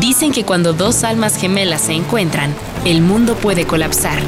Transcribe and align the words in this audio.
Dicen 0.00 0.32
que 0.32 0.44
cuando 0.44 0.72
dos 0.72 1.04
almas 1.04 1.36
gemelas 1.36 1.82
se 1.82 1.92
encuentran, 1.92 2.54
el 2.84 3.02
mundo 3.02 3.34
puede 3.34 3.66
colapsar. 3.66 4.18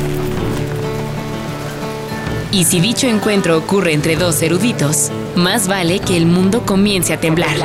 Y 2.53 2.65
si 2.65 2.81
dicho 2.81 3.07
encuentro 3.07 3.57
ocurre 3.57 3.93
entre 3.93 4.17
dos 4.17 4.43
eruditos, 4.43 5.11
más 5.35 5.67
vale 5.67 6.01
que 6.01 6.17
el 6.17 6.27
mundo 6.27 6.65
comience 6.67 7.13
a 7.13 7.21
temblar. 7.21 7.57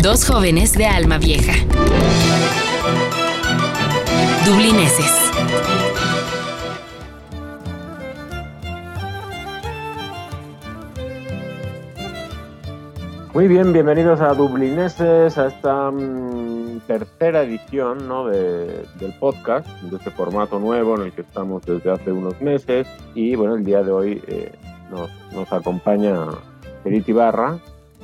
Dos 0.00 0.24
jóvenes 0.24 0.72
de 0.72 0.86
alma 0.86 1.18
vieja. 1.18 1.52
Dublineses. 4.46 5.25
Muy 13.36 13.48
bien, 13.48 13.70
bienvenidos 13.74 14.22
a 14.22 14.32
Dublineses, 14.32 15.36
a 15.36 15.48
esta 15.48 15.90
mm, 15.90 16.80
tercera 16.86 17.42
edición 17.42 18.08
¿no? 18.08 18.26
de, 18.28 18.86
del 18.98 19.12
podcast, 19.20 19.68
de 19.82 19.94
este 19.94 20.10
formato 20.10 20.58
nuevo 20.58 20.96
en 20.96 21.02
el 21.02 21.12
que 21.12 21.20
estamos 21.20 21.62
desde 21.66 21.92
hace 21.92 22.12
unos 22.12 22.40
meses. 22.40 22.88
Y 23.14 23.36
bueno, 23.36 23.56
el 23.56 23.62
día 23.62 23.82
de 23.82 23.92
hoy 23.92 24.22
eh, 24.26 24.52
nos, 24.90 25.10
nos, 25.34 25.52
acompaña 25.52 26.28
Edith 26.86 27.10
Ibarra, 27.10 27.58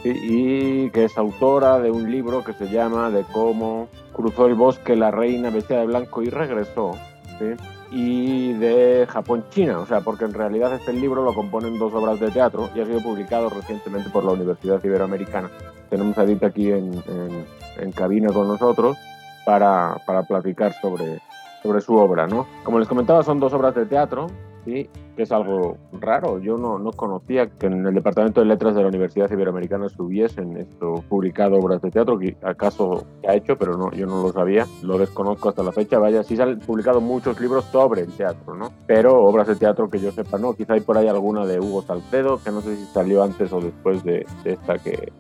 y 0.05 0.91
que 0.91 1.05
es 1.07 1.17
autora 1.17 1.79
de 1.79 1.91
un 1.91 2.11
libro 2.11 2.45
que 2.45 2.53
se 2.53 2.69
llama 2.69 3.09
De 3.11 3.25
cómo 3.33 3.89
cruzó 4.13 4.45
el 4.45 4.55
bosque 4.55 4.97
la 4.97 5.11
reina 5.11 5.49
vestida 5.49 5.81
de 5.81 5.87
blanco 5.87 6.21
y 6.21 6.29
regresó. 6.29 6.93
¿sí? 7.39 7.55
Y 7.93 8.55
de 8.55 9.07
Japón-China, 9.09 9.81
o 9.81 9.87
sea, 9.87 10.01
porque 10.01 10.25
en 10.25 10.33
realidad 10.33 10.73
este 10.73 10.95
libro 10.95 11.23
lo 11.23 11.35
componen 11.35 11.79
dos 11.79 11.93
obras 11.93 12.19
de 12.19 12.31
teatro 12.31 12.71
y 12.75 12.81
ha 12.81 12.87
sido 12.87 13.01
publicado 13.01 13.51
recientemente 13.51 14.09
por 14.09 14.25
la 14.25 14.33
Universidad 14.33 14.83
Iberoamericana. 14.83 15.51
Tenemos 15.91 16.17
a 16.17 16.25
Edith 16.25 16.43
aquí 16.43 16.71
en, 16.71 16.95
en, 17.07 17.47
en 17.79 17.93
cabina 17.93 18.33
con 18.33 18.49
nosotros 18.49 18.97
para, 19.45 19.99
para 20.07 20.23
platicar 20.23 20.73
sobre, 20.81 21.21
sobre 21.63 21.83
su 21.83 21.95
obra, 21.97 22.27
¿no? 22.27 22.47
Como 22.65 22.79
les 22.79 22.89
comentaba, 22.89 23.23
son 23.23 23.39
dos 23.41 23.53
obras 23.53 23.75
de 23.75 23.85
teatro, 23.85 24.29
¿sí? 24.65 24.89
es 25.17 25.33
algo 25.33 25.77
raro. 25.93 26.39
Yo 26.39 26.57
no, 26.57 26.79
no, 26.79 26.93
conocía 26.93 27.47
que 27.47 27.67
en 27.67 27.87
el 27.87 27.95
Departamento 27.95 28.41
de 28.41 28.47
Letras 28.47 28.75
de 28.75 28.83
la 28.83 28.89
Universidad 28.89 29.31
Iberoamericana 29.31 29.87
hubiesen 29.99 30.57
esto, 30.57 31.05
publicado 31.09 31.57
obras 31.57 31.83
de 31.83 31.91
teatro, 31.91 32.19
que 32.19 32.37
acaso 32.43 33.05
se 33.21 33.29
ha 33.29 33.35
hecho, 33.35 33.57
pero 33.57 33.77
no, 33.77 33.91
yo 33.93 34.07
no 34.07 34.23
lo 34.23 34.33
sabía, 34.33 34.67
lo 34.83 34.99
desconozco 34.99 35.49
hasta 35.49 35.63
la 35.63 35.73
fecha. 35.73 35.99
Vaya, 35.99 36.23
sí 36.23 36.37
se 36.37 36.43
han 36.43 36.59
publicado 36.61 37.01
muchos 37.01 37.41
libros 37.41 37.65
sobre 37.67 38.03
el 38.03 38.13
teatro, 38.13 38.55
¿no? 38.55 38.73
Pero 38.87 39.23
obras 39.23 39.47
de 39.47 39.57
teatro 39.57 39.89
que 39.89 39.99
yo 39.99 40.13
sepa, 40.13 40.39
no. 40.39 40.55
Quizá 40.55 40.75
hay 40.75 40.81
por 40.81 40.97
ahí 40.97 41.09
alguna 41.09 41.45
de 41.45 41.61
Hugo 41.61 41.83
Salcedo, 41.83 42.41
que 42.43 42.51
no 42.51 42.61
sé 42.61 42.77
si 42.77 42.85
salió 42.87 43.23
antes 43.23 43.53
o 43.53 43.61
después 43.61 44.03
de, 44.05 44.27
de 44.45 44.53
esta 44.53 44.79
que, 44.79 45.13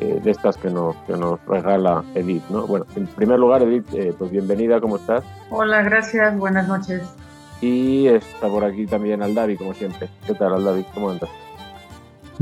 eh, 0.00 0.20
de 0.22 0.30
estas 0.30 0.56
que 0.56 0.70
nos, 0.70 0.96
que 1.06 1.16
nos 1.16 1.44
regala 1.46 2.04
Edith, 2.14 2.44
¿no? 2.50 2.66
Bueno, 2.66 2.86
en 2.96 3.06
primer 3.06 3.38
lugar, 3.38 3.62
Edith, 3.62 3.86
eh, 3.94 4.14
pues 4.16 4.30
bienvenida, 4.30 4.80
¿cómo 4.80 4.96
estás? 4.96 5.24
Hola, 5.50 5.82
gracias, 5.82 6.36
buenas 6.38 6.68
noches. 6.68 7.02
Y 7.60 8.06
está 8.06 8.48
por 8.48 8.64
aquí 8.64 8.86
también 8.86 9.22
Aldavi, 9.22 9.56
como 9.56 9.74
siempre. 9.74 10.08
¿Qué 10.26 10.34
tal, 10.34 10.54
Aldavi? 10.54 10.84
¿Cómo 10.94 11.10
andas? 11.10 11.30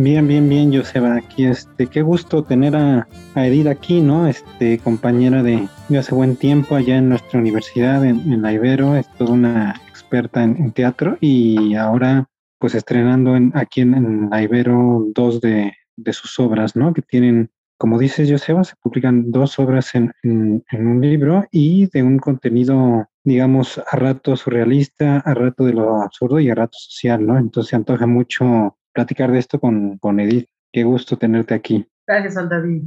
Bien, 0.01 0.29
bien, 0.29 0.49
bien, 0.49 0.73
Joseba. 0.73 1.17
Aquí, 1.17 1.45
este, 1.45 1.89
qué 1.89 2.03
gusto 2.03 2.45
tener 2.45 2.77
a, 2.77 3.09
a, 3.35 3.47
Edith 3.49 3.67
aquí, 3.67 4.01
¿no? 4.01 4.29
Este, 4.29 4.79
compañera 4.79 5.43
de, 5.43 5.69
hace 5.99 6.15
buen 6.15 6.37
tiempo 6.37 6.77
allá 6.77 6.99
en 6.99 7.09
nuestra 7.09 7.41
universidad, 7.41 8.05
en, 8.05 8.33
en 8.33 8.43
la 8.43 8.53
Ibero, 8.53 8.95
es 8.95 9.13
toda 9.15 9.33
una 9.33 9.83
experta 9.89 10.45
en, 10.45 10.71
teatro 10.71 11.19
y 11.21 11.75
ahora, 11.75 12.29
pues, 12.61 12.77
estrenando 12.77 13.35
en, 13.35 13.51
aquí 13.57 13.81
en, 13.81 13.95
en 13.95 14.31
la 14.31 14.41
Ibero 14.41 15.05
dos 15.17 15.41
de, 15.41 15.73
de, 15.97 16.13
sus 16.13 16.39
obras, 16.39 16.77
¿no? 16.77 16.95
Que 16.95 17.03
tienen, 17.03 17.51
como 17.79 17.99
dices, 17.99 18.31
Joseba, 18.31 18.65
se 18.65 18.75
publican 18.83 19.31
dos 19.31 19.59
obras 19.59 19.95
en, 19.95 20.13
en 20.23 20.87
un 20.87 21.01
libro 21.01 21.45
y 21.51 21.89
de 21.91 22.03
un 22.03 22.19
contenido 22.19 23.09
digamos, 23.29 23.79
a 23.79 23.97
rato 23.97 24.37
surrealista, 24.37 25.19
a 25.19 25.35
rato 25.35 25.65
de 25.65 25.75
lo 25.75 26.01
absurdo 26.01 26.41
y 26.41 26.51
a 26.51 26.55
rato 26.55 26.77
social, 26.79 27.25
¿no? 27.27 27.39
Entonces 27.39 27.71
se 27.71 27.77
antoja 27.77 28.07
mucho 28.07 28.77
platicar 28.93 29.31
de 29.31 29.39
esto 29.39 29.61
con, 29.61 29.99
con 29.99 30.19
Edith. 30.19 30.49
Qué 30.73 30.83
gusto 30.83 31.17
tenerte 31.17 31.55
aquí. 31.55 31.87
Gracias, 32.07 32.49
David. 32.49 32.83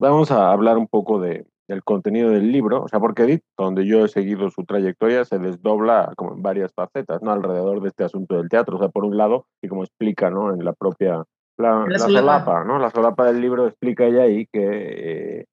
Vamos 0.00 0.30
a 0.30 0.50
hablar 0.50 0.78
un 0.78 0.88
poco 0.88 1.20
de, 1.20 1.46
del 1.68 1.84
contenido 1.84 2.30
del 2.30 2.50
libro, 2.50 2.82
o 2.82 2.88
sea, 2.88 3.00
porque 3.00 3.24
Edith, 3.24 3.42
donde 3.56 3.86
yo 3.86 4.04
he 4.04 4.08
seguido 4.08 4.50
su 4.50 4.64
trayectoria, 4.64 5.24
se 5.24 5.38
desdobla 5.38 6.12
como 6.16 6.34
en 6.34 6.42
varias 6.42 6.72
facetas, 6.74 7.22
¿no? 7.22 7.32
Alrededor 7.32 7.82
de 7.82 7.88
este 7.88 8.04
asunto 8.04 8.36
del 8.36 8.48
teatro. 8.48 8.76
O 8.76 8.78
sea, 8.78 8.88
por 8.88 9.04
un 9.04 9.16
lado, 9.16 9.46
y 9.62 9.68
como 9.68 9.84
explica, 9.84 10.30
¿no? 10.30 10.54
En 10.54 10.64
la 10.64 10.72
propia, 10.72 11.22
la, 11.56 11.80
la, 11.80 11.86
la 11.86 11.98
solapa. 11.98 12.20
solapa, 12.20 12.64
¿no? 12.64 12.78
La 12.78 12.90
solapa 12.90 13.24
del 13.26 13.40
libro 13.40 13.66
explica 13.66 14.04
ella 14.04 14.22
ahí 14.22 14.46
que, 14.46 15.40
eh, 15.40 15.46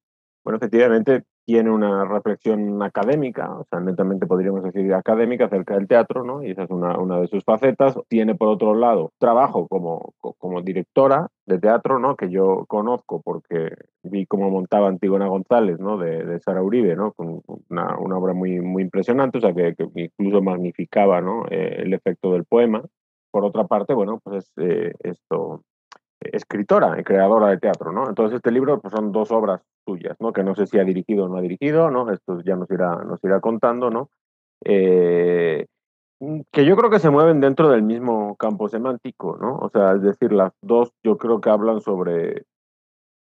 bueno, 0.44 0.58
efectivamente 0.58 1.24
tiene 1.46 1.70
una 1.70 2.04
reflexión 2.06 2.82
académica, 2.82 3.52
o 3.54 3.64
sea, 3.64 3.78
netamente 3.80 4.26
podríamos 4.26 4.62
decir 4.62 4.92
académica 4.94 5.44
acerca 5.44 5.74
del 5.74 5.86
teatro, 5.86 6.24
¿no? 6.24 6.42
Y 6.42 6.50
esa 6.50 6.62
es 6.62 6.70
una, 6.70 6.98
una 6.98 7.20
de 7.20 7.26
sus 7.26 7.44
facetas. 7.44 7.98
Tiene, 8.08 8.34
por 8.34 8.48
otro 8.48 8.74
lado, 8.74 9.12
trabajo 9.18 9.68
como, 9.68 10.14
como 10.38 10.62
directora 10.62 11.28
de 11.46 11.58
teatro, 11.58 11.98
¿no? 11.98 12.16
Que 12.16 12.30
yo 12.30 12.64
conozco 12.66 13.20
porque 13.22 13.76
vi 14.02 14.26
cómo 14.26 14.50
montaba 14.50 14.88
Antigona 14.88 15.26
González, 15.26 15.78
¿no? 15.80 15.98
De, 15.98 16.24
de 16.24 16.40
Sara 16.40 16.62
Uribe, 16.62 16.96
¿no? 16.96 17.12
Con 17.12 17.42
una, 17.68 17.98
una, 17.98 18.16
obra 18.16 18.32
muy, 18.32 18.60
muy 18.60 18.82
impresionante, 18.82 19.38
o 19.38 19.40
sea, 19.42 19.52
que, 19.52 19.74
que 19.74 19.88
incluso 19.96 20.40
magnificaba, 20.40 21.20
¿no? 21.20 21.44
Eh, 21.50 21.82
el 21.82 21.92
efecto 21.92 22.32
del 22.32 22.44
poema. 22.44 22.82
Por 23.30 23.44
otra 23.44 23.66
parte, 23.66 23.92
bueno, 23.92 24.20
pues 24.22 24.50
eh, 24.56 24.94
esto, 25.00 25.62
escritora 26.32 26.98
y 26.98 27.04
creadora 27.04 27.48
de 27.48 27.58
teatro, 27.58 27.92
¿no? 27.92 28.08
Entonces 28.08 28.36
este 28.36 28.50
libro 28.50 28.80
pues, 28.80 28.92
son 28.92 29.12
dos 29.12 29.30
obras 29.30 29.62
suyas, 29.86 30.16
¿no? 30.20 30.32
Que 30.32 30.42
no 30.42 30.54
sé 30.54 30.66
si 30.66 30.78
ha 30.78 30.84
dirigido 30.84 31.24
o 31.24 31.28
no 31.28 31.36
ha 31.36 31.40
dirigido, 31.40 31.90
¿no? 31.90 32.10
Esto 32.10 32.40
ya 32.40 32.56
nos 32.56 32.70
irá, 32.70 32.96
nos 33.04 33.22
irá 33.22 33.40
contando, 33.40 33.90
¿no? 33.90 34.10
Eh, 34.64 35.66
que 36.52 36.64
yo 36.64 36.76
creo 36.76 36.90
que 36.90 36.98
se 36.98 37.10
mueven 37.10 37.40
dentro 37.40 37.68
del 37.68 37.82
mismo 37.82 38.36
campo 38.36 38.68
semántico, 38.68 39.36
¿no? 39.40 39.58
O 39.58 39.68
sea, 39.70 39.92
es 39.92 40.02
decir, 40.02 40.32
las 40.32 40.52
dos 40.62 40.92
yo 41.02 41.18
creo 41.18 41.40
que 41.40 41.50
hablan 41.50 41.80
sobre 41.80 42.44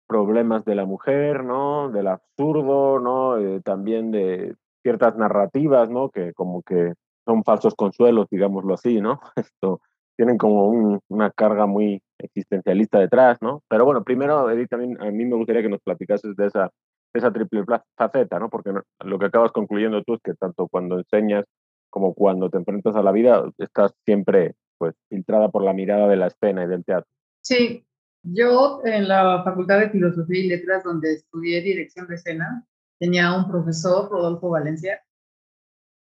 problemas 0.06 0.64
de 0.64 0.74
la 0.74 0.84
mujer, 0.84 1.44
¿no? 1.44 1.90
Del 1.90 2.06
absurdo, 2.06 3.00
¿no? 3.00 3.38
Eh, 3.38 3.60
también 3.62 4.10
de 4.10 4.54
ciertas 4.82 5.16
narrativas, 5.16 5.90
¿no? 5.90 6.10
Que 6.10 6.32
como 6.32 6.62
que 6.62 6.94
son 7.24 7.42
falsos 7.42 7.74
consuelos, 7.74 8.28
digámoslo 8.30 8.74
así, 8.74 9.00
¿no? 9.00 9.20
Esto 9.36 9.80
tienen 10.16 10.38
como 10.38 10.68
un, 10.68 11.00
una 11.08 11.30
carga 11.30 11.66
muy 11.66 12.02
existencialista 12.18 12.98
detrás, 12.98 13.38
¿no? 13.40 13.62
Pero 13.68 13.84
bueno, 13.84 14.02
primero, 14.02 14.50
Edith, 14.50 14.70
también 14.70 15.00
a 15.00 15.10
mí 15.10 15.24
me 15.24 15.36
gustaría 15.36 15.62
que 15.62 15.68
nos 15.68 15.80
platicases 15.82 16.34
de 16.36 16.46
esa, 16.46 16.70
de 17.12 17.18
esa 17.18 17.32
triple 17.32 17.64
faceta, 17.96 18.38
¿no? 18.38 18.48
Porque 18.48 18.72
lo 19.04 19.18
que 19.18 19.26
acabas 19.26 19.52
concluyendo 19.52 20.02
tú 20.02 20.14
es 20.14 20.20
que 20.22 20.34
tanto 20.34 20.68
cuando 20.68 20.98
enseñas 20.98 21.44
como 21.90 22.14
cuando 22.14 22.50
te 22.50 22.58
enfrentas 22.58 22.96
a 22.96 23.02
la 23.02 23.12
vida, 23.12 23.44
estás 23.58 23.94
siempre, 24.04 24.54
pues, 24.78 24.94
filtrada 25.08 25.50
por 25.50 25.62
la 25.62 25.72
mirada 25.72 26.08
de 26.08 26.16
la 26.16 26.26
escena 26.26 26.64
y 26.64 26.68
del 26.68 26.84
teatro. 26.84 27.08
Sí, 27.42 27.86
yo 28.22 28.80
en 28.84 29.08
la 29.08 29.42
Facultad 29.44 29.80
de 29.80 29.90
Filosofía 29.90 30.40
y 30.40 30.48
Letras, 30.48 30.84
donde 30.84 31.12
estudié 31.12 31.62
dirección 31.62 32.06
de 32.06 32.16
escena, 32.16 32.66
tenía 32.98 33.36
un 33.36 33.48
profesor, 33.48 34.10
Rodolfo 34.10 34.50
Valencia, 34.50 35.02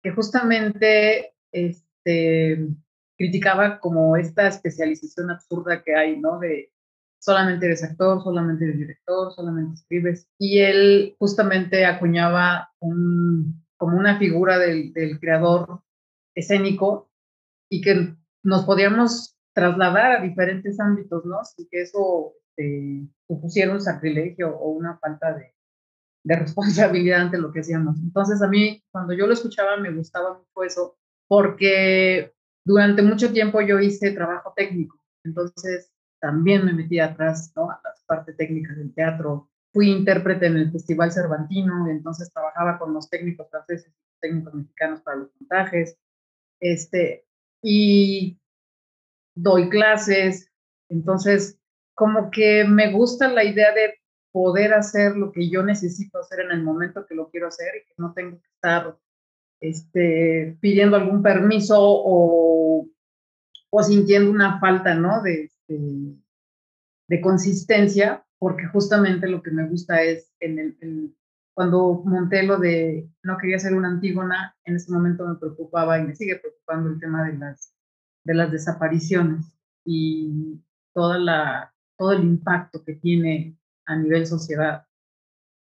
que 0.02 0.10
justamente 0.10 1.34
este, 1.52 2.68
criticaba 3.20 3.78
como 3.80 4.16
esta 4.16 4.48
especialización 4.48 5.30
absurda 5.30 5.82
que 5.82 5.94
hay, 5.94 6.18
¿no? 6.18 6.38
De 6.38 6.72
solamente 7.18 7.66
eres 7.66 7.84
actor, 7.84 8.22
solamente 8.24 8.64
eres 8.64 8.78
director, 8.78 9.30
solamente 9.34 9.74
escribes. 9.74 10.26
Y 10.38 10.60
él 10.60 11.16
justamente 11.18 11.84
acuñaba 11.84 12.70
un, 12.78 13.62
como 13.76 13.98
una 13.98 14.18
figura 14.18 14.56
del, 14.58 14.94
del 14.94 15.20
creador 15.20 15.82
escénico 16.34 17.10
y 17.68 17.82
que 17.82 18.16
nos 18.42 18.64
podíamos 18.64 19.36
trasladar 19.52 20.12
a 20.12 20.22
diferentes 20.22 20.80
ámbitos, 20.80 21.26
¿no? 21.26 21.44
Sin 21.44 21.68
que 21.70 21.82
eso 21.82 22.32
eh, 22.56 23.06
supusiera 23.28 23.74
un 23.74 23.82
sacrilegio 23.82 24.56
o 24.56 24.70
una 24.70 24.96
falta 24.96 25.34
de, 25.34 25.54
de 26.24 26.36
responsabilidad 26.40 27.20
ante 27.20 27.36
lo 27.36 27.52
que 27.52 27.60
hacíamos. 27.60 27.98
Entonces 27.98 28.40
a 28.40 28.48
mí, 28.48 28.82
cuando 28.90 29.12
yo 29.12 29.26
lo 29.26 29.34
escuchaba, 29.34 29.76
me 29.76 29.92
gustaba 29.92 30.38
mucho 30.38 30.64
eso, 30.64 30.96
porque 31.28 32.32
durante 32.64 33.02
mucho 33.02 33.32
tiempo 33.32 33.60
yo 33.60 33.78
hice 33.78 34.12
trabajo 34.12 34.52
técnico, 34.56 34.98
entonces 35.24 35.90
también 36.20 36.64
me 36.64 36.72
metí 36.72 37.00
atrás 37.00 37.52
¿no? 37.56 37.70
a 37.70 37.80
las 37.82 38.02
partes 38.04 38.36
técnicas 38.36 38.76
del 38.76 38.94
teatro. 38.94 39.48
Fui 39.72 39.88
intérprete 39.88 40.46
en 40.46 40.56
el 40.56 40.72
Festival 40.72 41.12
Cervantino, 41.12 41.86
y 41.86 41.90
entonces 41.90 42.32
trabajaba 42.32 42.78
con 42.78 42.92
los 42.92 43.08
técnicos 43.08 43.48
franceses 43.50 43.92
y 43.92 44.20
técnicos 44.20 44.52
mexicanos 44.52 45.00
para 45.00 45.18
los 45.18 45.30
montajes. 45.40 45.96
Este, 46.60 47.24
y 47.62 48.38
doy 49.34 49.68
clases, 49.70 50.50
entonces 50.88 51.58
como 51.94 52.30
que 52.30 52.64
me 52.64 52.92
gusta 52.92 53.28
la 53.28 53.44
idea 53.44 53.72
de 53.72 53.94
poder 54.32 54.74
hacer 54.74 55.16
lo 55.16 55.32
que 55.32 55.48
yo 55.48 55.62
necesito 55.62 56.18
hacer 56.18 56.40
en 56.40 56.52
el 56.52 56.62
momento 56.62 57.06
que 57.06 57.14
lo 57.14 57.30
quiero 57.30 57.48
hacer 57.48 57.68
y 57.76 57.86
que 57.86 57.94
no 57.98 58.12
tengo 58.12 58.40
que 58.40 58.48
estar 58.54 58.96
este, 59.60 60.56
pidiendo 60.60 60.96
algún 60.96 61.22
permiso 61.22 61.76
o, 61.78 62.88
o 63.70 63.82
sintiendo 63.82 64.30
una 64.30 64.58
falta, 64.58 64.94
¿no? 64.94 65.22
De, 65.22 65.50
de, 65.68 66.16
de, 67.08 67.20
consistencia, 67.20 68.24
porque 68.38 68.66
justamente 68.66 69.28
lo 69.28 69.42
que 69.42 69.50
me 69.50 69.68
gusta 69.68 70.02
es 70.02 70.32
en, 70.40 70.58
el, 70.58 70.78
en, 70.80 71.14
cuando 71.54 72.02
monté 72.04 72.42
lo 72.42 72.58
de 72.58 73.08
no 73.22 73.36
quería 73.36 73.58
ser 73.58 73.74
una 73.74 73.88
antígona, 73.88 74.56
en 74.64 74.76
ese 74.76 74.90
momento 74.92 75.26
me 75.26 75.36
preocupaba 75.36 75.98
y 75.98 76.04
me 76.04 76.16
sigue 76.16 76.36
preocupando 76.36 76.88
el 76.90 76.98
tema 76.98 77.28
de 77.28 77.36
las, 77.36 77.74
de 78.24 78.34
las 78.34 78.50
desapariciones 78.50 79.44
y 79.84 80.60
toda 80.94 81.18
la, 81.18 81.74
todo 81.98 82.12
el 82.12 82.22
impacto 82.22 82.82
que 82.82 82.94
tiene 82.94 83.58
a 83.86 83.96
nivel 83.96 84.26
sociedad. 84.26 84.86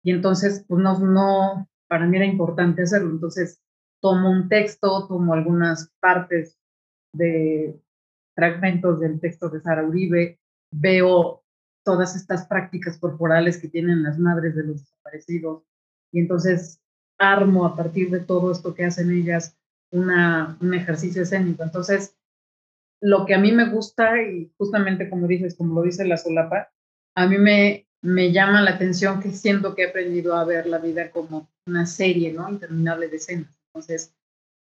Y 0.04 0.10
entonces, 0.10 0.64
pues 0.68 0.82
no, 0.82 0.98
no, 0.98 1.68
para 1.88 2.06
mí 2.06 2.16
era 2.16 2.26
importante 2.26 2.82
hacerlo. 2.82 3.10
Entonces, 3.10 3.60
tomo 4.02 4.30
un 4.30 4.48
texto, 4.48 5.06
tomo 5.06 5.32
algunas 5.32 5.90
partes 6.00 6.58
de 7.14 7.80
fragmentos 8.34 9.00
del 9.00 9.20
texto 9.20 9.48
de 9.48 9.60
Sara 9.60 9.84
Uribe, 9.84 10.40
veo 10.72 11.42
todas 11.84 12.16
estas 12.16 12.46
prácticas 12.46 12.98
corporales 12.98 13.58
que 13.58 13.68
tienen 13.68 14.02
las 14.02 14.18
madres 14.18 14.56
de 14.56 14.64
los 14.64 14.80
desaparecidos 14.80 15.62
y 16.12 16.20
entonces 16.20 16.80
armo 17.18 17.64
a 17.64 17.76
partir 17.76 18.10
de 18.10 18.20
todo 18.20 18.50
esto 18.50 18.74
que 18.74 18.84
hacen 18.84 19.10
ellas 19.12 19.56
una, 19.92 20.56
un 20.60 20.74
ejercicio 20.74 21.22
escénico. 21.22 21.62
Entonces, 21.62 22.16
lo 23.00 23.24
que 23.26 23.34
a 23.34 23.38
mí 23.38 23.52
me 23.52 23.68
gusta, 23.68 24.20
y 24.22 24.52
justamente 24.56 25.08
como 25.08 25.26
dices, 25.26 25.54
como 25.54 25.74
lo 25.74 25.82
dice 25.82 26.04
la 26.04 26.16
solapa, 26.16 26.72
a 27.14 27.26
mí 27.26 27.38
me, 27.38 27.86
me 28.00 28.32
llama 28.32 28.62
la 28.62 28.72
atención 28.72 29.20
que 29.20 29.30
siento 29.30 29.74
que 29.74 29.82
he 29.82 29.88
aprendido 29.90 30.34
a 30.34 30.44
ver 30.44 30.66
la 30.66 30.78
vida 30.78 31.10
como 31.10 31.48
una 31.66 31.86
serie, 31.86 32.32
¿no? 32.32 32.48
Interminable 32.48 33.08
de 33.08 33.16
escenas. 33.16 33.61
Entonces, 33.74 34.14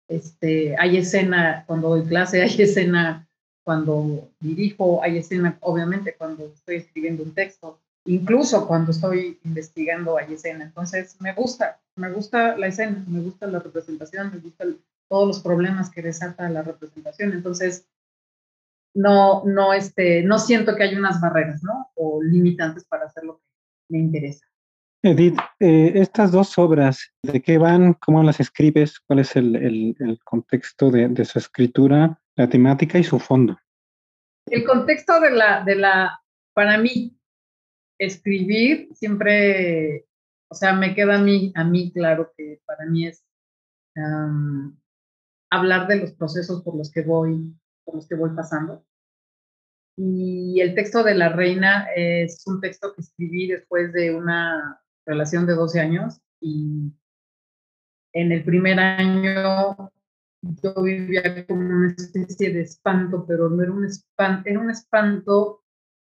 este, 0.08 0.76
hay 0.78 0.98
escena 0.98 1.64
cuando 1.68 1.90
doy 1.90 2.06
clase, 2.06 2.42
hay 2.44 2.62
escena 2.62 3.28
cuando 3.64 4.30
dirijo, 4.40 5.02
hay 5.04 5.18
escena, 5.18 5.58
obviamente, 5.62 6.16
cuando 6.18 6.46
estoy 6.46 6.78
escribiendo 6.78 7.24
un 7.24 7.34
texto, 7.34 7.80
incluso 8.06 8.68
cuando 8.68 8.92
estoy 8.92 9.40
investigando 9.44 10.18
hay 10.18 10.34
escena. 10.34 10.66
Entonces, 10.66 11.20
me 11.20 11.34
gusta, 11.34 11.80
me 11.96 12.12
gusta 12.12 12.58
la 12.58 12.68
escena, 12.68 13.04
me 13.08 13.22
gusta 13.22 13.48
la 13.48 13.60
representación, 13.60 14.32
me 14.32 14.40
gustan 14.40 14.78
todos 15.10 15.28
los 15.28 15.40
problemas 15.40 15.90
que 15.90 16.02
desata 16.02 16.50
la 16.50 16.62
representación. 16.62 17.34
Entonces, 17.34 17.88
no, 18.96 19.44
no, 19.46 19.74
este, 19.74 20.24
no 20.24 20.40
siento 20.40 20.76
que 20.76 20.84
hay 20.84 20.96
unas 20.96 21.20
barreras, 21.20 21.64
¿no? 21.64 21.90
O 21.96 22.22
limitantes 22.24 22.86
para 22.86 23.06
hacer 23.06 23.24
lo 23.24 23.38
que 23.38 23.44
me 23.90 24.00
interesa. 24.00 24.46
Edith, 25.06 25.38
eh, 25.60 25.92
estas 25.94 26.32
dos 26.32 26.58
obras, 26.58 27.14
¿de 27.22 27.40
qué 27.40 27.60
van? 27.60 27.94
¿Cómo 27.94 28.24
las 28.24 28.40
escribes? 28.40 29.00
¿Cuál 29.00 29.20
es 29.20 29.36
el, 29.36 29.56
el, 29.56 30.20
contexto 30.24 30.90
de, 30.90 31.08
de, 31.10 31.26
su 31.26 31.38
escritura, 31.38 32.20
la 32.36 32.50
temática 32.50 32.98
y 32.98 33.04
su 33.04 33.20
fondo? 33.20 33.56
El 34.48 34.66
contexto 34.66 35.20
de 35.20 35.30
la, 35.30 35.64
de 35.64 35.76
la, 35.76 36.20
para 36.56 36.80
mí, 36.80 37.16
escribir 38.00 38.90
siempre, 38.96 40.08
o 40.50 40.56
sea, 40.56 40.74
me 40.74 40.96
queda 40.96 41.18
a 41.18 41.22
mí, 41.22 41.54
a 41.54 41.64
mí 41.64 41.92
claro 41.94 42.34
que 42.36 42.62
para 42.66 42.88
mí 42.88 43.06
es 43.06 43.24
hablar 45.52 45.88
de 45.88 45.98
los 45.98 46.14
procesos 46.14 46.64
por 46.64 46.76
los 46.76 46.92
que 46.92 47.04
voy, 47.04 47.54
por 47.84 47.94
los 47.94 48.08
que 48.08 48.16
voy 48.16 48.32
pasando. 48.36 48.84
Y 49.98 50.60
el 50.62 50.74
texto 50.74 51.04
de 51.04 51.14
la 51.14 51.30
reina 51.30 51.90
es 51.96 52.42
un 52.48 52.60
texto 52.60 52.92
que 52.96 53.02
escribí 53.02 53.48
después 53.48 53.94
de 53.94 54.16
una 54.16 54.82
relación 55.06 55.46
de 55.46 55.54
12 55.54 55.80
años 55.80 56.22
y 56.40 56.92
en 58.14 58.32
el 58.32 58.44
primer 58.44 58.80
año 58.80 59.92
yo 60.42 60.74
vivía 60.82 61.46
como 61.48 61.62
una 61.62 61.94
especie 61.98 62.54
de 62.54 62.62
espanto, 62.62 63.26
pero 63.28 63.50
no 63.50 63.62
era 63.64 63.72
un 63.72 63.86
espanto, 63.86 64.50
era 64.50 64.60
un 64.60 64.70
espanto 64.70 65.64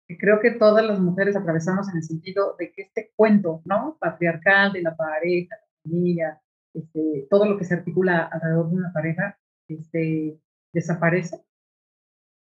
que 0.08 0.18
creo 0.18 0.40
que 0.40 0.52
todas 0.52 0.86
las 0.86 1.00
mujeres 1.00 1.36
atravesamos 1.36 1.90
en 1.90 1.98
el 1.98 2.04
sentido 2.04 2.56
de 2.60 2.72
que 2.72 2.84
este 2.84 3.12
cuento, 3.16 3.62
¿no? 3.66 3.98
Patriarcal 4.00 4.74
de 4.74 4.82
la 4.82 4.96
pareja, 4.96 5.56
la 5.56 5.90
familia, 5.90 6.42
este, 6.74 7.28
todo 7.30 7.46
lo 7.46 7.58
que 7.58 7.66
se 7.66 7.74
articula 7.74 8.24
alrededor 8.32 8.70
de 8.70 8.76
una 8.76 8.94
pareja, 8.94 9.40
este, 9.68 10.40
desaparece. 10.74 11.44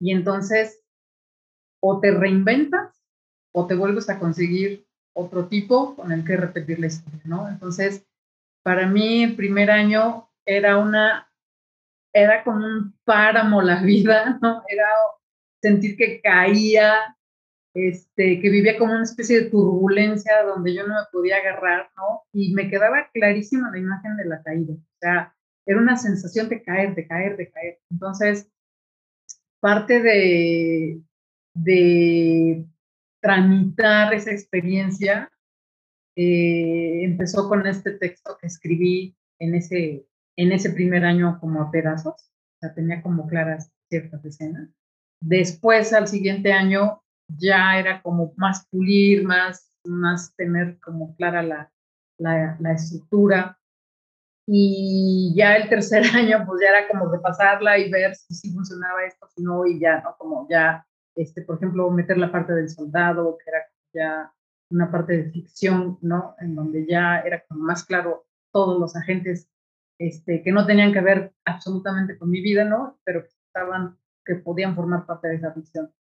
Y 0.00 0.12
entonces, 0.12 0.82
o 1.80 2.00
te 2.00 2.10
reinventas 2.10 3.00
o 3.52 3.66
te 3.66 3.74
vuelves 3.74 4.08
a 4.08 4.18
conseguir 4.18 4.86
otro 5.14 5.48
tipo 5.48 5.94
con 5.96 6.12
el 6.12 6.24
que 6.24 6.36
repetir 6.36 6.78
la 6.78 6.86
historia, 6.86 7.20
¿no? 7.24 7.48
Entonces, 7.48 8.06
para 8.62 8.86
mí 8.86 9.24
el 9.24 9.36
primer 9.36 9.70
año 9.70 10.30
era 10.46 10.78
una, 10.78 11.30
era 12.12 12.44
como 12.44 12.64
un 12.64 12.94
páramo 13.04 13.62
la 13.62 13.82
vida, 13.82 14.38
¿no? 14.42 14.62
Era 14.68 14.88
sentir 15.62 15.96
que 15.96 16.20
caía, 16.20 17.16
este, 17.74 18.40
que 18.40 18.50
vivía 18.50 18.78
como 18.78 18.92
una 18.92 19.04
especie 19.04 19.40
de 19.40 19.50
turbulencia 19.50 20.42
donde 20.42 20.74
yo 20.74 20.86
no 20.86 20.94
me 20.94 21.06
podía 21.10 21.36
agarrar, 21.36 21.90
¿no? 21.96 22.22
Y 22.32 22.52
me 22.54 22.68
quedaba 22.68 23.10
clarísima 23.12 23.70
la 23.70 23.78
imagen 23.78 24.16
de 24.16 24.24
la 24.26 24.42
caída, 24.42 24.74
o 24.74 24.98
sea, 25.00 25.34
era 25.64 25.78
una 25.78 25.96
sensación 25.96 26.48
de 26.48 26.62
caer, 26.62 26.94
de 26.94 27.06
caer, 27.06 27.36
de 27.36 27.50
caer. 27.50 27.78
Entonces, 27.90 28.50
parte 29.60 30.02
de, 30.02 31.00
de 31.54 32.66
tramitar 33.22 34.12
esa 34.12 34.32
experiencia, 34.32 35.30
eh, 36.16 37.04
empezó 37.04 37.48
con 37.48 37.66
este 37.66 37.92
texto 37.92 38.36
que 38.38 38.48
escribí 38.48 39.16
en 39.38 39.54
ese, 39.54 40.06
en 40.36 40.52
ese 40.52 40.70
primer 40.70 41.04
año 41.04 41.38
como 41.40 41.62
a 41.62 41.70
pedazos, 41.70 42.14
o 42.14 42.58
sea, 42.60 42.74
tenía 42.74 43.00
como 43.00 43.26
claras 43.26 43.72
ciertas 43.88 44.24
escenas. 44.24 44.68
Después, 45.20 45.92
al 45.92 46.08
siguiente 46.08 46.52
año, 46.52 47.02
ya 47.28 47.78
era 47.78 48.02
como 48.02 48.34
más 48.36 48.66
pulir, 48.68 49.24
más, 49.24 49.72
más 49.86 50.34
tener 50.34 50.78
como 50.80 51.14
clara 51.14 51.42
la, 51.42 51.72
la, 52.18 52.72
estructura. 52.72 53.58
Y 54.46 55.32
ya 55.36 55.56
el 55.56 55.68
tercer 55.68 56.02
año, 56.14 56.44
pues 56.44 56.60
ya 56.60 56.70
era 56.70 56.88
como 56.88 57.10
repasarla 57.10 57.78
y 57.78 57.90
ver 57.90 58.16
si 58.16 58.34
sí 58.34 58.52
funcionaba 58.52 59.04
esto, 59.04 59.28
si 59.34 59.42
no, 59.42 59.64
y 59.64 59.78
ya, 59.78 60.00
¿no? 60.00 60.16
Como 60.18 60.48
ya 60.50 60.84
este, 61.14 61.42
por 61.42 61.56
ejemplo, 61.56 61.90
meter 61.90 62.18
la 62.18 62.32
parte 62.32 62.52
del 62.52 62.68
soldado, 62.68 63.38
que 63.38 63.50
era 63.50 63.60
ya 63.94 64.32
una 64.70 64.90
parte 64.90 65.16
de 65.16 65.30
ficción, 65.30 65.98
¿no? 66.00 66.34
En 66.38 66.54
donde 66.54 66.86
ya 66.86 67.20
era 67.20 67.44
como 67.46 67.64
más 67.64 67.84
claro 67.84 68.26
todos 68.52 68.80
los 68.80 68.96
agentes 68.96 69.48
este, 69.98 70.42
que 70.42 70.52
no 70.52 70.66
tenían 70.66 70.92
que 70.92 71.00
ver 71.00 71.32
absolutamente 71.44 72.18
con 72.18 72.30
mi 72.30 72.40
vida, 72.40 72.64
¿no? 72.64 72.98
Pero 73.04 73.22
que 73.22 73.30
estaban, 73.46 73.98
que 74.24 74.36
podían 74.36 74.74
formar 74.74 75.06
parte 75.06 75.28
de 75.28 75.36
esa 75.36 75.52
ficción. 75.52 75.92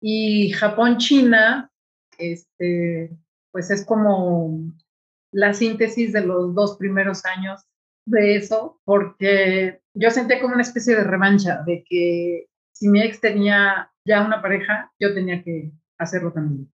Y 0.00 0.50
Japón-China, 0.50 1.70
este, 2.18 3.16
pues 3.52 3.70
es 3.70 3.84
como 3.84 4.60
la 5.32 5.54
síntesis 5.54 6.12
de 6.12 6.22
los 6.22 6.54
dos 6.54 6.76
primeros 6.76 7.24
años 7.24 7.64
de 8.06 8.36
eso, 8.36 8.80
porque 8.84 9.80
yo 9.94 10.10
sentía 10.10 10.40
como 10.40 10.54
una 10.54 10.62
especie 10.62 10.94
de 10.94 11.04
revancha, 11.04 11.62
de 11.66 11.84
que 11.88 12.46
si 12.72 12.88
mi 12.88 13.00
ex 13.02 13.20
tenía 13.20 13.90
ya 14.06 14.24
una 14.24 14.40
pareja, 14.40 14.92
yo 14.98 15.12
tenía 15.12 15.42
que 15.42 15.72
hacerlo 15.98 16.32
también. 16.32 16.70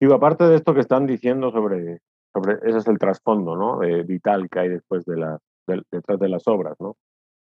Digo, 0.00 0.14
aparte 0.14 0.44
de 0.44 0.56
esto 0.56 0.74
que 0.74 0.80
están 0.80 1.06
diciendo 1.06 1.50
sobre, 1.50 2.00
sobre 2.32 2.54
ese 2.68 2.78
es 2.78 2.86
el 2.88 2.98
trasfondo, 2.98 3.56
¿no? 3.56 3.78
vital 4.04 4.48
que 4.50 4.58
hay 4.60 4.68
después 4.68 5.04
de 5.04 5.16
la, 5.16 5.38
detrás 5.66 6.18
de 6.18 6.28
las 6.28 6.46
obras, 6.48 6.74
¿no? 6.80 6.96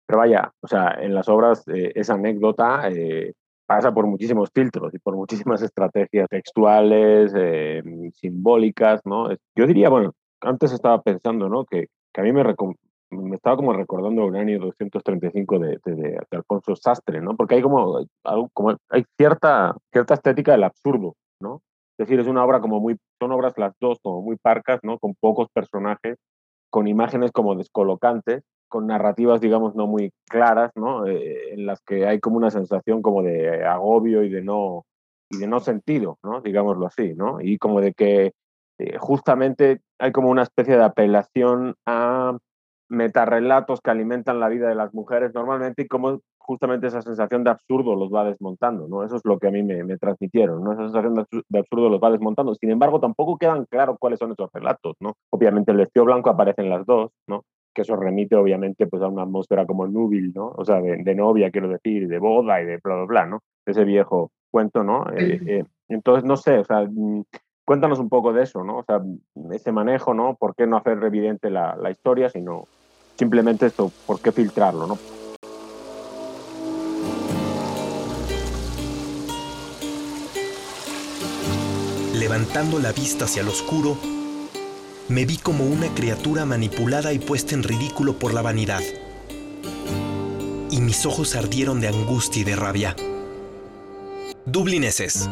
Pero 0.07 0.21
vaya, 0.21 0.53
o 0.61 0.67
sea, 0.67 0.97
en 1.01 1.15
las 1.15 1.29
obras 1.29 1.69
eh, 1.69 1.93
esa 1.95 2.15
anécdota 2.15 2.89
eh, 2.89 3.35
pasa 3.67 3.93
por 3.93 4.07
muchísimos 4.07 4.51
filtros 4.55 4.95
y 4.95 4.99
por 4.99 5.15
muchísimas 5.15 5.61
estrategias 5.63 6.29
textuales, 6.31 7.33
eh, 7.37 7.83
simbólicas, 8.15 9.03
¿no? 9.05 9.29
Yo 9.55 9.67
diría, 9.67 9.91
bueno, 9.91 10.15
antes 10.41 10.73
estaba 10.73 11.03
pensando, 11.03 11.49
¿no? 11.49 11.65
Que, 11.67 11.89
que 12.13 12.21
a 12.21 12.25
mí 12.25 12.33
me, 12.33 12.43
me 13.11 13.37
estaba 13.37 13.57
como 13.57 13.73
recordando 13.73 14.27
un 14.27 14.37
año 14.37 14.59
235 14.59 15.59
de, 15.59 15.79
de, 15.85 16.19
Alfonso 16.31 16.77
Sastre, 16.77 17.21
¿no? 17.21 17.37
Porque 17.37 17.57
hay 17.57 17.63
como, 17.63 18.05
como 18.53 18.77
hay 18.91 19.05
cierta, 19.17 19.75
cierta 19.93 20.15
estética 20.15 20.53
del 20.53 20.65
absurdo, 20.65 21.15
¿no? 21.41 21.63
Es 21.99 22.07
decir, 22.07 22.21
es 22.21 22.27
una 22.29 22.45
obra 22.45 22.61
como 22.61 22.81
muy, 22.81 22.97
son 23.21 23.33
obras 23.33 23.55
las 23.57 23.75
dos 23.81 23.99
como 24.03 24.23
muy 24.23 24.37
parcas, 24.37 24.81
¿no? 24.83 24.99
Con 24.99 25.15
pocos 25.19 25.49
personajes, 25.53 26.17
con 26.71 26.87
imágenes 26.87 27.33
como 27.33 27.57
descolocantes, 27.57 28.43
con 28.69 28.87
narrativas, 28.87 29.41
digamos, 29.41 29.75
no 29.75 29.87
muy 29.87 30.13
claras, 30.29 30.71
¿no? 30.77 31.07
Eh, 31.07 31.55
en 31.55 31.67
las 31.67 31.81
que 31.83 32.07
hay 32.07 32.21
como 32.21 32.37
una 32.37 32.51
sensación 32.51 33.03
como 33.03 33.23
de 33.23 33.65
agobio 33.65 34.23
y 34.23 34.29
de 34.29 34.43
no, 34.43 34.85
y 35.31 35.39
de 35.39 35.47
no 35.47 35.61
sentido, 35.61 36.19
¿no? 36.23 36.41
Digámoslo 36.41 36.87
así, 36.87 37.15
¿no? 37.15 37.41
Y 37.41 37.59
como 37.59 37.81
de 37.81 37.95
que 37.95 38.33
eh, 38.79 38.97
justamente 38.99 39.81
hay 39.99 40.13
como 40.13 40.31
una 40.31 40.43
especie 40.43 40.77
de 40.77 40.85
apelación 40.85 41.75
a 41.87 42.37
metarrelatos 42.89 43.81
que 43.81 43.91
alimentan 43.91 44.41
la 44.41 44.49
vida 44.49 44.69
de 44.69 44.75
las 44.75 44.95
mujeres 44.95 45.35
normalmente 45.35 45.83
y 45.83 45.89
cómo 45.89 46.21
justamente 46.39 46.87
esa 46.87 47.03
sensación 47.03 47.45
de 47.45 47.51
absurdo 47.51 47.95
los 47.95 48.11
va 48.11 48.25
desmontando, 48.25 48.89
¿no? 48.89 49.05
Eso 49.05 49.17
es 49.17 49.23
lo 49.25 49.39
que 49.39 49.49
a 49.49 49.51
mí 49.51 49.63
me, 49.63 49.85
me 49.85 49.99
transmitieron, 49.99 50.65
¿no? 50.65 50.73
Esa 50.73 50.85
sensación 50.85 51.15
de 51.15 51.59
absurdo 51.59 51.91
los 51.91 52.01
va 52.01 52.11
desmontando. 52.11 52.55
Sin 52.55 52.71
embargo, 52.71 53.01
tampoco 53.01 53.37
quedan 53.37 53.67
claros 53.67 53.99
cuáles 54.01 54.19
son 54.19 54.33
esos 54.33 54.51
relatos, 54.53 54.97
¿no? 55.01 55.15
Obviamente 55.31 55.73
el 55.73 55.77
vestido 55.77 56.07
blanco 56.07 56.31
aparece 56.31 56.63
en 56.63 56.71
las 56.71 56.87
dos, 56.87 57.11
¿no? 57.27 57.45
Que 57.75 57.83
eso 57.83 57.97
remite 57.97 58.35
obviamente 58.35 58.87
pues 58.87 59.03
a 59.03 59.09
una 59.09 59.25
atmósfera 59.25 59.67
como 59.67 59.87
núbil, 59.87 60.33
¿no? 60.35 60.55
O 60.57 60.65
sea, 60.65 60.81
de, 60.81 61.15
novia, 61.15 61.51
quiero 61.51 61.69
decir, 61.69 62.09
de 62.09 62.19
boda 62.19 62.63
y 62.63 62.65
de 62.65 62.79
bla, 62.83 62.95
bla, 62.95 63.05
bla, 63.05 63.27
¿no? 63.27 63.41
Ese 63.67 63.85
viejo 63.85 64.31
cuento, 64.51 64.83
¿no? 64.83 65.05
Eh, 65.15 65.41
eh, 65.47 65.65
entonces, 65.89 66.25
no 66.25 66.39
sé, 66.39 66.59
o 66.59 66.65
sea, 66.65 66.89
mm, 66.91 67.25
Cuéntanos 67.69 67.99
un 67.99 68.09
poco 68.09 68.33
de 68.33 68.45
eso, 68.45 68.65
¿no? 68.65 68.79
O 68.79 68.83
sea, 68.83 69.03
ese 69.53 69.73
manejo, 69.73 70.15
¿no? 70.15 70.37
¿Por 70.37 70.55
qué 70.55 70.67
no 70.67 70.79
hacer 70.79 71.05
evidente 71.05 71.51
la, 71.51 71.77
la 71.77 71.91
historia, 71.91 72.31
sino 72.31 72.67
simplemente 73.17 73.67
esto, 73.67 73.93
¿por 74.07 74.21
qué 74.21 74.33
filtrarlo, 74.33 74.87
¿no? 74.87 74.99
Levantando 82.15 82.79
la 82.79 82.93
vista 82.93 83.27
hacia 83.27 83.43
lo 83.43 83.51
oscuro, 83.51 83.99
me 85.11 85.27
vi 85.27 85.37
como 85.37 85.67
una 85.67 85.89
criatura 85.89 86.47
manipulada 86.47 87.13
y 87.13 87.19
puesta 87.19 87.55
en 87.55 87.65
ridículo 87.65 88.15
por 88.15 88.33
la 88.33 88.41
vanidad. 88.41 88.81
Y 90.71 90.81
mis 90.81 91.05
ojos 91.05 91.37
ardieron 91.37 91.83
de 91.83 91.89
angustia 91.89 92.41
y 92.41 92.45
de 92.45 92.57
rabia. 92.57 92.97
Dublineses. 94.47 95.29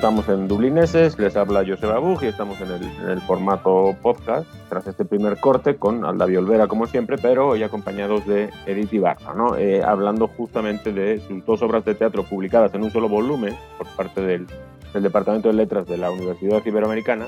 Estamos 0.00 0.30
en 0.30 0.48
Dublineses, 0.48 1.18
les 1.18 1.36
habla 1.36 1.62
Joseba 1.62 1.98
Bug 1.98 2.22
y 2.22 2.28
estamos 2.28 2.58
en 2.62 2.70
el, 3.10 3.20
formato 3.20 3.94
podcast 4.00 4.48
tras 4.70 4.86
este 4.86 5.04
primer 5.04 5.36
corte 5.36 5.76
con 5.76 6.06
Alda 6.06 6.24
Olvera 6.24 6.68
como 6.68 6.86
siempre, 6.86 7.18
pero 7.18 7.48
hoy 7.48 7.62
acompañados 7.62 8.26
de 8.26 8.48
Edith 8.64 8.94
Ibarra, 8.94 9.34
¿no? 9.34 9.58
Eh, 9.58 9.82
hablando 9.84 10.26
justamente 10.26 10.94
de 10.94 11.20
sus 11.20 11.44
dos 11.44 11.60
obras 11.60 11.84
de 11.84 11.94
teatro 11.94 12.22
publicadas 12.22 12.72
en 12.72 12.82
un 12.82 12.90
solo 12.90 13.10
volumen 13.10 13.54
por 13.76 13.88
parte 13.88 14.22
del, 14.22 14.46
Departamento 14.94 15.48
de 15.48 15.54
Letras 15.54 15.86
de 15.86 15.98
la 15.98 16.10
Universidad 16.10 16.64
Iberoamericana 16.64 17.26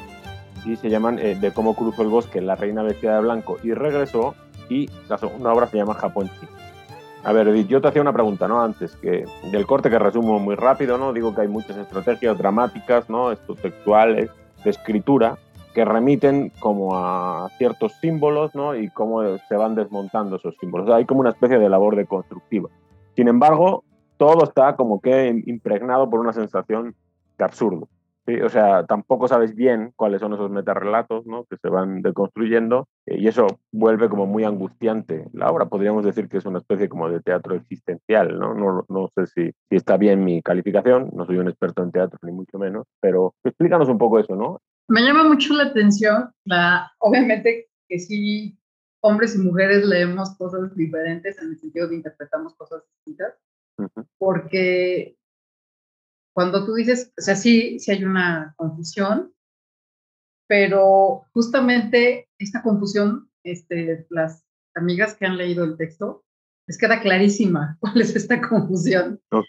y 0.65 0.77
se 0.77 0.89
llaman 0.89 1.19
eh, 1.19 1.37
De 1.39 1.53
cómo 1.53 1.77
cruzó 1.77 2.01
el 2.01 2.09
bosque, 2.09 2.41
La 2.41 2.57
reina 2.57 2.83
vestida 2.83 3.17
de 3.17 3.21
blanco 3.21 3.59
y 3.63 3.75
regresó 3.75 4.35
y 4.71 4.89
la 5.11 5.19
segunda 5.19 5.53
obra 5.53 5.67
se 5.67 5.77
llama 5.77 5.93
Japón 5.93 6.31
Chino. 6.41 6.62
A 7.25 7.33
ver, 7.33 7.55
yo 7.67 7.81
te 7.81 7.89
hacía 7.89 8.03
una 8.03 8.13
pregunta, 8.13 8.49
¿no? 8.49 8.63
Antes, 8.63 8.97
que 8.97 9.25
del 9.51 9.67
corte 9.67 9.91
que 9.91 9.99
resumo 9.99 10.41
muy 10.41 10.57
rápido, 10.57 10.99
¿no? 10.99 11.13
Digo 11.13 11.35
que 11.35 11.43
hay 11.43 11.49
muchas 11.49 11.77
estrategias 11.77 12.37
dramáticas, 12.37 13.09
¿no? 13.09 13.35
Textuales, 13.37 14.31
de 14.65 14.71
escritura, 14.71 15.39
que 15.73 15.85
remiten 15.85 16.51
como 16.59 16.97
a 16.97 17.49
ciertos 17.59 17.93
símbolos, 18.01 18.55
¿no? 18.57 18.75
Y 18.75 18.89
cómo 18.91 19.23
se 19.39 19.57
van 19.57 19.77
desmontando 19.77 20.37
esos 20.37 20.57
símbolos. 20.59 20.87
O 20.87 20.89
sea, 20.89 20.97
hay 20.97 21.05
como 21.05 21.21
una 21.21 21.31
especie 21.31 21.59
de 21.59 21.69
labor 21.69 21.95
de 21.95 22.07
constructiva. 22.07 22.69
Sin 23.15 23.29
embargo, 23.29 23.85
todo 24.17 24.43
está 24.43 24.75
como 24.75 25.01
que 25.01 25.43
impregnado 25.47 26.11
por 26.11 26.19
una 26.19 26.33
sensación 26.33 26.97
de 27.39 27.45
absurdo. 27.45 27.89
Sí, 28.27 28.41
o 28.41 28.49
sea, 28.49 28.85
tampoco 28.87 29.29
sabes 29.29 29.55
bien 29.55 29.93
cuáles 29.97 30.21
son 30.21 30.33
esos 30.33 30.51
metarrelatos 30.51 31.27
¿no? 31.27 31.45
que 31.45 31.57
se 31.57 31.69
van 31.69 32.03
deconstruyendo 32.03 32.89
y 33.07 33.27
eso 33.27 33.47
vuelve 33.73 34.09
como 34.09 34.27
muy 34.27 34.45
angustiante 34.45 35.29
la 35.33 35.51
obra. 35.51 35.67
Podríamos 35.67 36.05
decir 36.05 36.29
que 36.29 36.39
es 36.39 36.47
una 36.47 36.59
especie 36.59 36.89
como 36.89 37.09
de 37.09 37.21
teatro 37.21 37.55
existencial, 37.55 38.39
¿no? 38.39 38.55
No, 38.55 38.85
no 38.89 39.11
sé 39.15 39.27
si, 39.27 39.51
si 39.69 39.77
está 39.77 39.97
bien 39.97 40.25
mi 40.25 40.43
calificación, 40.43 41.11
no 41.13 41.27
soy 41.27 41.39
un 41.39 41.49
experto 41.49 41.83
en 41.83 41.91
teatro 41.91 42.19
ni 42.23 42.33
mucho 42.33 42.59
menos, 42.59 42.87
pero 43.01 43.35
explícanos 43.45 43.89
un 43.89 43.99
poco 43.99 44.19
eso, 44.19 44.37
¿no? 44.37 44.61
Me 44.89 45.03
llama 45.03 45.25
mucho 45.25 45.55
la 45.55 45.65
atención, 45.65 46.31
la, 46.45 46.93
obviamente 46.99 47.69
que 47.89 47.99
sí, 47.99 48.59
hombres 49.01 49.35
y 49.35 49.39
mujeres 49.39 49.85
leemos 49.85 50.37
cosas 50.37 50.75
diferentes 50.77 51.41
en 51.43 51.51
el 51.51 51.59
sentido 51.59 51.89
de 51.89 51.97
interpretamos 51.97 52.55
cosas 52.55 52.83
distintas, 52.97 53.35
porque 54.19 55.17
cuando 56.35 56.65
tú 56.65 56.75
dices, 56.75 57.13
o 57.19 57.21
sea, 57.21 57.35
sí, 57.35 57.79
sí 57.79 57.91
hay 57.91 58.05
una 58.05 58.55
confusión, 58.57 59.33
pero 60.53 61.25
justamente 61.33 62.29
esta 62.39 62.61
confusión, 62.61 63.31
este, 63.43 64.07
las 64.11 64.45
amigas 64.75 65.15
que 65.15 65.25
han 65.25 65.39
leído 65.39 65.65
el 65.65 65.79
texto, 65.79 66.27
les 66.67 66.77
queda 66.77 67.01
clarísima 67.01 67.79
cuál 67.81 68.03
es 68.03 68.15
esta 68.15 68.39
confusión. 68.39 69.19
Ok. 69.31 69.49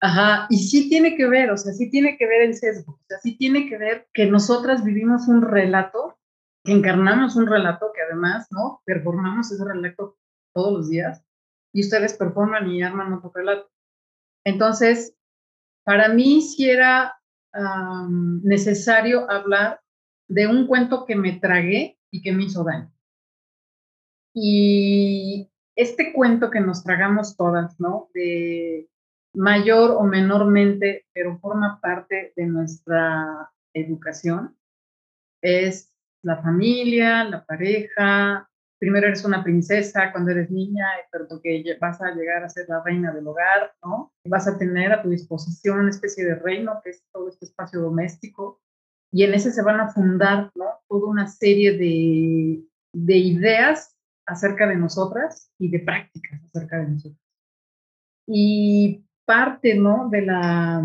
Ajá, 0.00 0.48
y 0.50 0.56
sí 0.58 0.88
tiene 0.88 1.16
que 1.16 1.28
ver, 1.28 1.52
o 1.52 1.56
sea, 1.56 1.72
sí 1.72 1.88
tiene 1.88 2.16
que 2.18 2.26
ver 2.26 2.42
el 2.42 2.56
sesgo, 2.56 2.94
o 2.94 3.04
sea, 3.06 3.18
sí 3.20 3.38
tiene 3.38 3.68
que 3.68 3.78
ver 3.78 4.08
que 4.12 4.26
nosotras 4.26 4.82
vivimos 4.82 5.28
un 5.28 5.40
relato, 5.40 6.18
que 6.64 6.72
encarnamos 6.72 7.36
un 7.36 7.46
relato, 7.46 7.92
que 7.94 8.02
además, 8.02 8.48
¿no? 8.50 8.82
Performamos 8.84 9.52
ese 9.52 9.64
relato 9.64 10.18
todos 10.52 10.72
los 10.72 10.90
días, 10.90 11.24
y 11.72 11.82
ustedes 11.82 12.14
performan 12.14 12.68
y 12.68 12.82
arman 12.82 13.12
otro 13.12 13.30
relato. 13.32 13.70
Entonces, 14.44 15.16
para 15.84 16.08
mí 16.08 16.42
sí 16.42 16.68
era 16.68 17.14
necesario 18.42 19.30
hablar 19.30 19.80
de 20.28 20.46
un 20.46 20.66
cuento 20.66 21.04
que 21.06 21.16
me 21.16 21.32
tragué 21.32 21.98
y 22.10 22.22
que 22.22 22.32
me 22.32 22.44
hizo 22.44 22.64
daño. 22.64 22.92
Y 24.34 25.50
este 25.76 26.12
cuento 26.12 26.50
que 26.50 26.60
nos 26.60 26.82
tragamos 26.82 27.36
todas, 27.36 27.78
¿no? 27.78 28.08
De 28.14 28.88
mayor 29.34 29.92
o 29.92 30.04
menormente, 30.04 31.06
pero 31.12 31.38
forma 31.38 31.80
parte 31.80 32.32
de 32.36 32.46
nuestra 32.46 33.50
educación, 33.74 34.56
es 35.42 35.92
la 36.22 36.40
familia, 36.42 37.24
la 37.24 37.44
pareja, 37.44 38.48
primero 38.78 39.06
eres 39.06 39.24
una 39.24 39.42
princesa 39.42 40.12
cuando 40.12 40.30
eres 40.30 40.50
niña, 40.50 40.86
pero 41.10 41.26
que 41.42 41.76
vas 41.80 42.00
a 42.00 42.12
llegar 42.12 42.44
a 42.44 42.48
ser 42.48 42.66
la 42.68 42.82
reina 42.82 43.12
del 43.12 43.26
hogar, 43.26 43.74
¿no? 43.82 44.12
Vas 44.26 44.48
a 44.48 44.56
tener 44.56 44.92
a 44.92 45.02
tu 45.02 45.10
disposición 45.10 45.80
una 45.80 45.90
especie 45.90 46.24
de 46.24 46.36
reino, 46.36 46.80
que 46.82 46.90
es 46.90 47.04
todo 47.12 47.28
este 47.28 47.44
espacio 47.46 47.80
doméstico, 47.80 48.60
y 49.14 49.22
en 49.22 49.32
ese 49.32 49.52
se 49.52 49.62
van 49.62 49.78
a 49.78 49.90
fundar, 49.90 50.50
¿no? 50.56 50.64
Toda 50.88 51.06
una 51.08 51.28
serie 51.28 51.78
de, 51.78 52.64
de 52.92 53.16
ideas 53.16 53.96
acerca 54.26 54.66
de 54.66 54.74
nosotras 54.74 55.52
y 55.56 55.70
de 55.70 55.78
prácticas 55.78 56.42
acerca 56.42 56.78
de 56.78 56.88
nosotras. 56.88 57.22
Y 58.26 59.04
parte, 59.24 59.76
¿no? 59.76 60.08
De 60.10 60.22
la 60.22 60.82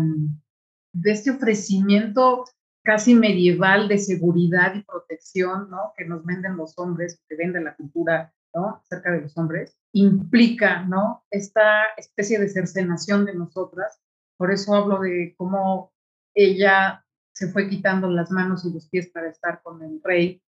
de 0.92 1.10
este 1.10 1.32
ofrecimiento 1.32 2.44
casi 2.84 3.16
medieval 3.16 3.88
de 3.88 3.98
seguridad 3.98 4.76
y 4.76 4.84
protección, 4.84 5.68
¿no? 5.68 5.92
Que 5.96 6.04
nos 6.04 6.24
venden 6.24 6.56
los 6.56 6.78
hombres, 6.78 7.20
que 7.28 7.34
vende 7.34 7.60
la 7.60 7.74
cultura, 7.74 8.32
¿no? 8.54 8.80
Acerca 8.84 9.10
de 9.10 9.22
los 9.22 9.36
hombres, 9.36 9.76
implica, 9.92 10.84
¿no? 10.84 11.24
Esta 11.32 11.82
especie 11.96 12.38
de 12.38 12.48
cercenación 12.48 13.24
de 13.24 13.34
nosotras. 13.34 14.00
Por 14.36 14.52
eso 14.52 14.72
hablo 14.72 15.00
de 15.00 15.34
cómo 15.36 15.92
ella 16.32 17.04
se 17.32 17.50
fue 17.52 17.68
quitando 17.68 18.08
las 18.08 18.30
manos 18.30 18.64
y 18.64 18.72
los 18.72 18.88
pies 18.88 19.08
para 19.08 19.28
estar 19.28 19.62
con 19.62 19.82
el 19.82 20.00
rey 20.02 20.42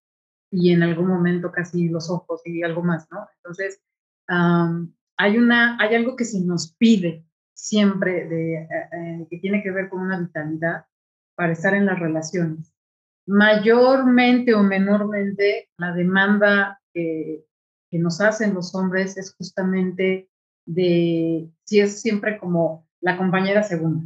y 0.51 0.71
en 0.71 0.83
algún 0.83 1.07
momento 1.07 1.51
casi 1.51 1.89
los 1.89 2.09
ojos 2.09 2.41
y 2.45 2.61
algo 2.61 2.83
más, 2.83 3.07
¿no? 3.11 3.27
Entonces, 3.37 3.81
hay, 4.27 5.37
una, 5.37 5.77
hay 5.79 5.95
algo 5.95 6.15
que 6.15 6.25
se 6.25 6.39
nos 6.41 6.75
pide 6.75 7.25
siempre 7.53 8.27
de, 8.27 8.55
eh, 8.55 8.67
eh, 8.91 9.27
que 9.29 9.37
tiene 9.39 9.63
que 9.63 9.71
ver 9.71 9.89
con 9.89 10.01
una 10.01 10.19
vitalidad 10.19 10.85
para 11.35 11.53
estar 11.53 11.73
en 11.73 11.87
las 11.87 11.99
relaciones. 11.99 12.73
Mayormente 13.25 14.53
o 14.53 14.61
menormente, 14.61 15.69
la 15.77 15.93
demanda 15.93 16.81
que, 16.93 17.45
que 17.89 17.97
nos 17.97 18.21
hacen 18.21 18.53
los 18.53 18.75
hombres 18.75 19.17
es 19.17 19.33
justamente 19.35 20.29
de 20.65 21.49
si 21.63 21.79
es 21.79 22.01
siempre 22.01 22.37
como 22.37 22.87
la 23.01 23.17
compañera 23.17 23.63
segunda, 23.63 24.05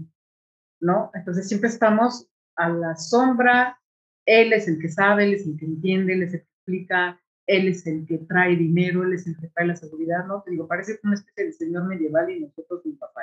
¿no? 0.80 1.12
Entonces 1.14 1.48
siempre 1.48 1.70
estamos 1.70 2.28
a 2.58 2.70
la 2.70 2.96
sombra, 2.96 3.80
él 4.26 4.52
es 4.54 4.68
el 4.68 4.80
que 4.80 4.90
sabe, 4.90 5.26
él 5.26 5.34
es 5.36 5.46
el 5.46 5.58
que 5.58 5.66
entiende, 5.66 6.14
él 6.14 6.24
es 6.24 6.34
el 6.34 6.42
que 6.42 6.48
explica, 6.48 7.22
él 7.48 7.68
es 7.70 7.88
el 7.88 8.06
que 8.06 8.18
trae 8.20 8.58
dinero, 8.58 9.04
él 9.04 9.14
es 9.14 9.26
el 9.26 9.38
que 9.38 9.48
trae 9.48 9.68
la 9.68 9.76
seguridad, 9.76 10.26
¿no? 10.26 10.44
Te 10.44 10.52
digo, 10.52 10.68
parece 10.68 11.00
una 11.04 11.16
especie 11.16 11.46
de 11.46 11.54
señor 11.54 11.86
medieval 11.86 12.30
y 12.30 12.42
nosotros 12.42 12.82
un 12.86 12.98
papá. 12.98 13.22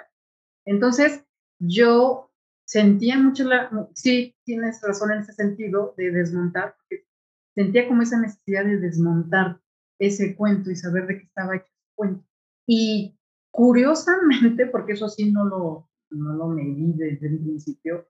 Entonces, 0.65 1.23
yo 1.59 2.31
sentía 2.65 3.19
mucho 3.19 3.45
la, 3.45 3.71
sí, 3.95 4.35
tienes 4.45 4.81
razón 4.83 5.13
en 5.13 5.21
ese 5.21 5.35
sentido 5.35 5.95
de 5.99 6.11
desmontar, 6.11 6.75
porque 6.77 7.07
sentía 7.55 7.87
como 7.87 8.03
esa 8.03 8.19
necesidad 8.19 8.65
de 8.65 8.79
desmontar 8.79 9.61
ese 9.99 10.35
cuento 10.35 10.71
y 10.71 10.77
saber 10.77 11.07
de 11.07 11.19
qué 11.19 11.25
estaba 11.25 11.57
hecho 11.57 11.67
ese 11.67 11.95
cuento. 11.95 12.25
Y 12.67 13.19
curiosamente, 13.51 14.67
porque 14.67 14.95
eso 14.95 15.09
sí 15.09 15.31
no 15.31 15.45
lo, 15.45 15.91
no 16.11 16.35
lo 16.35 16.49
medí 16.49 16.95
desde 16.95 17.27
el 17.27 17.39
principio, 17.41 18.09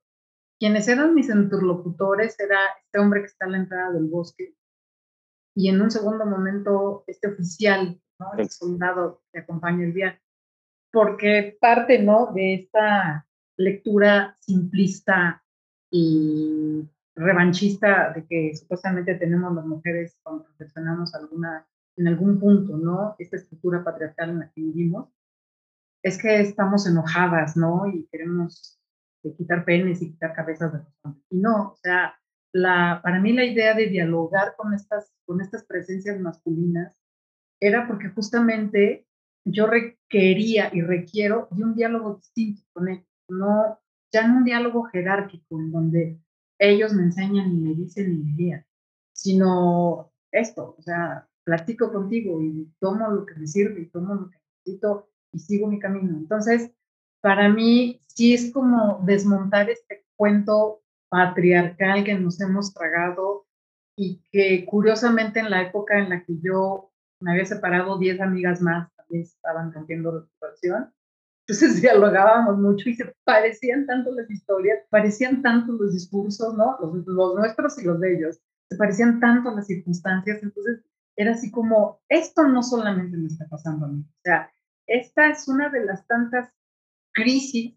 quienes 0.58 0.88
eran 0.88 1.14
mis 1.14 1.28
interlocutores 1.28 2.38
era 2.38 2.58
este 2.82 2.98
hombre 2.98 3.20
que 3.20 3.26
está 3.26 3.46
a 3.46 3.48
la 3.48 3.58
entrada 3.58 3.92
del 3.92 4.06
bosque 4.06 4.54
y 5.54 5.68
en 5.68 5.80
un 5.80 5.90
segundo 5.90 6.26
momento 6.26 7.04
este 7.06 7.28
oficial, 7.28 8.00
¿no? 8.18 8.32
el 8.36 8.50
soldado 8.50 9.22
que 9.32 9.40
acompaña 9.40 9.84
el 9.84 9.92
viaje, 9.92 10.20
porque 10.92 11.56
parte 11.60 12.00
¿no? 12.00 12.32
de 12.32 12.54
esta 12.54 13.26
lectura 13.56 14.36
simplista 14.40 15.42
y 15.90 16.88
revanchista 17.14 18.12
de 18.12 18.26
que 18.26 18.56
supuestamente 18.56 19.14
tenemos 19.14 19.54
las 19.54 19.64
mujeres 19.64 20.18
cuando 20.22 20.44
reflexionamos 20.48 21.14
alguna, 21.14 21.66
en 21.96 22.08
algún 22.08 22.40
punto, 22.40 22.76
¿no? 22.76 23.14
Esta 23.18 23.36
estructura 23.36 23.84
patriarcal 23.84 24.30
en 24.30 24.38
la 24.40 24.50
que 24.50 24.60
vivimos, 24.60 25.08
es 26.02 26.20
que 26.20 26.40
estamos 26.40 26.88
enojadas, 26.88 27.56
¿no? 27.56 27.86
Y 27.86 28.08
queremos 28.10 28.80
eh, 29.24 29.34
quitar 29.36 29.64
penes 29.64 30.02
y 30.02 30.12
quitar 30.12 30.34
cabezas 30.34 30.72
de 30.72 30.78
los 30.78 30.94
hombres. 31.02 31.24
Y 31.30 31.38
no, 31.38 31.70
o 31.70 31.76
sea, 31.76 32.14
la, 32.52 33.00
para 33.02 33.20
mí 33.20 33.32
la 33.32 33.44
idea 33.44 33.74
de 33.74 33.88
dialogar 33.88 34.54
con 34.56 34.74
estas, 34.74 35.12
con 35.26 35.40
estas 35.40 35.64
presencias 35.64 36.20
masculinas 36.20 36.96
era 37.60 37.86
porque 37.86 38.10
justamente 38.10 39.06
yo 39.44 39.66
requería 39.66 40.70
y 40.72 40.80
requiero 40.80 41.48
de 41.50 41.64
un 41.64 41.74
diálogo 41.74 42.16
distinto 42.16 42.62
con 42.72 42.88
él, 42.88 43.04
no, 43.28 43.78
ya 44.12 44.26
no 44.26 44.38
un 44.38 44.44
diálogo 44.44 44.84
jerárquico 44.84 45.58
en 45.58 45.72
donde 45.72 46.20
ellos 46.58 46.92
me 46.92 47.02
enseñan 47.02 47.52
y 47.52 47.60
me 47.60 47.74
dicen 47.74 48.12
y 48.12 48.16
me 48.16 48.36
guían, 48.36 48.66
sino 49.12 50.12
esto, 50.30 50.76
o 50.78 50.82
sea, 50.82 51.28
platico 51.44 51.92
contigo 51.92 52.40
y 52.42 52.72
tomo 52.80 53.10
lo 53.10 53.26
que 53.26 53.34
me 53.34 53.46
sirve 53.46 53.82
y 53.82 53.90
tomo 53.90 54.14
lo 54.14 54.30
que 54.30 54.38
necesito 54.64 55.08
y 55.32 55.38
sigo 55.38 55.68
mi 55.68 55.78
camino. 55.78 56.16
Entonces, 56.16 56.70
para 57.24 57.48
mí 57.48 58.02
sí 58.04 58.34
es 58.34 58.52
como 58.52 59.00
desmontar 59.06 59.70
este 59.70 60.04
cuento 60.14 60.82
patriarcal 61.08 62.04
que 62.04 62.18
nos 62.18 62.38
hemos 62.38 62.74
tragado 62.74 63.46
y 63.96 64.20
que 64.30 64.66
curiosamente 64.66 65.40
en 65.40 65.48
la 65.48 65.62
época 65.62 65.98
en 65.98 66.10
la 66.10 66.22
que 66.22 66.38
yo 66.42 66.92
me 67.20 67.32
había 67.32 67.46
separado, 67.46 67.98
10 67.98 68.20
amigas 68.20 68.60
más 68.60 68.94
también 68.94 69.22
estaban 69.22 69.72
rompiendo 69.72 70.12
la 70.12 70.26
situación. 70.26 70.92
Entonces 71.46 71.80
dialogábamos 71.80 72.58
mucho 72.58 72.90
y 72.90 72.94
se 72.94 73.10
parecían 73.24 73.86
tanto 73.86 74.12
las 74.12 74.30
historias, 74.30 74.80
parecían 74.90 75.40
tanto 75.40 75.72
los 75.72 75.94
discursos, 75.94 76.54
¿no? 76.54 76.76
Los, 76.78 77.06
los 77.06 77.34
nuestros 77.36 77.78
y 77.78 77.86
los 77.86 78.00
de 78.00 78.16
ellos. 78.18 78.38
Se 78.68 78.76
parecían 78.76 79.18
tanto 79.18 79.50
las 79.50 79.66
circunstancias. 79.66 80.42
Entonces 80.42 80.84
era 81.16 81.32
así 81.32 81.50
como, 81.50 82.02
esto 82.10 82.46
no 82.46 82.62
solamente 82.62 83.16
me 83.16 83.28
está 83.28 83.48
pasando 83.48 83.86
a 83.86 83.88
mí. 83.88 84.00
O 84.02 84.20
sea, 84.22 84.52
esta 84.86 85.30
es 85.30 85.48
una 85.48 85.70
de 85.70 85.86
las 85.86 86.06
tantas 86.06 86.52
crisis 87.14 87.74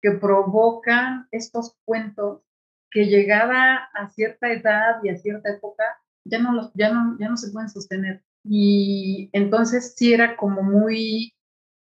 que 0.00 0.12
provocan 0.12 1.26
estos 1.32 1.76
cuentos 1.84 2.42
que 2.90 3.06
llegada 3.06 3.88
a 3.94 4.08
cierta 4.10 4.52
edad 4.52 5.02
y 5.02 5.08
a 5.08 5.16
cierta 5.16 5.50
época 5.50 5.82
ya 6.24 6.38
no, 6.38 6.70
ya 6.74 6.92
no, 6.92 7.18
ya 7.18 7.28
no 7.28 7.36
se 7.36 7.50
pueden 7.50 7.68
sostener. 7.68 8.22
Y 8.44 9.30
entonces 9.32 9.94
sí 9.96 10.12
era 10.12 10.36
como 10.36 10.62
muy, 10.62 11.32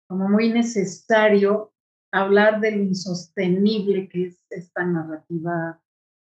como 0.08 0.28
muy 0.28 0.52
necesario 0.52 1.74
hablar 2.12 2.60
del 2.60 2.82
insostenible 2.82 4.10
que 4.10 4.28
es 4.28 4.42
esta 4.50 4.86
narrativa 4.86 5.82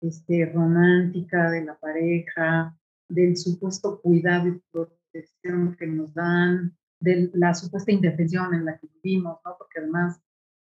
este, 0.01 0.47
romántica 0.47 1.51
de 1.51 1.65
la 1.65 1.79
pareja, 1.79 2.77
del 3.09 3.37
supuesto 3.37 4.01
cuidado 4.01 4.49
y 4.49 4.63
protección 4.71 5.77
que 5.77 5.87
nos 5.87 6.15
dan, 6.15 6.77
de 7.01 7.31
la 7.35 7.55
supuesta 7.55 7.93
indefensión 7.93 8.55
en 8.55 8.65
la 8.65 8.79
que 8.79 8.89
vivimos, 9.03 9.39
¿no? 9.45 9.57
Porque 9.59 9.79
además, 9.79 10.21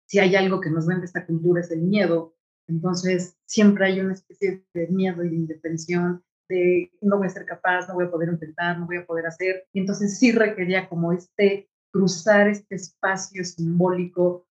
si 0.07 0.19
hay 0.19 0.37
algo 0.37 0.61
que 0.61 0.71
nos 0.71 0.87
vende 0.87 1.07
esta 1.07 1.27
cultura 1.27 1.61
es 1.61 1.71
el 1.71 1.83
miedo, 1.83 2.35
entonces 2.69 3.37
siempre 3.47 3.87
hay 3.87 4.01
una 4.01 4.15
especie 4.15 4.65
de 4.73 4.87
miedo 4.89 5.25
y 5.25 5.31
de 5.31 5.37
indefensión, 5.37 6.23
de 6.49 6.93
no 7.01 7.19
voy 7.19 7.27
a 7.27 7.31
ser 7.31 7.45
capaz, 7.45 7.89
no 7.89 7.95
voy 7.95 8.07
a 8.07 8.11
poder 8.11 8.29
intentar, 8.29 8.79
no 8.79 8.87
voy 8.87 8.99
a 8.99 9.07
poder 9.07 9.27
hacer. 9.27 9.67
Y 9.73 9.81
entonces 9.81 10.19
sí 10.19 10.33
requería 10.33 10.89
como 10.89 11.13
este 11.13 11.69
cruzar 11.93 12.49
este 12.49 12.77
espacio 12.77 13.45
simbólico 13.45 14.47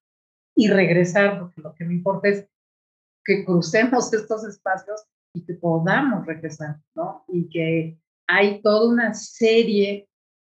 y 0.56 0.68
regresar, 0.68 1.40
porque 1.40 1.62
lo 1.62 1.74
que 1.74 1.86
me 1.86 1.94
importa 1.94 2.28
es 2.28 2.48
que 3.24 3.46
crucemos 3.46 4.14
estos 4.14 4.46
espacios 4.46 5.06
y 5.34 5.46
que 5.46 5.54
podamos 5.54 6.26
regresar, 6.26 6.82
¿no? 6.96 7.24
Y 7.28 7.50
que 7.50 8.00
hay 8.28 8.62
toda 8.62 8.90
una 8.90 9.14
serie 9.14 10.10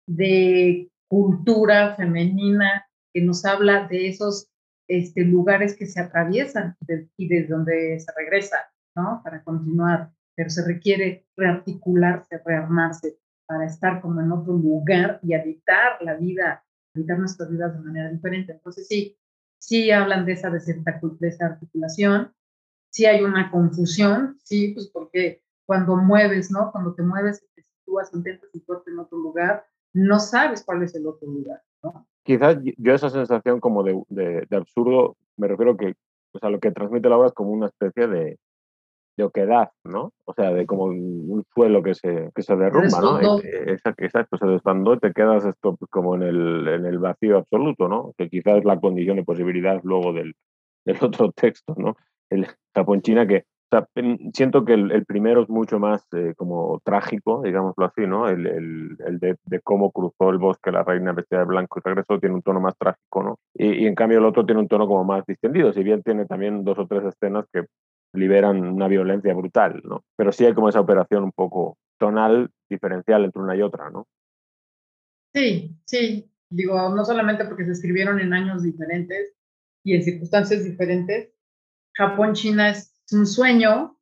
de 0.07 0.89
cultura 1.07 1.95
femenina 1.95 2.87
que 3.13 3.21
nos 3.21 3.45
habla 3.45 3.87
de 3.87 4.07
esos 4.07 4.49
este, 4.87 5.23
lugares 5.23 5.75
que 5.75 5.85
se 5.85 5.99
atraviesan 5.99 6.75
y 7.17 7.27
desde 7.27 7.47
donde 7.47 7.99
se 7.99 8.11
regresa, 8.15 8.57
¿no? 8.95 9.21
Para 9.23 9.43
continuar, 9.43 10.11
pero 10.35 10.49
se 10.49 10.65
requiere 10.65 11.25
rearticularse, 11.35 12.41
rearmarse 12.45 13.17
para 13.47 13.65
estar 13.65 14.01
como 14.01 14.21
en 14.21 14.31
otro 14.31 14.53
lugar 14.53 15.19
y 15.23 15.33
habitar 15.33 16.01
la 16.01 16.15
vida, 16.15 16.65
habitar 16.93 17.17
nuestras 17.19 17.49
vidas 17.49 17.73
de 17.73 17.83
manera 17.83 18.09
diferente. 18.11 18.53
Entonces 18.53 18.87
sí, 18.87 19.17
sí 19.57 19.91
hablan 19.91 20.25
de 20.25 20.33
esa 20.33 20.49
desarticulación, 20.49 22.33
sí 22.89 23.05
hay 23.05 23.23
una 23.23 23.51
confusión, 23.51 24.37
sí, 24.43 24.73
pues 24.73 24.87
porque 24.87 25.43
cuando 25.65 25.97
mueves, 25.97 26.51
¿no? 26.51 26.71
Cuando 26.71 26.93
te 26.93 27.03
mueves, 27.03 27.43
te 27.55 27.61
sitúas, 27.61 28.13
intentas 28.13 28.49
situarte 28.51 28.91
en 28.91 28.99
otro 28.99 29.17
lugar, 29.17 29.65
no 29.97 30.19
sabes 30.19 30.63
cuál 30.63 30.83
es 30.83 30.93
el 30.93 31.07
otro 31.07 31.27
lugar, 31.27 31.61
¿no? 31.81 32.05
Quizás 32.23 32.57
yo 32.77 32.93
esa 32.93 33.09
sensación 33.09 33.59
como 33.59 33.83
de, 33.83 33.99
de, 34.09 34.55
absurdo, 34.55 35.17
me 35.37 35.47
refiero 35.47 35.75
que, 35.75 35.95
o 36.33 36.39
sea, 36.39 36.49
lo 36.49 36.59
que 36.59 36.71
transmite 36.71 37.09
la 37.09 37.17
obra 37.17 37.27
es 37.27 37.33
como 37.33 37.49
una 37.49 37.65
especie 37.65 38.05
de, 38.07 38.37
de 39.17 39.23
oquedad, 39.23 39.71
¿no? 39.83 40.13
O 40.25 40.33
sea, 40.33 40.53
de 40.53 40.67
como 40.67 40.85
un 40.85 41.43
suelo 41.53 41.81
que 41.81 41.95
se, 41.95 42.29
que 42.35 42.43
se 42.43 42.55
derrumba, 42.55 43.01
¿no? 43.01 43.39
Exacto, 43.39 44.03
exacto, 44.03 44.37
se 44.37 44.45
desbandó 44.45 44.93
y 44.93 44.99
te 44.99 45.13
quedas 45.13 45.45
esto 45.45 45.75
pues, 45.75 45.89
como 45.89 46.15
en 46.15 46.23
el, 46.23 46.67
en 46.67 46.85
el 46.85 46.99
vacío 46.99 47.37
absoluto, 47.37 47.87
¿no? 47.87 48.13
Que 48.17 48.29
quizás 48.29 48.57
es 48.57 48.65
la 48.65 48.79
condición 48.79 49.17
de 49.17 49.23
posibilidad 49.23 49.79
luego 49.83 50.13
del, 50.13 50.35
del 50.85 50.97
otro 51.01 51.31
texto, 51.35 51.75
¿no? 51.77 51.95
El 52.29 52.45
China 53.01 53.25
que 53.25 53.45
siento 54.33 54.65
que 54.65 54.73
el, 54.73 55.05
primero 55.05 55.43
es 55.43 55.49
mucho 55.49 55.79
más 55.79 56.01
eh, 56.13 56.33
como 56.37 56.81
trágico, 56.83 57.41
digámoslo 57.43 57.85
así, 57.85 58.07
¿no? 58.07 58.29
El, 58.29 58.47
el, 58.47 59.19
de, 59.19 59.37
cómo 59.63 59.91
cruzó 59.91 60.29
el 60.29 60.37
bosque 60.37 60.71
la 60.71 60.83
reina 60.83 61.11
vestida 61.11 61.39
de 61.39 61.45
blanco 61.45 61.79
y 61.79 61.87
regresó 61.87 62.19
tiene 62.19 62.35
un 62.35 62.41
tono 62.41 62.59
más 62.59 62.77
trágico, 62.77 63.23
¿no? 63.23 63.39
Y, 63.53 63.83
y, 63.83 63.87
en 63.87 63.95
cambio 63.95 64.19
el 64.19 64.25
otro 64.25 64.45
tiene 64.45 64.61
un 64.61 64.67
tono 64.67 64.87
como 64.87 65.03
más 65.03 65.25
distendido, 65.25 65.73
si 65.73 65.83
bien 65.83 66.01
tiene 66.03 66.25
también 66.25 66.63
dos 66.63 66.79
o 66.79 66.87
tres 66.87 67.03
escenas 67.03 67.45
que 67.51 67.65
liberan 68.13 68.63
una 68.63 68.87
violencia 68.87 69.33
brutal, 69.33 69.81
¿no? 69.83 70.03
Pero 70.15 70.31
sí 70.31 70.45
hay 70.45 70.53
como 70.53 70.69
esa 70.69 70.79
operación 70.79 71.23
un 71.23 71.31
poco 71.31 71.77
tonal 71.97 72.49
diferencial 72.69 73.25
entre 73.25 73.41
una 73.41 73.55
y 73.55 73.61
otra, 73.61 73.89
¿no? 73.89 74.07
Sí, 75.33 75.75
sí. 75.85 76.31
Digo, 76.49 76.95
no 76.95 77.03
solamente 77.03 77.45
porque 77.45 77.65
se 77.65 77.73
escribieron 77.73 78.19
en 78.19 78.33
años 78.33 78.63
diferentes 78.63 79.35
y 79.83 79.95
en 79.95 80.03
circunstancias 80.03 80.63
diferentes. 80.63 81.33
Japón-China 81.93 82.69
es 82.69 82.96
un 83.11 83.25
sueño 83.25 83.97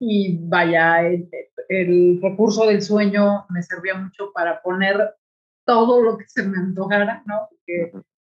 y 0.00 0.38
vaya, 0.42 1.02
el, 1.02 2.20
recurso 2.22 2.66
del 2.66 2.82
sueño 2.82 3.46
me 3.50 3.62
servía 3.62 3.94
mucho 3.94 4.32
para 4.32 4.62
poner 4.62 5.14
todo 5.66 6.00
lo 6.02 6.16
que 6.16 6.28
se 6.28 6.42
me 6.44 6.56
antojara, 6.56 7.22
¿no? 7.26 7.48
Porque 7.50 7.92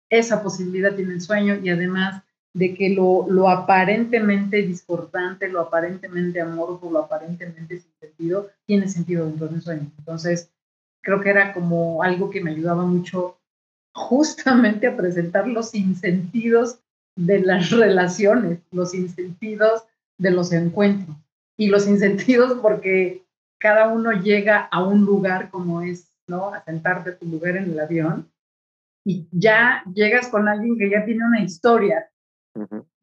esa 0.08 0.42
posibilidad 0.42 0.94
tiene 0.94 1.14
el 1.14 1.20
sueño 1.20 1.56
y 1.56 1.68
además 1.68 2.22
de 2.54 2.74
que 2.74 2.90
lo, 2.90 3.26
lo 3.28 3.48
aparentemente 3.48 4.62
discordante, 4.62 5.48
lo 5.48 5.60
aparentemente 5.60 6.40
amorfo, 6.40 6.90
lo 6.90 7.00
aparentemente 7.00 7.80
sin 7.80 7.92
sentido, 8.00 8.48
tiene 8.64 8.88
sentido 8.88 9.26
dentro 9.26 9.48
del 9.48 9.60
sueño. 9.60 9.90
Entonces, 9.98 10.50
creo 11.02 11.20
que 11.20 11.30
era 11.30 11.52
como 11.52 12.02
algo 12.02 12.30
que 12.30 12.42
me 12.42 12.52
ayudaba 12.52 12.84
mucho 12.84 13.38
justamente 13.92 14.86
a 14.86 14.96
presentar 14.96 15.46
los 15.46 15.74
insentidos 15.74 16.80
de 17.18 17.40
las 17.40 17.70
relaciones, 17.84 18.60
los 18.70 18.94
insentidos 18.94 19.84
de 20.18 20.30
los 20.30 20.52
encuentros. 20.52 21.16
Y 21.56 21.68
los 21.68 21.88
insentidos 21.88 22.58
porque 22.62 23.24
cada 23.58 23.88
uno 23.88 24.12
llega 24.12 24.68
a 24.70 24.84
un 24.84 25.04
lugar 25.04 25.50
como 25.50 25.82
es, 25.82 26.12
¿no? 26.28 26.54
A 26.54 26.62
sentarte 26.62 27.10
a 27.10 27.18
tu 27.18 27.26
lugar 27.26 27.56
en 27.56 27.72
el 27.72 27.80
avión 27.80 28.30
y 29.04 29.26
ya 29.32 29.82
llegas 29.94 30.28
con 30.28 30.48
alguien 30.48 30.78
que 30.78 30.90
ya 30.90 31.04
tiene 31.04 31.26
una 31.26 31.40
historia, 31.40 32.10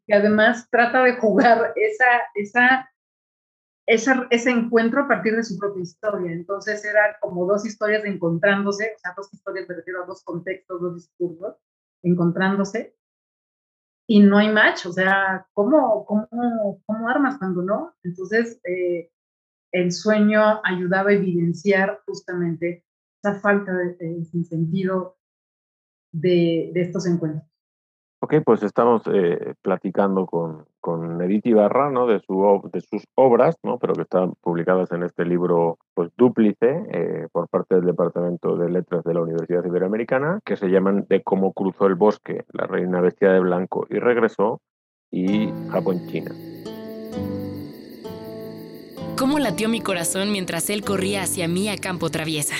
y 0.07 0.13
además 0.13 0.69
trata 0.69 1.03
de 1.03 1.15
jugar 1.15 1.73
esa, 1.75 2.05
esa, 2.35 2.91
esa, 3.87 4.27
ese 4.29 4.51
encuentro 4.51 5.01
a 5.01 5.07
partir 5.07 5.35
de 5.35 5.43
su 5.43 5.57
propia 5.57 5.81
historia. 5.81 6.31
Entonces 6.31 6.85
era 6.85 7.17
como 7.19 7.45
dos 7.45 7.65
historias 7.65 8.05
encontrándose, 8.05 8.93
o 8.95 8.99
sea, 8.99 9.13
dos 9.17 9.33
historias, 9.33 9.67
me 9.67 9.75
refiero 9.75 10.03
a 10.03 10.05
dos 10.05 10.23
contextos, 10.23 10.79
dos 10.79 10.95
discursos, 10.95 11.55
encontrándose 12.03 12.95
y 14.07 14.19
no 14.19 14.37
hay 14.37 14.51
match, 14.51 14.85
o 14.85 14.91
sea, 14.91 15.47
¿cómo, 15.53 16.05
cómo, 16.05 16.27
cómo 16.85 17.09
armas 17.09 17.37
cuando 17.39 17.63
no? 17.63 17.95
Entonces, 18.03 18.59
eh, 18.63 19.09
el 19.71 19.91
sueño 19.91 20.61
ayudaba 20.63 21.09
a 21.09 21.13
evidenciar 21.13 22.01
justamente 22.05 22.85
esa 23.21 23.39
falta 23.39 23.73
de, 23.73 24.25
sentido 24.45 25.17
de, 26.11 26.71
de, 26.73 26.81
estos 26.81 27.07
encuentros. 27.07 27.43
Ok, 28.21 28.35
pues 28.45 28.63
estamos 28.63 29.03
eh, 29.13 29.53
platicando 29.61 30.25
con, 30.25 30.65
con 30.79 31.21
Edith 31.21 31.45
Ibarra. 31.45 31.89
De, 32.07 32.19
su, 32.21 32.69
de 32.71 32.81
sus 32.81 33.03
obras, 33.15 33.55
¿no? 33.61 33.77
Pero 33.77 33.93
que 33.93 34.03
están 34.03 34.33
publicadas 34.41 34.91
en 34.91 35.03
este 35.03 35.25
libro, 35.25 35.77
pues, 35.93 36.11
dúplice, 36.17 36.83
eh, 36.91 37.27
por 37.31 37.47
parte 37.49 37.75
del 37.75 37.85
Departamento 37.85 38.55
de 38.55 38.69
Letras 38.69 39.03
de 39.03 39.13
la 39.13 39.21
Universidad 39.21 39.65
Iberoamericana, 39.65 40.39
que 40.45 40.55
se 40.55 40.69
llaman 40.69 41.05
De 41.09 41.21
cómo 41.23 41.53
cruzó 41.53 41.87
el 41.87 41.95
bosque, 41.95 42.45
la 42.53 42.65
reina 42.65 43.01
vestida 43.01 43.33
de 43.33 43.41
blanco 43.41 43.85
y 43.89 43.99
regresó, 43.99 44.61
y 45.11 45.51
Japón-China. 45.69 46.31
¿Cómo 49.17 49.39
latió 49.39 49.69
mi 49.69 49.81
corazón 49.81 50.31
mientras 50.31 50.69
él 50.69 50.83
corría 50.83 51.23
hacia 51.23 51.47
mí 51.47 51.69
a 51.69 51.77
campo 51.77 52.09
traviesa? 52.09 52.55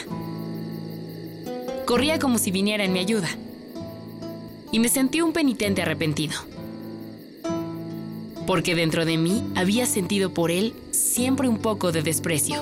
Corría 1.86 2.20
como 2.20 2.38
si 2.38 2.52
viniera 2.52 2.84
en 2.84 2.94
mi 2.94 3.00
ayuda 3.00 3.30
y 4.76 4.80
me 4.80 4.90
sentí 4.90 5.22
un 5.22 5.32
penitente 5.32 5.82
arrepentido. 5.82 6.34
Porque 8.46 8.76
dentro 8.76 9.06
de 9.06 9.18
mí 9.18 9.54
había 9.56 9.86
sentido 9.86 10.34
por 10.34 10.52
él 10.52 10.74
siempre 10.92 11.48
un 11.48 11.60
poco 11.60 11.94
de 11.94 12.02
desprecio. 12.02 12.62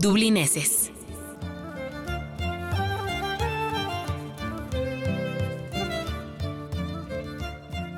Dublineses. 0.00 0.90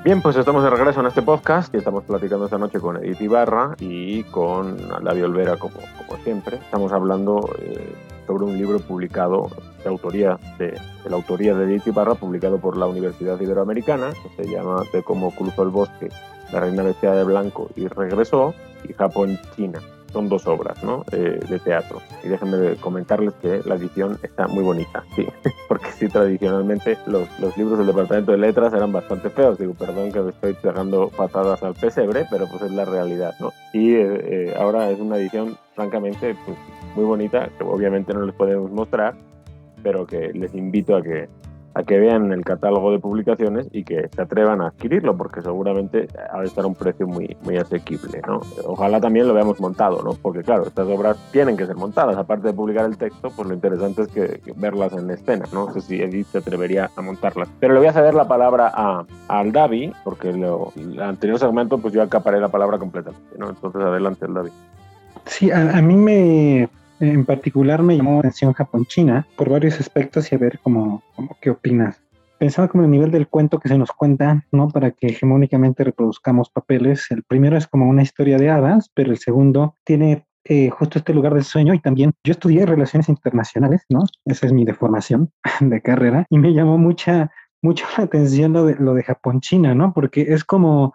Bien, 0.03 0.21
pues 0.21 0.35
estamos 0.35 0.63
de 0.63 0.69
regreso 0.69 0.99
en 0.99 1.07
este 1.07 1.23
podcast 1.23 1.73
y 1.73 1.77
estamos 1.77 2.03
platicando 2.03 2.45
esta 2.45 2.59
noche 2.59 2.79
con 2.79 2.97
Edith 2.97 3.21
Ibarra 3.21 3.75
y 3.79 4.21
con 4.25 4.77
Lavia 5.03 5.25
Olvera, 5.25 5.57
como, 5.57 5.79
siempre. 6.23 6.57
Estamos 6.57 6.91
hablando 6.91 7.49
eh, 7.57 7.95
sobre 8.27 8.45
un 8.45 8.59
libro 8.59 8.79
publicado 8.79 9.49
de 9.83 9.89
autoría 9.89 10.39
de, 10.57 10.79
la 11.09 11.15
autoría 11.15 11.53
de 11.55 11.65
Edith 11.65 11.87
Ibarra, 11.87 12.15
publicado 12.15 12.59
por 12.59 12.77
la 12.77 12.87
Universidad 12.87 13.39
Iberoamericana, 13.39 14.11
que 14.11 14.43
se 14.43 14.49
llama 14.49 14.83
De 14.93 15.03
cómo 15.03 15.31
cruzó 15.31 15.63
el 15.63 15.69
bosque, 15.69 16.09
la 16.51 16.59
reina 16.59 16.83
vestida 16.83 17.15
de 17.15 17.23
blanco 17.23 17.69
y 17.75 17.87
regresó, 17.87 18.53
y 18.87 18.93
Japón-China 18.93 19.79
son 20.11 20.29
dos 20.29 20.45
obras 20.47 20.83
¿no? 20.83 21.05
Eh, 21.11 21.39
de 21.47 21.59
teatro. 21.59 22.01
Y 22.23 22.27
déjenme 22.27 22.75
comentarles 22.75 23.33
que 23.41 23.61
la 23.65 23.75
edición 23.75 24.19
está 24.23 24.47
muy 24.47 24.63
bonita, 24.63 25.03
sí, 25.15 25.25
porque 25.67 25.91
sí, 25.91 26.07
tradicionalmente 26.07 26.97
los, 27.07 27.27
los, 27.39 27.57
libros 27.57 27.77
del 27.77 27.87
Departamento 27.87 28.31
de 28.31 28.37
Letras 28.37 28.73
eran 28.73 28.91
bastante 28.91 29.29
feos. 29.29 29.57
Digo, 29.57 29.73
perdón 29.73 30.11
que 30.11 30.19
me 30.19 30.31
estoy 30.31 30.53
pegando 30.53 31.09
patadas 31.09 31.63
al 31.63 31.73
pesebre, 31.73 32.25
pero 32.29 32.47
pues 32.47 32.63
es 32.63 32.71
la 32.71 32.85
realidad, 32.85 33.35
¿no? 33.39 33.51
Y 33.73 33.93
eh, 33.93 34.03
eh, 34.03 34.55
ahora 34.59 34.89
es 34.89 34.99
una 34.99 35.17
edición, 35.17 35.57
francamente, 35.75 36.35
pues, 36.45 36.57
muy 36.95 37.05
bonita, 37.05 37.49
que 37.57 37.63
obviamente 37.63 38.13
no 38.13 38.25
les 38.25 38.35
podemos 38.35 38.69
mostrar, 38.71 39.15
pero 39.81 40.05
que 40.05 40.31
les 40.33 40.53
invito 40.55 40.95
a 40.95 41.01
que, 41.01 41.29
a 41.73 41.83
que 41.83 41.99
vean 41.99 42.31
el 42.31 42.43
catálogo 42.43 42.91
de 42.91 42.99
publicaciones 42.99 43.67
y 43.71 43.83
que 43.83 44.09
se 44.13 44.21
atrevan 44.21 44.61
a 44.61 44.67
adquirirlo, 44.67 45.15
porque 45.17 45.41
seguramente 45.41 46.07
ha 46.31 46.39
de 46.39 46.47
estar 46.47 46.63
a 46.63 46.67
un 46.67 46.75
precio 46.75 47.07
muy, 47.07 47.35
muy 47.43 47.57
asequible. 47.57 48.21
¿no? 48.27 48.41
Ojalá 48.65 48.99
también 48.99 49.27
lo 49.27 49.33
veamos 49.33 49.59
montado, 49.59 50.01
¿no? 50.03 50.13
porque 50.21 50.43
claro, 50.43 50.63
estas 50.63 50.87
obras 50.87 51.17
tienen 51.31 51.57
que 51.57 51.65
ser 51.65 51.75
montadas. 51.75 52.17
Aparte 52.17 52.47
de 52.47 52.53
publicar 52.53 52.85
el 52.85 52.97
texto, 52.97 53.29
pues 53.35 53.47
lo 53.47 53.53
interesante 53.53 54.03
es 54.03 54.07
que, 54.09 54.41
verlas 54.55 54.93
en 54.93 55.09
escena. 55.09 55.45
No 55.53 55.71
sé 55.73 55.81
si 55.81 56.01
Edith 56.01 56.27
se 56.27 56.39
atrevería 56.39 56.89
a 56.95 57.01
montarlas. 57.01 57.49
Pero 57.59 57.73
le 57.73 57.79
voy 57.79 57.87
a 57.87 57.93
ceder 57.93 58.13
la 58.13 58.27
palabra 58.27 58.71
a, 58.73 59.05
a 59.27 59.39
Aldavi, 59.39 59.93
porque 60.03 60.33
lo, 60.33 60.73
el 60.75 61.01
anterior 61.01 61.39
segmento 61.39 61.77
pues 61.77 61.93
yo 61.93 62.01
acaparé 62.01 62.39
la 62.39 62.49
palabra 62.49 62.77
completamente. 62.77 63.37
¿no? 63.37 63.49
Entonces 63.49 63.81
adelante, 63.81 64.25
Aldavi. 64.25 64.51
Sí, 65.25 65.51
a, 65.51 65.77
a 65.77 65.81
mí 65.81 65.95
me 65.95 66.69
en 67.01 67.25
particular 67.25 67.81
me 67.83 67.97
llamó 67.97 68.13
la 68.13 68.19
atención 68.19 68.53
Japón-China 68.53 69.27
por 69.35 69.49
varios 69.49 69.79
aspectos 69.79 70.31
y 70.31 70.35
a 70.35 70.37
ver 70.37 70.59
cómo, 70.61 71.03
cómo 71.15 71.35
qué 71.41 71.49
opinas. 71.49 72.01
Pensaba 72.37 72.67
como 72.67 72.83
el 72.83 72.91
nivel 72.91 73.11
del 73.11 73.27
cuento 73.27 73.59
que 73.59 73.69
se 73.69 73.77
nos 73.77 73.91
cuenta, 73.91 74.45
¿no? 74.51 74.69
Para 74.69 74.91
que 74.91 75.07
hegemónicamente 75.07 75.83
reproduzcamos 75.83 76.49
papeles. 76.49 77.05
El 77.11 77.23
primero 77.23 77.57
es 77.57 77.67
como 77.67 77.87
una 77.87 78.01
historia 78.01 78.37
de 78.37 78.49
hadas, 78.49 78.89
pero 78.95 79.11
el 79.11 79.19
segundo 79.19 79.75
tiene 79.83 80.25
eh, 80.45 80.71
justo 80.71 80.97
este 80.97 81.13
lugar 81.13 81.35
del 81.35 81.43
sueño 81.43 81.75
y 81.75 81.79
también 81.79 82.13
yo 82.23 82.31
estudié 82.31 82.65
relaciones 82.65 83.09
internacionales, 83.09 83.85
¿no? 83.89 84.05
Esa 84.25 84.47
es 84.47 84.53
mi 84.53 84.65
deformación 84.65 85.31
de 85.59 85.81
carrera 85.81 86.25
y 86.29 86.39
me 86.39 86.53
llamó 86.53 86.79
mucha, 86.79 87.31
mucho 87.61 87.85
la 87.97 88.05
atención 88.05 88.53
lo 88.53 88.65
de, 88.65 88.75
lo 88.75 88.95
de 88.95 89.03
Japón-China, 89.03 89.75
¿no? 89.75 89.93
Porque 89.93 90.21
es 90.21 90.43
como, 90.43 90.93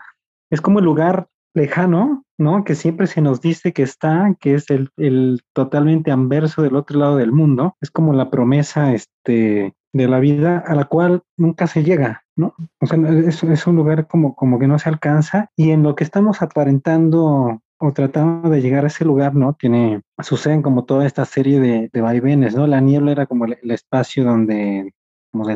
es 0.50 0.60
como 0.60 0.80
el 0.80 0.84
lugar 0.84 1.28
lejano, 1.54 2.24
¿no? 2.38 2.64
Que 2.64 2.74
siempre 2.74 3.06
se 3.06 3.20
nos 3.20 3.40
dice 3.40 3.72
que 3.72 3.82
está, 3.82 4.36
que 4.40 4.54
es 4.54 4.70
el, 4.70 4.90
el, 4.96 5.42
totalmente 5.52 6.10
anverso 6.10 6.62
del 6.62 6.76
otro 6.76 6.98
lado 6.98 7.16
del 7.16 7.32
mundo. 7.32 7.76
Es 7.80 7.90
como 7.90 8.12
la 8.12 8.30
promesa 8.30 8.92
este, 8.92 9.74
de 9.92 10.08
la 10.08 10.20
vida 10.20 10.58
a 10.66 10.74
la 10.74 10.84
cual 10.84 11.22
nunca 11.36 11.66
se 11.66 11.82
llega, 11.82 12.24
¿no? 12.36 12.54
O 12.80 12.86
sea, 12.86 12.98
es, 13.08 13.42
es 13.42 13.66
un 13.66 13.76
lugar 13.76 14.06
como, 14.06 14.34
como 14.34 14.58
que 14.58 14.68
no 14.68 14.78
se 14.78 14.88
alcanza 14.88 15.50
y 15.56 15.70
en 15.70 15.82
lo 15.82 15.94
que 15.94 16.04
estamos 16.04 16.42
aparentando 16.42 17.60
o 17.78 17.92
tratando 17.92 18.48
de 18.48 18.60
llegar 18.60 18.84
a 18.84 18.88
ese 18.88 19.04
lugar, 19.04 19.34
¿no? 19.34 19.54
Tiene, 19.54 20.02
suceden 20.22 20.62
como 20.62 20.84
toda 20.84 21.06
esta 21.06 21.24
serie 21.24 21.60
de, 21.60 21.90
de 21.92 22.00
vaivenes, 22.00 22.54
¿no? 22.54 22.66
La 22.66 22.80
niebla 22.80 23.12
era 23.12 23.26
como 23.26 23.44
el, 23.44 23.58
espacio 23.70 24.24
donde, 24.24 24.94
como 25.30 25.46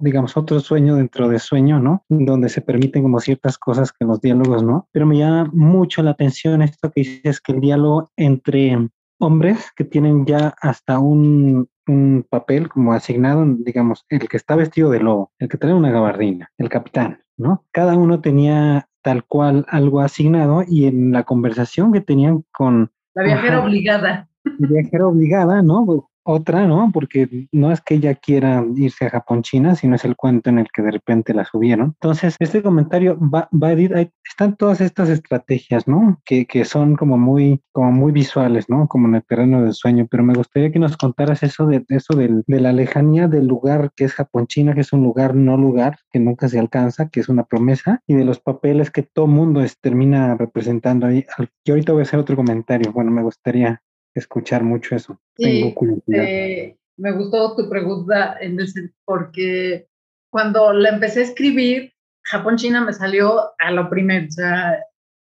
digamos, 0.00 0.36
otro 0.36 0.60
sueño 0.60 0.96
dentro 0.96 1.28
de 1.28 1.38
sueño, 1.38 1.80
¿no? 1.80 2.04
Donde 2.08 2.48
se 2.48 2.60
permiten 2.60 3.02
como 3.02 3.20
ciertas 3.20 3.58
cosas 3.58 3.92
que 3.92 4.04
los 4.04 4.20
diálogos 4.20 4.62
no. 4.62 4.88
Pero 4.92 5.06
me 5.06 5.18
llama 5.18 5.50
mucho 5.52 6.02
la 6.02 6.12
atención 6.12 6.62
esto 6.62 6.90
que 6.90 7.02
dices, 7.02 7.40
que 7.40 7.52
el 7.52 7.60
diálogo 7.60 8.10
entre 8.16 8.90
hombres 9.18 9.70
que 9.76 9.84
tienen 9.84 10.24
ya 10.24 10.54
hasta 10.60 10.98
un, 10.98 11.68
un 11.86 12.26
papel 12.28 12.68
como 12.68 12.92
asignado, 12.92 13.44
digamos, 13.46 14.04
el 14.08 14.28
que 14.28 14.36
está 14.36 14.56
vestido 14.56 14.90
de 14.90 15.00
lobo, 15.00 15.32
el 15.38 15.48
que 15.48 15.58
trae 15.58 15.74
una 15.74 15.90
gabardina, 15.90 16.50
el 16.58 16.68
capitán, 16.68 17.20
¿no? 17.36 17.64
Cada 17.72 17.96
uno 17.96 18.20
tenía 18.20 18.88
tal 19.02 19.24
cual 19.24 19.64
algo 19.68 20.00
asignado 20.00 20.62
y 20.66 20.86
en 20.86 21.12
la 21.12 21.24
conversación 21.24 21.92
que 21.92 22.00
tenían 22.00 22.44
con... 22.52 22.90
La 23.14 23.24
viajera 23.24 23.58
ajá, 23.58 23.66
obligada. 23.66 24.28
La 24.44 24.68
viajera 24.68 25.06
obligada, 25.06 25.62
¿no? 25.62 26.09
Otra, 26.30 26.66
¿no? 26.66 26.90
Porque 26.92 27.48
no 27.52 27.72
es 27.72 27.80
que 27.80 27.94
ella 27.94 28.14
quiera 28.14 28.64
irse 28.76 29.06
a 29.06 29.10
Japón, 29.10 29.42
China, 29.42 29.74
sino 29.74 29.96
es 29.96 30.04
el 30.04 30.16
cuento 30.16 30.50
en 30.50 30.58
el 30.58 30.68
que 30.72 30.82
de 30.82 30.92
repente 30.92 31.34
la 31.34 31.44
subieron. 31.44 31.96
Entonces, 32.00 32.36
este 32.38 32.62
comentario 32.62 33.18
va, 33.18 33.48
va 33.52 33.68
a 33.68 33.72
ir, 33.72 34.12
están 34.28 34.56
todas 34.56 34.80
estas 34.80 35.08
estrategias, 35.08 35.86
¿no? 35.88 36.20
Que, 36.24 36.46
que, 36.46 36.64
son 36.64 36.96
como 36.96 37.18
muy, 37.18 37.62
como 37.72 37.92
muy 37.92 38.12
visuales, 38.12 38.68
¿no? 38.68 38.86
Como 38.88 39.08
en 39.08 39.16
el 39.16 39.24
terreno 39.24 39.62
del 39.62 39.72
sueño, 39.72 40.06
pero 40.10 40.22
me 40.22 40.34
gustaría 40.34 40.70
que 40.70 40.78
nos 40.78 40.96
contaras 40.96 41.42
eso 41.42 41.66
de, 41.66 41.84
eso 41.88 42.14
del, 42.14 42.44
de 42.46 42.60
la 42.60 42.72
lejanía 42.72 43.28
del 43.28 43.46
lugar 43.46 43.90
que 43.96 44.04
es 44.04 44.14
Japón, 44.14 44.46
China, 44.46 44.74
que 44.74 44.82
es 44.82 44.92
un 44.92 45.02
lugar 45.02 45.34
no 45.34 45.56
lugar, 45.56 45.98
que 46.12 46.20
nunca 46.20 46.48
se 46.48 46.58
alcanza, 46.58 47.08
que 47.08 47.20
es 47.20 47.28
una 47.28 47.44
promesa, 47.44 48.02
y 48.06 48.14
de 48.14 48.24
los 48.24 48.40
papeles 48.40 48.90
que 48.90 49.02
todo 49.02 49.26
mundo 49.26 49.62
termina 49.80 50.36
representando 50.36 51.06
ahí. 51.06 51.26
Yo 51.64 51.74
ahorita 51.74 51.92
voy 51.92 52.00
a 52.00 52.02
hacer 52.02 52.20
otro 52.20 52.36
comentario, 52.36 52.92
bueno, 52.92 53.10
me 53.10 53.22
gustaría 53.22 53.82
escuchar 54.14 54.62
mucho 54.62 54.94
eso. 54.94 55.20
Sí, 55.36 55.74
eh, 56.12 56.76
me 56.96 57.12
gustó 57.12 57.56
tu 57.56 57.68
pregunta 57.68 58.36
en 58.40 58.60
ese, 58.60 58.92
porque 59.04 59.88
cuando 60.30 60.72
la 60.72 60.90
empecé 60.90 61.20
a 61.20 61.24
escribir, 61.24 61.92
Japón-China 62.24 62.84
me 62.84 62.92
salió 62.92 63.52
a 63.58 63.70
lo 63.70 63.88
primero, 63.88 64.26
o 64.28 64.30
sea, 64.30 64.84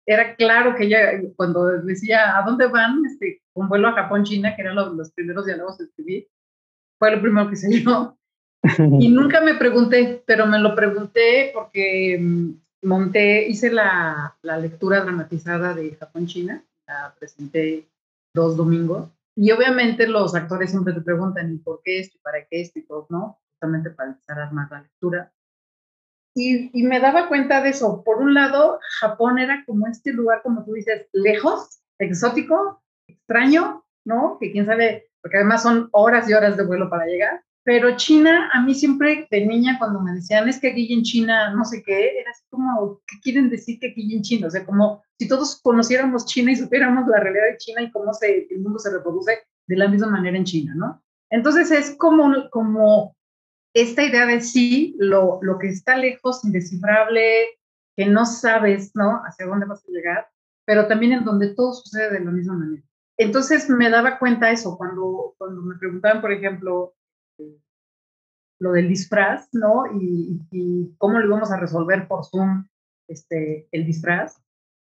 era 0.06 0.34
claro 0.34 0.74
que 0.74 0.84
ella, 0.84 1.20
cuando 1.36 1.66
decía, 1.82 2.36
¿a 2.36 2.42
dónde 2.42 2.66
van? 2.66 3.04
Este, 3.06 3.42
un 3.54 3.68
vuelo 3.68 3.88
a 3.88 3.92
Japón-China, 3.92 4.56
que 4.56 4.62
eran 4.62 4.74
los, 4.74 4.94
los 4.94 5.12
primeros 5.12 5.46
diálogos 5.46 5.78
que 5.78 5.84
escribí, 5.84 6.28
fue 6.98 7.14
lo 7.14 7.22
primero 7.22 7.48
que 7.48 7.56
salió. 7.56 8.16
y 8.98 9.08
nunca 9.10 9.40
me 9.40 9.54
pregunté, 9.54 10.22
pero 10.26 10.46
me 10.46 10.58
lo 10.58 10.74
pregunté 10.74 11.50
porque 11.54 12.18
mm, 12.20 12.50
monté, 12.82 13.46
hice 13.48 13.70
la, 13.70 14.36
la 14.42 14.58
lectura 14.58 15.00
dramatizada 15.02 15.74
de 15.74 15.94
Japón-China, 15.94 16.64
la 16.86 17.14
presenté 17.18 17.89
dos 18.34 18.56
domingos. 18.56 19.10
Y 19.36 19.50
obviamente 19.52 20.06
los 20.06 20.34
actores 20.34 20.70
siempre 20.70 20.92
te 20.92 21.00
preguntan, 21.00 21.52
¿y 21.52 21.58
por 21.58 21.80
qué 21.84 22.00
esto? 22.00 22.18
¿Y 22.18 22.20
para 22.20 22.44
qué 22.46 22.60
esto? 22.60 22.78
Y 22.78 22.86
todo, 22.86 23.06
¿no? 23.10 23.40
Justamente 23.52 23.90
para 23.90 24.10
empezar 24.10 24.38
a 24.38 24.46
armar 24.46 24.68
la 24.70 24.82
lectura. 24.82 25.32
Y, 26.34 26.70
y, 26.78 26.84
me 26.84 27.00
daba 27.00 27.28
cuenta 27.28 27.60
de 27.62 27.70
eso. 27.70 28.02
Por 28.04 28.18
un 28.18 28.34
lado, 28.34 28.78
Japón 29.00 29.38
era 29.38 29.64
como 29.66 29.86
este 29.86 30.12
lugar, 30.12 30.42
como 30.42 30.64
tú 30.64 30.74
dices, 30.74 31.08
lejos, 31.12 31.80
exótico, 31.98 32.82
extraño, 33.08 33.84
¿no? 34.04 34.38
Que 34.38 34.52
quién 34.52 34.66
sabe, 34.66 35.10
porque 35.22 35.38
además 35.38 35.62
son 35.62 35.88
horas 35.92 36.28
y 36.28 36.34
horas 36.34 36.56
de 36.56 36.64
vuelo 36.64 36.88
para 36.88 37.06
llegar. 37.06 37.42
Pero 37.70 37.96
China, 37.96 38.50
a 38.52 38.62
mí 38.62 38.74
siempre 38.74 39.28
de 39.30 39.46
niña, 39.46 39.78
cuando 39.78 40.00
me 40.00 40.10
decían, 40.12 40.48
es 40.48 40.58
que 40.58 40.72
aquí 40.72 40.92
en 40.92 41.04
China 41.04 41.54
no 41.54 41.64
sé 41.64 41.84
qué, 41.84 42.18
era 42.18 42.32
así 42.32 42.42
como, 42.50 43.00
¿qué 43.06 43.20
quieren 43.22 43.48
decir 43.48 43.78
que 43.78 43.92
aquí 43.92 44.12
en 44.12 44.22
China? 44.22 44.48
O 44.48 44.50
sea, 44.50 44.66
como 44.66 45.04
si 45.16 45.28
todos 45.28 45.60
conociéramos 45.62 46.26
China 46.26 46.50
y 46.50 46.56
supiéramos 46.56 47.06
la 47.06 47.20
realidad 47.20 47.44
de 47.48 47.58
China 47.58 47.82
y 47.82 47.92
cómo 47.92 48.12
se, 48.12 48.48
el 48.50 48.58
mundo 48.58 48.80
se 48.80 48.90
reproduce 48.90 49.38
de 49.68 49.76
la 49.76 49.86
misma 49.86 50.08
manera 50.08 50.36
en 50.36 50.42
China, 50.42 50.74
¿no? 50.74 51.00
Entonces 51.30 51.70
es 51.70 51.94
como, 51.96 52.50
como 52.50 53.14
esta 53.72 54.02
idea 54.02 54.26
de 54.26 54.40
sí, 54.40 54.96
lo, 54.98 55.38
lo 55.40 55.56
que 55.60 55.68
está 55.68 55.96
lejos, 55.96 56.44
indescifrable, 56.44 57.50
que 57.96 58.04
no 58.04 58.26
sabes, 58.26 58.90
¿no? 58.96 59.22
Hacia 59.24 59.46
dónde 59.46 59.66
vas 59.66 59.84
a 59.88 59.92
llegar, 59.92 60.28
pero 60.64 60.88
también 60.88 61.12
en 61.12 61.24
donde 61.24 61.54
todo 61.54 61.72
sucede 61.72 62.10
de 62.14 62.24
la 62.24 62.32
misma 62.32 62.54
manera. 62.54 62.82
Entonces 63.16 63.70
me 63.70 63.90
daba 63.90 64.18
cuenta 64.18 64.50
eso, 64.50 64.76
cuando, 64.76 65.36
cuando 65.38 65.62
me 65.62 65.76
preguntaban, 65.76 66.20
por 66.20 66.32
ejemplo, 66.32 66.94
lo 68.60 68.72
del 68.72 68.88
disfraz, 68.88 69.48
¿no? 69.52 69.84
Y, 70.00 70.40
y, 70.52 70.94
cómo 70.98 71.18
lo 71.18 71.26
íbamos 71.26 71.50
a 71.50 71.58
resolver 71.58 72.06
por 72.06 72.24
Zoom, 72.24 72.66
este, 73.08 73.66
el 73.72 73.86
disfraz. 73.86 74.40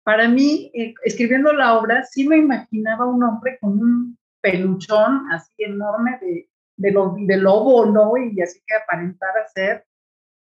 Para 0.04 0.30
mí, 0.30 0.72
eh, 0.74 0.96
escribiendo 1.04 1.52
la 1.52 1.78
obra, 1.78 2.04
sí 2.06 2.28
me 2.28 2.38
imaginaba 2.38 3.06
un 3.06 3.22
hombre 3.24 3.58
con 3.60 3.72
un 3.74 4.18
peluchón 4.42 5.30
así 5.32 5.52
enorme 5.58 6.18
de, 6.22 6.50
de, 6.78 6.92
lo, 6.92 7.16
de 7.20 7.38
lobo, 7.38 7.86
¿no? 7.86 8.16
Y 8.16 8.42
así 8.42 8.62
que 8.66 8.76
aparentara 8.76 9.46
ser 9.54 9.86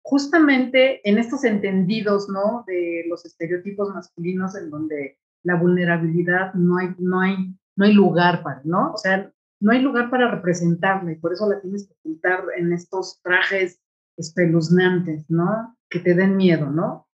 justamente 0.02 1.08
en 1.08 1.16
estos 1.16 1.44
entendidos, 1.44 2.28
¿no? 2.28 2.62
De 2.66 3.04
los 3.08 3.24
estereotipos 3.24 3.88
masculinos 3.94 4.54
en 4.54 4.68
donde 4.68 5.18
la 5.42 5.56
vulnerabilidad 5.56 6.52
no 6.52 6.76
hay, 6.76 6.94
no 6.98 7.20
hay, 7.20 7.36
no 7.76 7.86
hay 7.86 7.92
lugar 7.94 8.42
para, 8.42 8.60
¿no? 8.64 8.92
O 8.92 8.98
sea, 8.98 9.32
no 9.64 9.72
hay 9.72 9.80
lugar 9.80 10.10
para 10.10 10.30
representarla 10.30 11.12
y 11.12 11.16
por 11.16 11.32
eso 11.32 11.48
la 11.48 11.58
tienes 11.58 11.88
que 11.88 11.94
ocultar 11.94 12.44
en 12.58 12.74
estos 12.74 13.18
trajes 13.22 13.80
espeluznantes, 14.18 15.24
¿no? 15.30 15.74
Que 15.88 16.00
te 16.00 16.14
den 16.14 16.36
miedo, 16.36 16.68
¿no? 16.68 17.08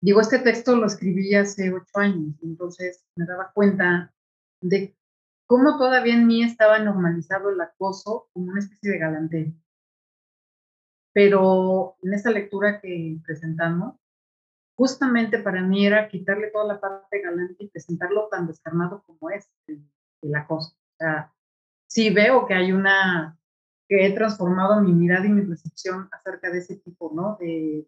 Digo, 0.00 0.20
este 0.20 0.38
texto 0.38 0.76
lo 0.76 0.86
escribí 0.86 1.34
hace 1.34 1.72
ocho 1.72 1.98
años, 1.98 2.36
entonces 2.44 3.04
me 3.16 3.26
daba 3.26 3.50
cuenta 3.52 4.14
de 4.62 4.96
cómo 5.48 5.78
todavía 5.78 6.14
en 6.14 6.28
mí 6.28 6.44
estaba 6.44 6.78
normalizado 6.78 7.50
el 7.50 7.60
acoso 7.60 8.28
como 8.32 8.52
una 8.52 8.60
especie 8.60 8.92
de 8.92 8.98
galantería. 8.98 9.54
Pero 11.12 11.96
en 12.02 12.14
esta 12.14 12.30
lectura 12.30 12.80
que 12.80 13.18
presentamos, 13.24 13.96
justamente 14.76 15.40
para 15.40 15.60
mí 15.60 15.84
era 15.84 16.08
quitarle 16.08 16.52
toda 16.52 16.72
la 16.72 16.80
parte 16.80 17.20
galante 17.20 17.64
y 17.64 17.68
presentarlo 17.68 18.28
tan 18.28 18.46
descarnado 18.46 19.02
como 19.04 19.30
es 19.30 19.50
la 20.22 20.46
cosa. 20.46 20.72
O 20.72 20.96
sea, 20.98 21.32
sí 21.86 22.10
veo 22.10 22.46
que 22.46 22.54
hay 22.54 22.72
una, 22.72 23.38
que 23.88 24.06
he 24.06 24.12
transformado 24.12 24.80
mi 24.80 24.92
mirada 24.92 25.26
y 25.26 25.30
mi 25.30 25.42
percepción 25.42 26.08
acerca 26.12 26.50
de 26.50 26.58
ese 26.58 26.76
tipo, 26.76 27.12
¿no? 27.14 27.36
De, 27.40 27.86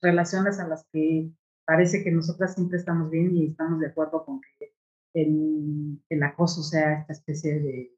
relaciones 0.00 0.58
a 0.58 0.66
las 0.66 0.86
que 0.90 1.30
parece 1.66 2.02
que 2.02 2.10
nosotras 2.10 2.54
siempre 2.54 2.78
estamos 2.78 3.10
bien 3.10 3.36
y 3.36 3.48
estamos 3.48 3.78
de 3.78 3.88
acuerdo 3.88 4.24
con 4.24 4.40
que 4.40 4.72
el, 5.12 6.00
el 6.08 6.22
acoso 6.22 6.62
sea 6.62 7.00
esta 7.00 7.12
especie 7.12 7.60
de, 7.60 7.92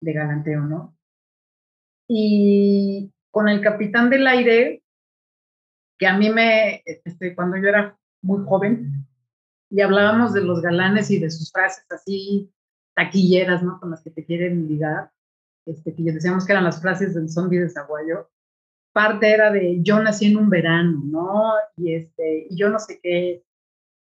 de 0.00 0.12
galanteo, 0.12 0.62
¿no? 0.62 0.96
Y 2.08 3.12
con 3.30 3.48
el 3.48 3.60
capitán 3.60 4.10
del 4.10 4.26
aire, 4.26 4.82
que 5.98 6.06
a 6.08 6.18
mí 6.18 6.28
me, 6.30 6.82
este, 6.84 7.36
cuando 7.36 7.56
yo 7.56 7.68
era 7.68 7.96
muy 8.22 8.44
joven, 8.44 9.06
y 9.70 9.80
hablábamos 9.80 10.32
de 10.32 10.42
los 10.42 10.60
galanes 10.60 11.10
y 11.10 11.18
de 11.18 11.30
sus 11.30 11.50
frases 11.52 11.84
así 11.90 12.52
taquilleras, 12.96 13.62
¿no? 13.62 13.78
Con 13.78 13.90
las 13.90 14.02
que 14.02 14.10
te 14.10 14.24
quieren 14.24 14.66
ligar, 14.66 15.12
este, 15.66 15.94
que 15.94 16.02
decíamos 16.02 16.46
que 16.46 16.52
eran 16.52 16.64
las 16.64 16.80
frases 16.80 17.14
del 17.14 17.28
zombie 17.28 17.60
de 17.60 17.68
Zaguayo. 17.68 18.30
Parte 18.92 19.30
era 19.30 19.52
de 19.52 19.82
yo 19.82 20.02
nací 20.02 20.26
en 20.26 20.38
un 20.38 20.48
verano, 20.48 21.02
¿no? 21.04 21.52
Y, 21.76 21.94
este, 21.94 22.46
y 22.48 22.56
yo 22.56 22.70
no 22.70 22.78
sé 22.78 22.98
qué. 23.02 23.44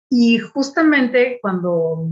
Y 0.09 0.39
justamente 0.39 1.39
cuando, 1.41 2.09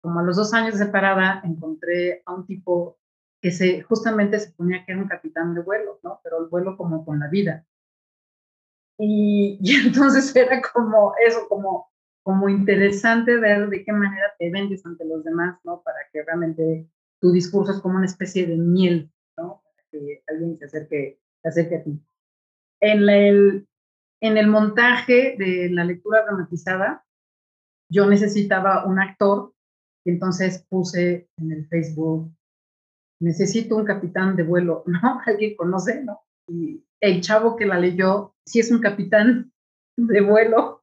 como 0.00 0.20
a 0.20 0.22
los 0.22 0.36
dos 0.36 0.54
años 0.54 0.78
de 0.78 0.86
separada, 0.86 1.42
encontré 1.44 2.22
a 2.24 2.32
un 2.32 2.46
tipo 2.46 2.98
que 3.42 3.50
se, 3.50 3.82
justamente 3.82 4.38
se 4.38 4.52
ponía 4.52 4.84
que 4.84 4.92
era 4.92 5.00
un 5.02 5.08
capitán 5.08 5.52
de 5.54 5.62
vuelo, 5.62 5.98
¿no? 6.04 6.20
Pero 6.22 6.40
el 6.40 6.48
vuelo 6.48 6.76
como 6.76 7.04
con 7.04 7.18
la 7.18 7.26
vida. 7.26 7.66
Y, 8.96 9.58
y 9.60 9.74
entonces 9.74 10.34
era 10.36 10.62
como 10.72 11.14
eso, 11.26 11.48
como 11.48 11.91
como 12.22 12.48
interesante 12.48 13.38
ver 13.38 13.68
de 13.68 13.84
qué 13.84 13.92
manera 13.92 14.32
te 14.38 14.50
vendes 14.50 14.84
ante 14.86 15.04
los 15.04 15.24
demás, 15.24 15.58
¿no? 15.64 15.82
Para 15.82 15.98
que 16.12 16.22
realmente 16.22 16.88
tu 17.20 17.32
discurso 17.32 17.72
es 17.72 17.80
como 17.80 17.96
una 17.96 18.06
especie 18.06 18.46
de 18.46 18.56
miel, 18.56 19.10
¿no? 19.36 19.62
Para 19.62 19.88
que 19.90 20.22
alguien 20.28 20.58
se 20.58 20.66
acerque, 20.66 21.20
se 21.42 21.48
acerque 21.48 21.76
a 21.76 21.82
ti. 21.84 22.00
En 22.80 23.08
el, 23.08 23.68
en 24.20 24.38
el 24.38 24.48
montaje 24.48 25.36
de 25.38 25.68
la 25.70 25.84
lectura 25.84 26.24
dramatizada, 26.24 27.04
yo 27.90 28.06
necesitaba 28.06 28.86
un 28.86 28.98
actor, 28.98 29.52
y 30.04 30.10
entonces 30.10 30.64
puse 30.68 31.28
en 31.36 31.52
el 31.52 31.66
Facebook, 31.68 32.32
necesito 33.20 33.76
un 33.76 33.84
capitán 33.84 34.36
de 34.36 34.42
vuelo, 34.42 34.84
¿no? 34.86 35.20
Alguien 35.26 35.56
conoce, 35.56 36.02
¿no? 36.02 36.20
Y 36.48 36.84
el 37.00 37.20
chavo 37.20 37.56
que 37.56 37.66
la 37.66 37.78
leyó, 37.78 38.34
sí 38.44 38.60
es 38.60 38.70
un 38.70 38.80
capitán 38.80 39.52
de 39.96 40.20
vuelo, 40.20 40.81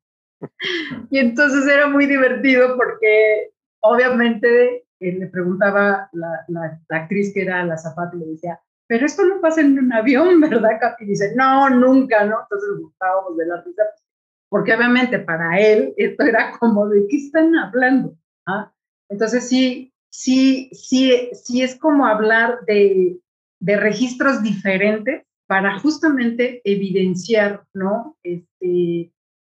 y 1.09 1.19
entonces 1.19 1.67
era 1.67 1.87
muy 1.87 2.05
divertido 2.05 2.75
porque 2.77 3.51
obviamente 3.81 4.85
eh, 4.99 5.11
le 5.13 5.27
preguntaba 5.27 6.09
la, 6.11 6.45
la, 6.47 6.79
actriz 6.89 7.33
que 7.33 7.43
era 7.43 7.63
la 7.65 7.77
zapata 7.77 8.15
y 8.15 8.19
le 8.19 8.25
decía, 8.27 8.59
pero 8.87 9.05
esto 9.05 9.23
no 9.25 9.39
pasa 9.39 9.61
en 9.61 9.77
un 9.79 9.93
avión, 9.93 10.41
¿verdad, 10.41 10.79
Capi? 10.79 11.05
Y 11.05 11.07
dice, 11.07 11.33
no, 11.35 11.69
nunca, 11.69 12.25
¿no? 12.25 12.37
Entonces 12.41 12.69
gustábamos 12.79 13.37
de 13.37 13.45
la 13.45 13.61
risa, 13.61 13.83
porque 14.49 14.73
obviamente 14.73 15.19
para 15.19 15.59
él 15.59 15.93
esto 15.97 16.23
era 16.23 16.57
como, 16.59 16.87
¿de 16.89 17.05
qué 17.07 17.17
están 17.17 17.55
hablando? 17.55 18.15
¿Ah? 18.45 18.71
Entonces 19.09 19.47
sí, 19.47 19.93
sí, 20.09 20.69
sí, 20.73 21.29
sí 21.33 21.61
es 21.61 21.75
como 21.75 22.05
hablar 22.05 22.59
de, 22.65 23.19
de 23.59 23.77
registros 23.77 24.41
diferentes 24.43 25.23
para 25.47 25.79
justamente 25.79 26.61
evidenciar, 26.63 27.63
¿no? 27.73 28.17
Este, 28.23 29.11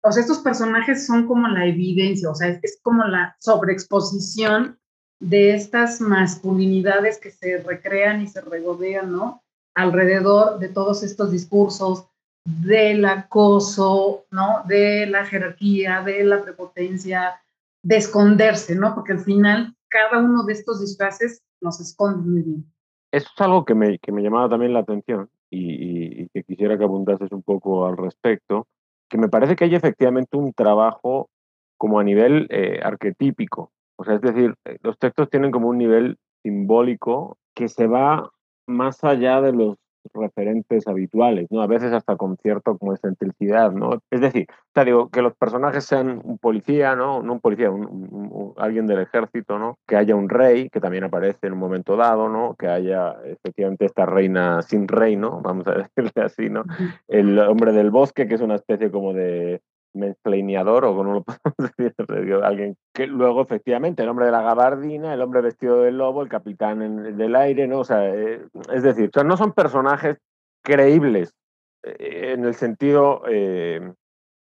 o 0.03 0.13
sea, 0.13 0.23
estos 0.23 0.39
personajes 0.39 1.07
son 1.07 1.27
como 1.27 1.49
la 1.49 1.67
evidencia, 1.67 2.31
o 2.31 2.35
sea, 2.35 2.49
es, 2.49 2.81
como 2.83 3.05
la 3.05 3.37
sobreexposición 3.39 4.79
de 5.21 5.55
estas 5.55 6.01
masculinidades 6.01 7.19
que 7.21 7.31
se 7.31 7.59
recrean 7.59 8.23
y 8.23 8.27
se 8.27 8.41
regodean, 8.41 9.13
¿no? 9.13 9.43
Alrededor 9.75 10.59
de 10.59 10.69
todos 10.69 11.03
estos 11.03 11.31
discursos 11.31 12.07
del 12.45 13.05
acoso, 13.05 14.25
¿no? 14.31 14.63
De 14.67 15.07
la 15.07 15.27
jerarquía, 15.27 16.03
de 16.03 16.25
la 16.25 16.43
prepotencia, 16.43 17.41
de 17.83 17.97
esconderse, 17.97 18.75
¿no? 18.75 18.95
Porque 18.95 19.13
al 19.13 19.21
final 19.21 19.77
cada 19.89 20.19
uno 20.19 20.45
de 20.45 20.55
estos 20.55 20.81
disfraces 20.81 21.43
nos 21.61 21.79
esconde 21.81 22.27
muy 22.27 22.43
bien. 22.43 22.65
Eso 23.13 23.29
es 23.35 23.41
algo 23.43 23.67
que 23.67 23.75
me, 23.75 23.99
que 23.99 24.13
me 24.13 24.23
llamaba 24.23 24.49
también 24.49 24.73
la 24.73 24.81
atención 24.81 25.29
y, 25.51 26.23
y 26.23 26.29
que 26.29 26.43
quisiera 26.45 26.79
que 26.79 26.85
abundases 26.85 27.31
un 27.33 27.43
poco 27.43 27.85
al 27.85 27.99
respecto 27.99 28.67
que 29.11 29.19
me 29.19 29.29
parece 29.29 29.57
que 29.57 29.65
hay 29.65 29.75
efectivamente 29.75 30.37
un 30.37 30.55
trabajo 30.55 31.29
como 31.77 31.99
a 31.99 32.05
nivel 32.05 32.47
eh, 32.51 32.81
arquetípico. 32.83 33.73
O 33.97 34.05
sea, 34.05 34.15
es 34.15 34.23
decir, 34.23 34.55
eh, 34.65 34.79
los 34.83 34.99
textos 34.99 35.29
tienen 35.29 35.51
como 35.51 35.69
un 35.69 35.77
nivel 35.77 36.17
simbólico 36.43 37.37
que 37.55 37.69
se 37.69 37.87
va 37.87 38.31
más 38.67 39.05
allá 39.05 39.43
de 39.43 39.53
los 39.53 39.77
referentes 40.15 40.87
habituales, 40.87 41.47
¿no? 41.51 41.63
A 41.63 41.67
veces 41.67 41.93
hasta 41.93 42.17
con 42.17 42.37
cierto 42.39 42.79
como 42.79 42.93
excentricidad, 42.93 43.73
¿no? 43.73 44.01
Es 44.11 44.21
decir, 44.21 44.47
te 44.73 44.85
digo, 44.85 45.09
que 45.11 45.23
los 45.23 45.35
personajes 45.35 45.85
sean 45.85 46.21
un 46.25 46.39
policía, 46.39 46.97
¿no? 46.97 47.23
No 47.23 47.35
un 47.35 47.41
policía, 47.41 47.71
un, 47.71 48.55
alguien 48.57 48.87
del 48.87 49.01
ejército, 49.01 49.59
¿no? 49.59 49.79
Que 49.87 49.97
haya 49.97 50.15
un 50.15 50.29
rey, 50.29 50.69
que 50.71 50.81
también 50.81 51.05
aparece 51.05 51.47
en 51.47 51.55
un 51.55 51.59
momento 51.59 51.97
dado, 51.97 52.29
¿no? 52.29 52.55
Que 52.59 52.69
haya 52.69 53.17
efectivamente 53.25 53.87
esta 53.87 54.07
reina 54.07 54.63
sin 54.63 54.89
reino, 54.89 55.41
vamos 55.43 55.67
a 55.67 55.73
decirle 55.97 56.23
así, 56.23 56.51
¿no? 56.51 56.65
El 57.09 57.39
hombre 57.39 57.73
del 57.73 57.91
bosque, 57.91 58.27
que 58.27 58.35
es 58.35 58.41
una 58.41 58.57
especie 58.57 58.91
como 58.91 59.13
de 59.13 59.61
mansplaineador 59.95 60.85
o 60.85 60.97
como 60.97 61.13
lo 61.13 61.23
podemos 61.25 61.75
decir, 61.77 61.95
alguien 62.43 62.77
que 62.95 63.07
luego 63.07 63.43
efectivamente 63.43 64.03
el 64.03 64.09
hombre 64.09 64.27
de 64.27 64.33
la 64.33 64.43
gabardina, 64.43 65.13
el 65.13 65.23
hombre 65.23 65.41
vestido 65.41 65.83
de 65.83 65.93
lobo, 65.93 66.23
el 66.23 66.29
capitán 66.29 67.17
del 67.17 67.37
aire, 67.37 67.67
¿no? 67.67 67.81
O 67.81 67.85
sea, 67.85 68.09
eh, 68.09 68.47
es 68.73 68.83
decir, 68.83 69.11
o 69.17 69.25
no 69.25 69.37
son 69.37 69.53
personajes 69.53 70.19
creíbles 70.63 71.35
eh, 71.83 72.33
en 72.35 72.45
el 72.45 72.55
sentido 72.55 73.23
eh, 73.29 73.93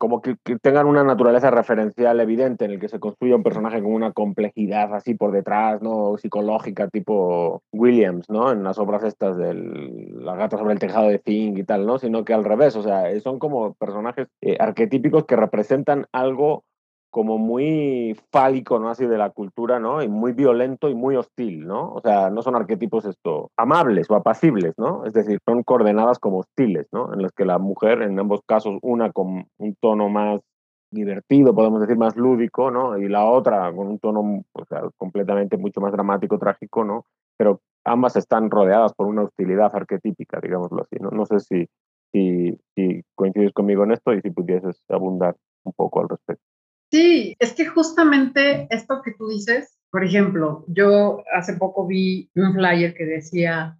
como 0.03 0.21
que, 0.21 0.35
tengan 0.61 0.85
una 0.85 1.05
naturaleza 1.05 1.49
referencial 1.49 2.19
evidente 2.19 2.65
en 2.65 2.71
el 2.71 2.79
que 2.81 2.89
se 2.89 2.99
construya 2.99 3.37
un 3.37 3.43
personaje 3.43 3.81
con 3.81 3.93
una 3.93 4.11
complejidad 4.11 4.93
así 4.93 5.13
por 5.13 5.31
detrás, 5.31 5.81
¿no? 5.81 6.17
Psicológica, 6.17 6.89
tipo 6.89 7.63
Williams, 7.71 8.29
¿no? 8.29 8.51
En 8.51 8.65
las 8.65 8.77
obras 8.79 9.05
estas 9.05 9.37
de 9.37 9.53
La 9.53 10.35
gata 10.35 10.57
sobre 10.57 10.73
el 10.73 10.79
tejado 10.79 11.07
de 11.07 11.19
zinc 11.19 11.57
y 11.57 11.63
tal, 11.63 11.85
¿no? 11.85 11.99
Sino 11.99 12.25
que 12.25 12.33
al 12.33 12.43
revés, 12.43 12.75
o 12.75 12.83
sea, 12.83 13.17
son 13.21 13.39
como 13.39 13.75
personajes 13.75 14.27
eh, 14.41 14.57
arquetípicos 14.59 15.23
que 15.23 15.37
representan 15.37 16.05
algo 16.11 16.65
como 17.13 17.37
muy 17.37 18.17
fálico, 18.31 18.79
¿no? 18.79 18.89
Así 18.89 19.05
de 19.05 19.19
la 19.19 19.29
cultura, 19.29 19.79
¿no? 19.79 20.01
Y 20.01 20.07
muy 20.07 20.33
violento 20.33 20.89
y 20.89 20.95
muy 20.95 21.15
hostil, 21.15 21.67
¿no? 21.67 21.93
O 21.93 22.01
sea, 22.01 22.31
no 22.31 22.41
son 22.41 22.55
arquetipos 22.55 23.05
esto 23.05 23.51
amables 23.55 24.09
o 24.09 24.15
apacibles, 24.15 24.73
¿no? 24.79 25.05
Es 25.05 25.13
decir, 25.13 25.37
son 25.47 25.61
coordenadas 25.61 26.17
como 26.17 26.39
hostiles, 26.39 26.87
¿no? 26.91 27.13
En 27.13 27.21
las 27.21 27.31
que 27.31 27.45
la 27.45 27.59
mujer, 27.59 28.01
en 28.01 28.19
ambos 28.19 28.41
casos, 28.47 28.79
una 28.81 29.11
con 29.11 29.45
un 29.59 29.75
tono 29.79 30.09
más 30.09 30.41
divertido, 30.89 31.53
podemos 31.53 31.81
decir, 31.81 31.97
más 31.97 32.15
lúdico, 32.17 32.71
¿no? 32.71 32.97
Y 32.97 33.07
la 33.07 33.25
otra 33.25 33.71
con 33.71 33.89
un 33.89 33.99
tono 33.99 34.43
o 34.51 34.65
sea, 34.65 34.81
completamente 34.97 35.55
mucho 35.57 35.81
más 35.81 35.91
dramático, 35.91 36.39
trágico, 36.39 36.83
¿no? 36.83 37.05
Pero 37.37 37.61
ambas 37.85 38.15
están 38.15 38.49
rodeadas 38.49 38.91
por 38.95 39.05
una 39.05 39.21
hostilidad 39.21 39.69
arquetípica, 39.75 40.39
digámoslo 40.41 40.81
así, 40.81 40.95
¿no? 40.99 41.11
No 41.11 41.27
sé 41.27 41.39
si, 41.41 41.67
si, 42.11 42.57
si 42.75 43.03
coincides 43.13 43.53
conmigo 43.53 43.83
en 43.83 43.91
esto 43.91 44.15
y 44.15 44.21
si 44.21 44.31
pudieses 44.31 44.81
abundar 44.89 45.35
un 45.63 45.73
poco 45.73 46.01
al 46.01 46.09
respecto. 46.09 46.52
Sí, 46.93 47.35
es 47.39 47.53
que 47.53 47.65
justamente 47.65 48.67
esto 48.69 49.01
que 49.03 49.13
tú 49.13 49.27
dices, 49.27 49.79
por 49.89 50.03
ejemplo, 50.03 50.63
yo 50.67 51.23
hace 51.33 51.53
poco 51.53 51.87
vi 51.87 52.29
un 52.35 52.53
flyer 52.53 52.93
que 52.93 53.05
decía, 53.05 53.79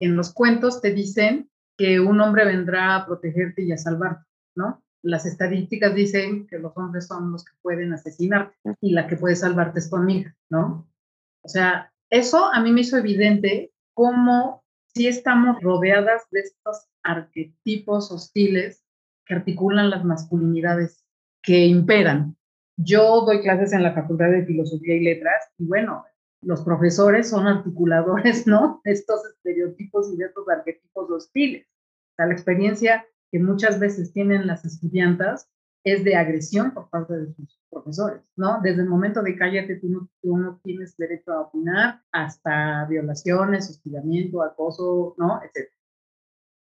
en 0.00 0.16
los 0.16 0.34
cuentos 0.34 0.80
te 0.80 0.92
dicen 0.92 1.48
que 1.76 2.00
un 2.00 2.20
hombre 2.20 2.44
vendrá 2.46 2.96
a 2.96 3.06
protegerte 3.06 3.62
y 3.62 3.70
a 3.70 3.78
salvarte, 3.78 4.26
¿no? 4.56 4.82
Las 5.02 5.24
estadísticas 5.24 5.94
dicen 5.94 6.48
que 6.48 6.58
los 6.58 6.76
hombres 6.76 7.06
son 7.06 7.30
los 7.30 7.44
que 7.44 7.52
pueden 7.62 7.92
asesinarte 7.92 8.56
y 8.80 8.90
la 8.90 9.06
que 9.06 9.14
puede 9.14 9.36
salvarte 9.36 9.78
es 9.78 9.88
tu 9.88 9.94
amiga, 9.94 10.34
¿no? 10.50 10.90
O 11.44 11.48
sea, 11.48 11.92
eso 12.10 12.44
a 12.44 12.60
mí 12.60 12.72
me 12.72 12.80
hizo 12.80 12.96
evidente 12.96 13.70
cómo 13.94 14.64
si 14.96 15.06
estamos 15.06 15.62
rodeadas 15.62 16.24
de 16.32 16.40
estos 16.40 16.88
arquetipos 17.04 18.10
hostiles 18.10 18.82
que 19.24 19.34
articulan 19.34 19.90
las 19.90 20.04
masculinidades 20.04 21.04
que 21.40 21.64
imperan, 21.64 22.36
yo 22.78 23.22
doy 23.26 23.42
clases 23.42 23.72
en 23.72 23.82
la 23.82 23.92
Facultad 23.92 24.30
de 24.30 24.46
Filosofía 24.46 24.94
y 24.94 25.00
Letras 25.00 25.50
y 25.58 25.66
bueno, 25.66 26.04
los 26.42 26.62
profesores 26.62 27.28
son 27.28 27.46
articuladores, 27.48 28.46
¿no? 28.46 28.80
De 28.84 28.92
estos 28.92 29.24
estereotipos 29.26 30.12
y 30.12 30.16
de 30.16 30.26
estos 30.26 30.48
arquetipos 30.48 31.10
hostiles. 31.10 31.66
O 31.66 32.14
sea, 32.16 32.26
la 32.26 32.32
experiencia 32.32 33.04
que 33.32 33.40
muchas 33.40 33.80
veces 33.80 34.12
tienen 34.12 34.46
las 34.46 34.64
estudiantas 34.64 35.50
es 35.84 36.04
de 36.04 36.16
agresión 36.16 36.72
por 36.72 36.88
parte 36.88 37.14
de 37.14 37.34
sus 37.34 37.60
profesores, 37.70 38.22
¿no? 38.36 38.60
Desde 38.62 38.82
el 38.82 38.88
momento 38.88 39.22
de 39.22 39.36
cállate, 39.36 39.76
tú 39.76 39.88
no, 39.88 40.08
tú 40.22 40.36
no 40.36 40.60
tienes 40.62 40.96
derecho 40.96 41.32
a 41.32 41.40
opinar, 41.42 42.02
hasta 42.12 42.84
violaciones, 42.86 43.70
hostigamiento, 43.70 44.42
acoso, 44.42 45.14
¿no? 45.18 45.40
Etc. 45.42 45.68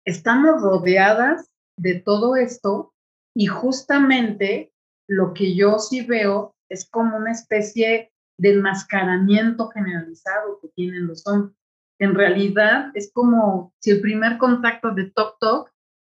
Estamos 0.06 0.62
rodeadas 0.62 1.54
de 1.78 2.00
todo 2.00 2.36
esto 2.36 2.94
y 3.36 3.46
justamente 3.46 4.74
lo 5.10 5.34
que 5.34 5.56
yo 5.56 5.80
sí 5.80 6.06
veo 6.06 6.56
es 6.70 6.88
como 6.88 7.18
una 7.18 7.32
especie 7.32 8.14
de 8.38 8.54
enmascaramiento 8.54 9.70
generalizado 9.70 10.60
que 10.62 10.70
tienen 10.70 11.08
los 11.08 11.26
hombres. 11.26 11.58
En 12.00 12.14
realidad 12.14 12.92
es 12.94 13.12
como 13.12 13.74
si 13.80 13.90
el 13.90 14.02
primer 14.02 14.38
contacto 14.38 14.92
de 14.92 15.10
Tok 15.10 15.38
Tok 15.40 15.72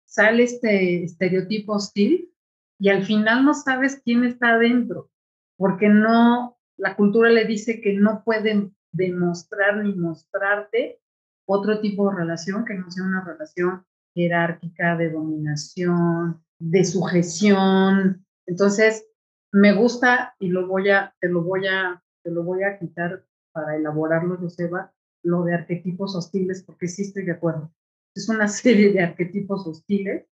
sale 0.06 0.43
este 0.43 1.03
estereotipo 1.03 1.73
hostil 1.73 2.32
y 2.79 2.89
al 2.89 3.03
final 3.03 3.43
no 3.43 3.56
sabes 3.56 3.99
quién 4.06 4.23
está 4.23 4.53
adentro, 4.53 5.10
porque 5.58 5.89
no, 5.89 6.58
la 6.77 6.95
cultura 6.95 7.32
le 7.32 7.45
dice 7.45 7.82
que 7.82 7.93
no 7.93 8.23
pueden 8.23 8.75
demostrar 8.91 9.77
ni 9.77 9.95
mostrarte 9.95 11.01
otro 11.45 11.82
tipo 11.82 12.10
de 12.10 12.17
relación 12.17 12.63
que 12.63 12.75
no 12.75 12.91
sea 12.91 13.06
una 13.06 13.25
relación 13.25 13.86
jerárquica 14.13 14.95
de 14.97 15.10
dominación, 15.10 16.43
de 16.60 16.86
sujeción. 16.86 18.22
Entonces, 18.45 19.06
me 19.51 19.73
gusta 19.73 20.36
y 20.39 20.49
lo 20.49 20.67
voy 20.67 20.89
a, 20.89 21.15
te 21.19 21.29
lo 21.29 21.43
voy 21.43 21.67
a, 21.67 22.03
te 22.23 22.32
lo 22.32 22.43
voy 22.43 22.63
a 22.63 22.77
quitar 22.77 23.25
para 23.51 23.75
elaborarlo, 23.75 24.38
Joseba, 24.38 24.91
lo 25.23 25.43
de 25.43 25.53
arquetipos 25.53 26.15
hostiles, 26.15 26.63
porque 26.63 26.88
sí 26.88 27.03
estoy 27.03 27.23
de 27.25 27.34
acuerdo. 27.34 27.71
Es 28.15 28.29
una 28.29 28.47
serie 28.49 28.91
de 28.91 29.01
arquetipos 29.01 29.65
hostiles, 29.67 30.27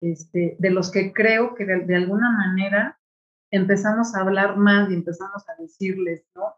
este, 0.00 0.56
de 0.58 0.70
los 0.70 0.90
que 0.90 1.12
creo 1.12 1.54
que 1.54 1.64
de, 1.64 1.96
alguna 1.96 2.30
manera 2.30 2.98
empezamos 3.50 4.14
a 4.14 4.20
hablar 4.20 4.56
más 4.58 4.90
y 4.90 4.94
empezamos 4.94 5.48
a 5.48 5.60
decirles, 5.60 6.26
¿no? 6.34 6.56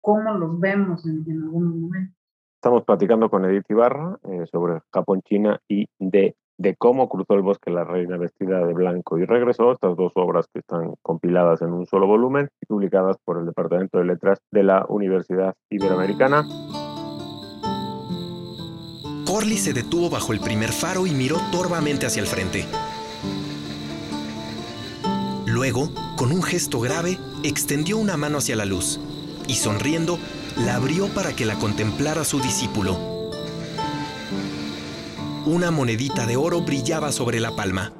Cómo 0.00 0.32
los 0.34 0.60
vemos 0.60 1.04
en, 1.06 1.24
en 1.28 1.42
algunos. 1.42 1.90
Estamos 2.54 2.84
platicando 2.84 3.30
con 3.30 3.44
Edith 3.44 3.70
Ibarra 3.70 4.18
eh, 4.24 4.46
sobre 4.50 4.80
Japón, 4.92 5.22
China 5.22 5.60
y 5.68 5.88
de, 5.98 6.36
de 6.58 6.74
cómo 6.76 7.08
cruzó 7.08 7.34
el 7.34 7.42
bosque 7.42 7.70
la 7.70 7.84
reina 7.84 8.16
vestida 8.16 8.64
de 8.66 8.74
blanco 8.74 9.18
y 9.18 9.24
regresó. 9.24 9.72
Estas 9.72 9.96
dos 9.96 10.12
obras 10.16 10.46
que 10.52 10.58
están 10.58 10.94
compiladas 11.02 11.62
en 11.62 11.72
un 11.72 11.86
solo 11.86 12.06
volumen 12.06 12.48
y 12.60 12.66
publicadas 12.66 13.16
por 13.24 13.38
el 13.38 13.46
Departamento 13.46 13.98
de 13.98 14.04
Letras 14.04 14.40
de 14.50 14.64
la 14.64 14.84
Universidad 14.88 15.54
Iberoamericana. 15.70 16.44
Corley 19.24 19.56
se 19.56 19.72
detuvo 19.72 20.10
bajo 20.10 20.32
el 20.32 20.40
primer 20.40 20.70
faro 20.70 21.06
y 21.06 21.12
miró 21.12 21.36
torvamente 21.52 22.06
hacia 22.06 22.22
el 22.22 22.26
frente. 22.26 22.64
Luego, 25.46 25.88
con 26.16 26.32
un 26.32 26.42
gesto 26.42 26.80
grave, 26.80 27.18
extendió 27.44 27.98
una 27.98 28.16
mano 28.16 28.38
hacia 28.38 28.56
la 28.56 28.64
luz 28.64 29.00
y 29.46 29.54
sonriendo 29.54 30.18
la 30.56 30.76
abrió 30.76 31.08
para 31.14 31.34
que 31.36 31.46
la 31.46 31.54
contemplara 31.54 32.24
su 32.24 32.40
discípulo. 32.40 33.17
Una 35.48 35.70
monedita 35.70 36.26
de 36.26 36.36
oro 36.36 36.60
brillaba 36.60 37.10
sobre 37.10 37.40
la 37.40 37.56
palma. 37.56 37.94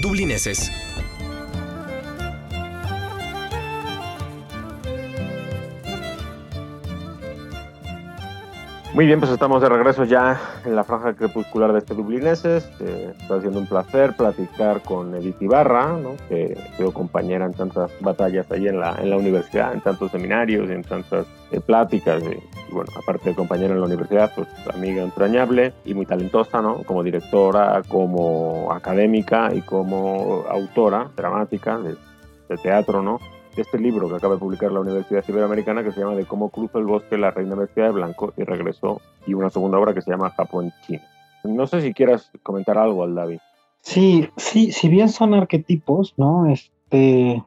Dublineses, 0.00 0.72
Muy 8.94 9.06
bien, 9.06 9.18
pues 9.18 9.32
estamos 9.32 9.60
de 9.60 9.68
regreso 9.68 10.04
ya 10.04 10.40
en 10.64 10.76
la 10.76 10.84
franja 10.84 11.14
crepuscular 11.14 11.72
de 11.72 11.80
este 11.80 11.94
Dublineses. 11.94 12.70
Eh, 12.78 13.12
está 13.20 13.40
siendo 13.40 13.58
un 13.58 13.66
placer 13.66 14.14
platicar 14.14 14.82
con 14.82 15.12
Edith 15.16 15.42
Ibarra, 15.42 15.98
¿no? 15.98 16.10
que 16.28 16.56
sido 16.76 16.92
compañera 16.92 17.44
en 17.44 17.54
tantas 17.54 17.90
batallas 18.00 18.48
ahí 18.52 18.68
en 18.68 18.78
la, 18.78 18.94
en 19.02 19.10
la 19.10 19.16
universidad, 19.16 19.74
en 19.74 19.80
tantos 19.80 20.12
seminarios, 20.12 20.70
en 20.70 20.84
tantas 20.84 21.26
eh, 21.50 21.58
pláticas. 21.58 22.22
y 22.22 22.72
bueno, 22.72 22.92
aparte 22.96 23.30
de 23.30 23.34
compañera 23.34 23.74
en 23.74 23.80
la 23.80 23.86
universidad, 23.86 24.30
pues 24.32 24.46
amiga 24.72 25.02
entrañable 25.02 25.72
y 25.84 25.92
muy 25.92 26.06
talentosa, 26.06 26.62
¿no? 26.62 26.84
Como 26.84 27.02
directora, 27.02 27.82
como 27.88 28.70
académica 28.70 29.52
y 29.52 29.62
como 29.62 30.44
autora 30.48 31.10
dramática 31.16 31.80
de 31.80 32.56
teatro, 32.58 33.02
¿no? 33.02 33.18
Este 33.62 33.78
libro 33.78 34.08
que 34.08 34.16
acaba 34.16 34.34
de 34.34 34.40
publicar 34.40 34.72
la 34.72 34.80
Universidad 34.80 35.24
Iberoamericana 35.26 35.82
que 35.82 35.92
se 35.92 36.00
llama 36.00 36.14
De 36.14 36.24
cómo 36.24 36.50
cruzó 36.50 36.78
el 36.78 36.86
bosque 36.86 37.16
la 37.18 37.30
reina 37.30 37.54
vestida 37.54 37.86
de 37.86 37.92
blanco 37.92 38.32
y 38.36 38.44
regresó, 38.44 39.00
y 39.26 39.34
una 39.34 39.50
segunda 39.50 39.78
obra 39.78 39.94
que 39.94 40.02
se 40.02 40.10
llama 40.10 40.30
Japón 40.30 40.72
China. 40.86 41.02
No 41.44 41.66
sé 41.66 41.80
si 41.82 41.92
quieras 41.92 42.30
comentar 42.42 42.78
algo 42.78 43.04
al 43.04 43.14
David. 43.14 43.38
Sí, 43.80 44.28
sí, 44.36 44.72
si 44.72 44.88
bien 44.88 45.10
son 45.10 45.34
arquetipos, 45.34 46.14
¿no? 46.16 46.46
Este, 46.46 47.44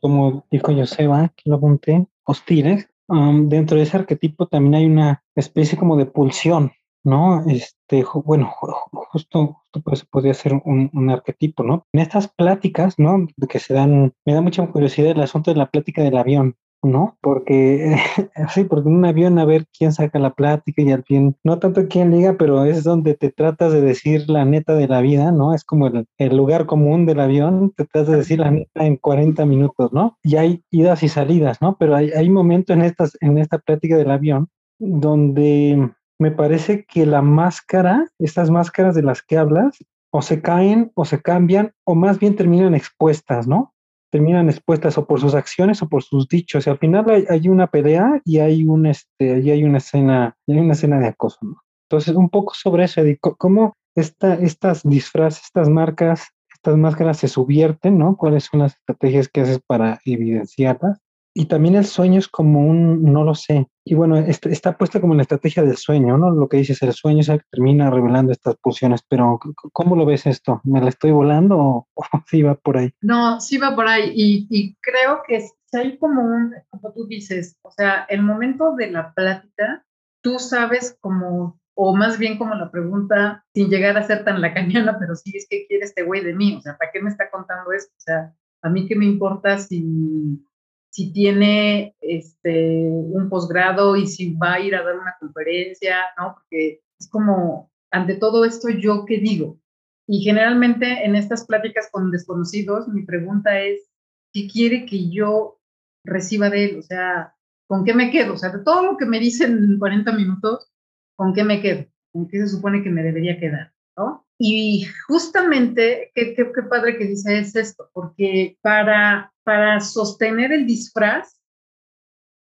como 0.00 0.44
dijo 0.50 0.74
Joseba, 0.74 1.32
que 1.34 1.48
lo 1.48 1.56
apunté, 1.56 2.06
hostiles, 2.24 2.88
um, 3.08 3.48
dentro 3.48 3.78
de 3.78 3.84
ese 3.84 3.96
arquetipo 3.96 4.46
también 4.46 4.74
hay 4.74 4.86
una 4.86 5.22
especie 5.34 5.78
como 5.78 5.96
de 5.96 6.06
pulsión, 6.06 6.72
¿no? 7.08 7.44
Este, 7.48 8.04
bueno, 8.24 8.52
justo, 8.52 9.56
justo 9.62 9.82
por 9.82 9.94
eso 9.94 10.06
podría 10.10 10.34
ser 10.34 10.54
un, 10.54 10.90
un, 10.92 11.10
arquetipo, 11.10 11.62
¿no? 11.62 11.86
En 11.92 12.00
estas 12.00 12.28
pláticas, 12.28 12.98
¿no? 12.98 13.26
Que 13.48 13.58
se 13.58 13.74
dan, 13.74 14.12
me 14.24 14.34
da 14.34 14.40
mucha 14.40 14.66
curiosidad 14.66 15.12
el 15.12 15.22
asunto 15.22 15.50
de 15.50 15.56
la 15.56 15.70
plática 15.70 16.02
del 16.02 16.16
avión, 16.16 16.56
¿no? 16.82 17.16
Porque, 17.20 17.96
sí, 18.54 18.64
porque 18.64 18.88
en 18.88 18.96
un 18.96 19.04
avión 19.04 19.38
a 19.38 19.44
ver 19.44 19.66
quién 19.76 19.92
saca 19.92 20.18
la 20.18 20.34
plática 20.34 20.82
y 20.82 20.92
al 20.92 21.04
fin, 21.04 21.36
no 21.42 21.58
tanto 21.58 21.88
quién 21.88 22.10
liga, 22.10 22.36
pero 22.38 22.64
es 22.64 22.84
donde 22.84 23.14
te 23.14 23.30
tratas 23.30 23.72
de 23.72 23.80
decir 23.80 24.28
la 24.28 24.44
neta 24.44 24.74
de 24.74 24.88
la 24.88 25.00
vida, 25.00 25.32
¿no? 25.32 25.54
Es 25.54 25.64
como 25.64 25.86
el, 25.88 26.06
el 26.18 26.36
lugar 26.36 26.66
común 26.66 27.06
del 27.06 27.20
avión, 27.20 27.72
te 27.76 27.84
tratas 27.84 28.12
de 28.12 28.16
decir 28.18 28.38
la 28.38 28.50
neta 28.50 28.86
en 28.86 28.96
40 28.96 29.44
minutos, 29.46 29.92
¿no? 29.92 30.18
Y 30.22 30.36
hay 30.36 30.62
idas 30.70 31.02
y 31.02 31.08
salidas, 31.08 31.60
¿no? 31.60 31.76
Pero 31.78 31.96
hay, 31.96 32.10
hay 32.10 32.30
momentos 32.30 32.76
en, 32.76 32.82
estas, 32.82 33.16
en 33.20 33.38
esta 33.38 33.58
plática 33.58 33.96
del 33.96 34.10
avión 34.10 34.48
donde 34.78 35.90
me 36.18 36.30
parece 36.30 36.84
que 36.84 37.06
la 37.06 37.22
máscara, 37.22 38.06
estas 38.18 38.50
máscaras 38.50 38.94
de 38.94 39.02
las 39.02 39.22
que 39.22 39.38
hablas, 39.38 39.78
o 40.10 40.22
se 40.22 40.40
caen 40.40 40.90
o 40.94 41.04
se 41.04 41.20
cambian, 41.20 41.72
o 41.84 41.94
más 41.94 42.18
bien 42.18 42.34
terminan 42.34 42.74
expuestas, 42.74 43.46
¿no? 43.46 43.74
Terminan 44.10 44.48
expuestas 44.48 44.96
o 44.98 45.06
por 45.06 45.20
sus 45.20 45.34
acciones 45.34 45.82
o 45.82 45.88
por 45.88 46.02
sus 46.02 46.28
dichos. 46.28 46.66
Y 46.66 46.70
al 46.70 46.78
final 46.78 47.26
hay, 47.28 47.48
una 47.48 47.66
pelea 47.66 48.20
y 48.24 48.38
hay 48.38 48.64
un 48.64 48.86
este, 48.86 49.34
hay 49.34 49.64
una 49.64 49.78
escena, 49.78 50.36
hay 50.46 50.58
una 50.58 50.72
escena 50.72 50.98
de 50.98 51.08
acoso, 51.08 51.38
¿no? 51.42 51.62
Entonces, 51.90 52.14
un 52.16 52.28
poco 52.28 52.52
sobre 52.54 52.84
eso, 52.84 53.02
cómo 53.38 53.74
esta, 53.94 54.34
estas 54.34 54.82
disfraces, 54.82 55.44
estas 55.44 55.68
marcas, 55.68 56.28
estas 56.52 56.76
máscaras 56.76 57.18
se 57.18 57.28
subvierten, 57.28 57.98
¿no? 57.98 58.16
¿Cuáles 58.16 58.44
son 58.44 58.60
las 58.60 58.74
estrategias 58.74 59.28
que 59.28 59.42
haces 59.42 59.60
para 59.66 60.00
evidenciarlas? 60.04 60.98
Y 61.38 61.46
también 61.46 61.76
el 61.76 61.86
sueño 61.86 62.18
es 62.18 62.26
como 62.26 62.58
un, 62.58 63.12
no 63.12 63.22
lo 63.22 63.32
sé. 63.32 63.68
Y 63.84 63.94
bueno, 63.94 64.16
está, 64.16 64.48
está 64.48 64.76
puesta 64.76 65.00
como 65.00 65.14
la 65.14 65.22
estrategia 65.22 65.62
del 65.62 65.76
sueño, 65.76 66.18
¿no? 66.18 66.32
Lo 66.32 66.48
que 66.48 66.56
dices, 66.56 66.82
el 66.82 66.92
sueño 66.92 67.20
es 67.20 67.28
el 67.28 67.38
que 67.38 67.46
termina 67.52 67.92
revelando 67.92 68.32
estas 68.32 68.56
pulsiones, 68.56 69.02
pero 69.08 69.38
¿cómo 69.72 69.94
lo 69.94 70.04
ves 70.04 70.26
esto? 70.26 70.60
¿Me 70.64 70.80
la 70.80 70.88
estoy 70.88 71.12
volando 71.12 71.56
o, 71.56 71.88
sí 72.26 72.42
va 72.42 72.56
por 72.56 72.78
ahí? 72.78 72.90
No, 73.02 73.40
sí 73.40 73.56
va 73.56 73.76
por 73.76 73.86
ahí. 73.86 74.10
Y, 74.16 74.48
y 74.50 74.74
creo 74.80 75.22
que 75.28 75.48
hay 75.74 75.96
como 75.98 76.22
un, 76.22 76.54
como 76.70 76.92
tú 76.92 77.06
dices, 77.06 77.56
o 77.62 77.70
sea, 77.70 78.04
el 78.08 78.22
momento 78.22 78.74
de 78.74 78.90
la 78.90 79.14
plática, 79.14 79.86
tú 80.20 80.40
sabes 80.40 80.98
como, 81.00 81.60
o 81.76 81.94
más 81.94 82.18
bien 82.18 82.36
como 82.36 82.56
la 82.56 82.72
pregunta, 82.72 83.44
sin 83.54 83.70
llegar 83.70 83.96
a 83.96 84.02
ser 84.02 84.24
tan 84.24 84.40
lacaniana, 84.40 84.98
pero 84.98 85.14
sí 85.14 85.36
es 85.36 85.46
que 85.48 85.68
quiere 85.68 85.84
este 85.84 86.02
güey 86.02 86.24
de 86.24 86.34
mí, 86.34 86.56
o 86.56 86.60
sea, 86.60 86.76
¿para 86.76 86.90
qué 86.90 87.00
me 87.00 87.10
está 87.10 87.30
contando 87.30 87.70
esto? 87.70 87.92
O 87.96 88.00
sea, 88.00 88.34
a 88.60 88.68
mí 88.68 88.88
qué 88.88 88.96
me 88.96 89.04
importa 89.04 89.56
si 89.58 90.42
si 90.90 91.12
tiene 91.12 91.96
este, 92.00 92.88
un 92.90 93.28
posgrado 93.28 93.96
y 93.96 94.06
si 94.06 94.34
va 94.34 94.54
a 94.54 94.60
ir 94.60 94.74
a 94.74 94.82
dar 94.82 94.98
una 94.98 95.16
conferencia, 95.20 95.96
¿no? 96.18 96.34
Porque 96.34 96.82
es 96.98 97.08
como, 97.08 97.70
ante 97.90 98.14
todo 98.14 98.44
esto, 98.44 98.68
¿yo 98.68 99.04
qué 99.04 99.18
digo? 99.18 99.58
Y 100.06 100.22
generalmente 100.22 101.04
en 101.04 101.14
estas 101.14 101.46
pláticas 101.46 101.88
con 101.92 102.10
desconocidos, 102.10 102.88
mi 102.88 103.02
pregunta 103.02 103.60
es, 103.60 103.90
¿qué 104.32 104.48
quiere 104.48 104.86
que 104.86 105.10
yo 105.10 105.60
reciba 106.04 106.48
de 106.48 106.64
él? 106.64 106.78
O 106.78 106.82
sea, 106.82 107.34
¿con 107.66 107.84
qué 107.84 107.94
me 107.94 108.10
quedo? 108.10 108.34
O 108.34 108.38
sea, 108.38 108.50
de 108.50 108.64
todo 108.64 108.82
lo 108.82 108.96
que 108.96 109.06
me 109.06 109.20
dicen 109.20 109.58
en 109.58 109.78
40 109.78 110.12
minutos, 110.12 110.72
¿con 111.16 111.34
qué 111.34 111.44
me 111.44 111.60
quedo? 111.60 111.86
¿Con 112.12 112.26
qué 112.28 112.38
se 112.38 112.48
supone 112.48 112.82
que 112.82 112.90
me 112.90 113.02
debería 113.02 113.38
quedar? 113.38 113.72
¿no? 113.96 114.26
Y 114.38 114.86
justamente, 115.08 116.12
qué, 116.14 116.34
qué, 116.34 116.52
qué 116.54 116.62
padre 116.62 116.96
que 116.96 117.06
dice 117.06 117.38
es 117.38 117.56
esto, 117.56 117.90
porque 117.92 118.56
para 118.62 119.32
para 119.48 119.80
sostener 119.80 120.52
el 120.52 120.66
disfraz, 120.66 121.40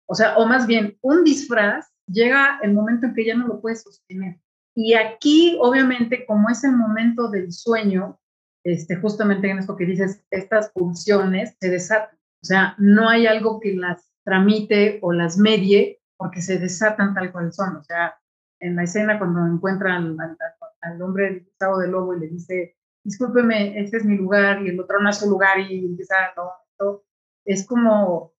o 0.09 0.15
sea, 0.15 0.39
o 0.39 0.47
más 0.47 0.67
bien, 0.67 0.97
un 1.03 1.23
disfraz 1.23 1.93
llega 2.07 2.59
el 2.63 2.73
momento 2.73 3.05
en 3.05 3.15
que 3.15 3.27
ya 3.27 3.35
no 3.35 3.47
lo 3.47 3.61
puedes 3.61 3.83
sostener. 3.83 4.41
Y 4.75 4.95
aquí, 4.95 5.59
obviamente, 5.61 6.25
como 6.25 6.49
es 6.49 6.65
el 6.65 6.73
momento 6.73 7.29
del 7.29 7.53
sueño, 7.53 8.19
este, 8.65 8.97
justamente 8.97 9.51
en 9.51 9.59
esto 9.59 9.77
que 9.77 9.85
dices, 9.85 10.25
estas 10.31 10.73
funciones 10.73 11.55
se 11.61 11.69
desatan. 11.69 12.17
O 12.43 12.47
sea, 12.47 12.75
no 12.79 13.11
hay 13.11 13.27
algo 13.27 13.61
que 13.61 13.75
las 13.75 14.11
tramite 14.25 14.99
o 15.03 15.13
las 15.13 15.37
medie 15.37 16.01
porque 16.17 16.41
se 16.41 16.59
desatan 16.59 17.13
tal 17.13 17.33
cual 17.33 17.53
son. 17.53 17.77
O 17.77 17.85
sea, 17.85 18.15
en 18.61 18.77
la 18.77 18.85
escena 18.85 19.19
cuando 19.19 19.45
encuentran 19.45 20.17
al, 20.85 21.03
hombre 21.03 21.35
disfrazado 21.35 21.79
de 21.79 21.89
lobo 21.89 22.15
y 22.15 22.21
le 22.21 22.29
dice, 22.29 22.77
discúlpeme, 23.05 23.79
este 23.81 23.99
es 23.99 24.05
mi 24.05 24.17
lugar 24.17 24.63
y 24.63 24.71
el 24.71 24.81
otro 24.81 25.01
no 25.01 25.11
es 25.11 25.19
su 25.19 25.29
lugar 25.29 25.61
y 25.61 25.79
empieza, 25.85 26.15
no, 26.37 27.03
es 27.45 27.67
como, 27.67 28.33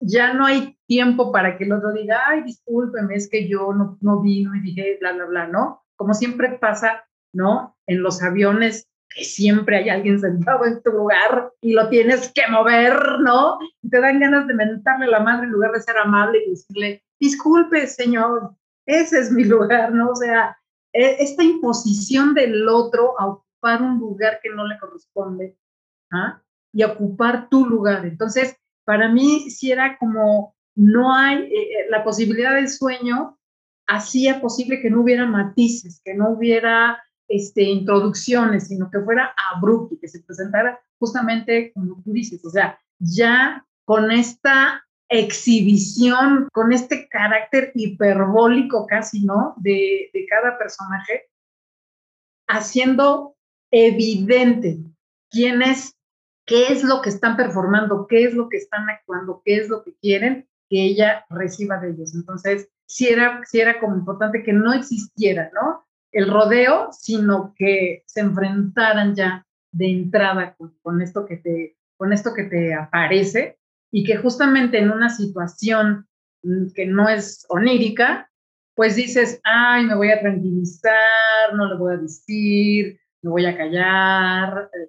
ya 0.00 0.34
no 0.34 0.46
hay 0.46 0.78
tiempo 0.86 1.30
para 1.30 1.56
que 1.56 1.64
el 1.64 1.72
otro 1.72 1.92
diga, 1.92 2.22
ay, 2.26 2.42
discúlpeme, 2.42 3.14
es 3.14 3.28
que 3.28 3.48
yo 3.48 3.72
no, 3.72 3.98
no 4.00 4.20
vino 4.20 4.54
y 4.54 4.60
dije, 4.60 4.96
bla, 5.00 5.12
bla, 5.12 5.26
bla, 5.26 5.46
¿no? 5.46 5.84
Como 5.96 6.14
siempre 6.14 6.58
pasa, 6.58 7.04
¿no? 7.32 7.76
En 7.86 8.02
los 8.02 8.22
aviones 8.22 8.88
que 9.14 9.24
siempre 9.24 9.76
hay 9.76 9.88
alguien 9.88 10.20
sentado 10.20 10.64
en 10.64 10.82
tu 10.82 10.90
lugar 10.90 11.52
y 11.60 11.72
lo 11.72 11.88
tienes 11.88 12.32
que 12.32 12.42
mover, 12.48 13.20
¿no? 13.20 13.58
Y 13.82 13.90
te 13.90 14.00
dan 14.00 14.20
ganas 14.20 14.46
de 14.46 14.54
mentarle 14.54 15.06
a 15.06 15.10
la 15.10 15.20
madre 15.20 15.46
en 15.46 15.52
lugar 15.52 15.72
de 15.72 15.80
ser 15.80 15.96
amable 15.98 16.38
y 16.46 16.50
decirle, 16.50 17.04
disculpe, 17.18 17.86
señor, 17.86 18.54
ese 18.86 19.18
es 19.18 19.30
mi 19.32 19.44
lugar, 19.44 19.92
¿no? 19.92 20.10
O 20.10 20.16
sea, 20.16 20.56
esta 20.92 21.42
imposición 21.44 22.34
del 22.34 22.68
otro 22.68 23.18
a 23.18 23.26
ocupar 23.26 23.82
un 23.82 23.98
lugar 23.98 24.40
que 24.42 24.50
no 24.50 24.66
le 24.66 24.78
corresponde 24.78 25.56
¿ah? 26.12 26.42
y 26.72 26.82
ocupar 26.82 27.48
tu 27.48 27.66
lugar. 27.66 28.04
Entonces, 28.06 28.56
para 28.84 29.08
mí 29.08 29.50
sí 29.50 29.70
era 29.70 29.98
como, 29.98 30.54
no 30.74 31.14
hay, 31.14 31.44
eh, 31.44 31.52
eh, 31.52 31.86
la 31.90 32.02
posibilidad 32.02 32.54
del 32.54 32.68
sueño 32.68 33.38
hacía 33.86 34.40
posible 34.40 34.80
que 34.80 34.90
no 34.90 35.02
hubiera 35.02 35.26
matices, 35.26 36.00
que 36.04 36.14
no 36.14 36.30
hubiera 36.30 37.02
este, 37.28 37.62
introducciones, 37.62 38.68
sino 38.68 38.90
que 38.90 39.00
fuera 39.00 39.34
abrupto, 39.54 39.96
que 40.00 40.08
se 40.08 40.22
presentara 40.22 40.80
justamente 40.98 41.72
como 41.72 42.02
tú 42.02 42.12
dices, 42.12 42.44
o 42.44 42.50
sea, 42.50 42.78
ya 42.98 43.64
con 43.84 44.10
esta 44.10 44.84
exhibición, 45.10 46.48
con 46.52 46.72
este 46.72 47.08
carácter 47.08 47.72
hiperbólico 47.74 48.86
casi, 48.86 49.24
¿no? 49.24 49.54
De, 49.58 50.10
de 50.14 50.26
cada 50.26 50.56
personaje, 50.56 51.28
haciendo 52.48 53.36
evidente 53.70 54.78
quién 55.30 55.62
es, 55.62 55.96
qué 56.46 56.68
es 56.68 56.82
lo 56.82 57.02
que 57.02 57.10
están 57.10 57.36
performando, 57.36 58.06
qué 58.08 58.24
es 58.24 58.34
lo 58.34 58.48
que 58.48 58.56
están 58.56 58.88
actuando, 58.88 59.42
qué 59.44 59.56
es 59.56 59.68
lo 59.68 59.82
que 59.82 59.94
quieren 59.96 60.48
que 60.68 60.84
ella 60.84 61.26
reciba 61.28 61.78
de 61.78 61.90
ellos. 61.90 62.14
Entonces, 62.14 62.68
sí 62.86 63.08
era, 63.08 63.42
sí 63.44 63.60
era 63.60 63.80
como 63.80 63.96
importante 63.96 64.42
que 64.42 64.52
no 64.52 64.72
existiera, 64.72 65.50
¿no? 65.52 65.84
el 66.12 66.30
rodeo, 66.30 66.88
sino 66.92 67.54
que 67.56 68.02
se 68.06 68.20
enfrentaran 68.20 69.14
ya 69.14 69.46
de 69.72 69.90
entrada 69.90 70.56
con, 70.82 71.00
esto 71.00 71.24
que 71.24 71.36
te, 71.36 71.76
con 71.96 72.12
esto 72.12 72.34
que 72.34 72.44
te 72.44 72.74
aparece 72.74 73.58
y 73.90 74.04
que 74.04 74.16
justamente 74.16 74.78
en 74.78 74.90
una 74.90 75.10
situación 75.10 76.06
mm, 76.42 76.72
que 76.74 76.86
no 76.86 77.08
es 77.08 77.46
onírica, 77.48 78.30
pues 78.74 78.96
dices, 78.96 79.40
ay, 79.44 79.84
me 79.86 79.94
voy 79.94 80.10
a 80.10 80.20
tranquilizar, 80.20 81.54
no 81.54 81.66
le 81.68 81.76
voy 81.76 81.94
a 81.94 81.98
decir, 81.98 82.98
me 83.22 83.30
voy 83.30 83.46
a 83.46 83.56
callar, 83.56 84.70
eh, 84.72 84.88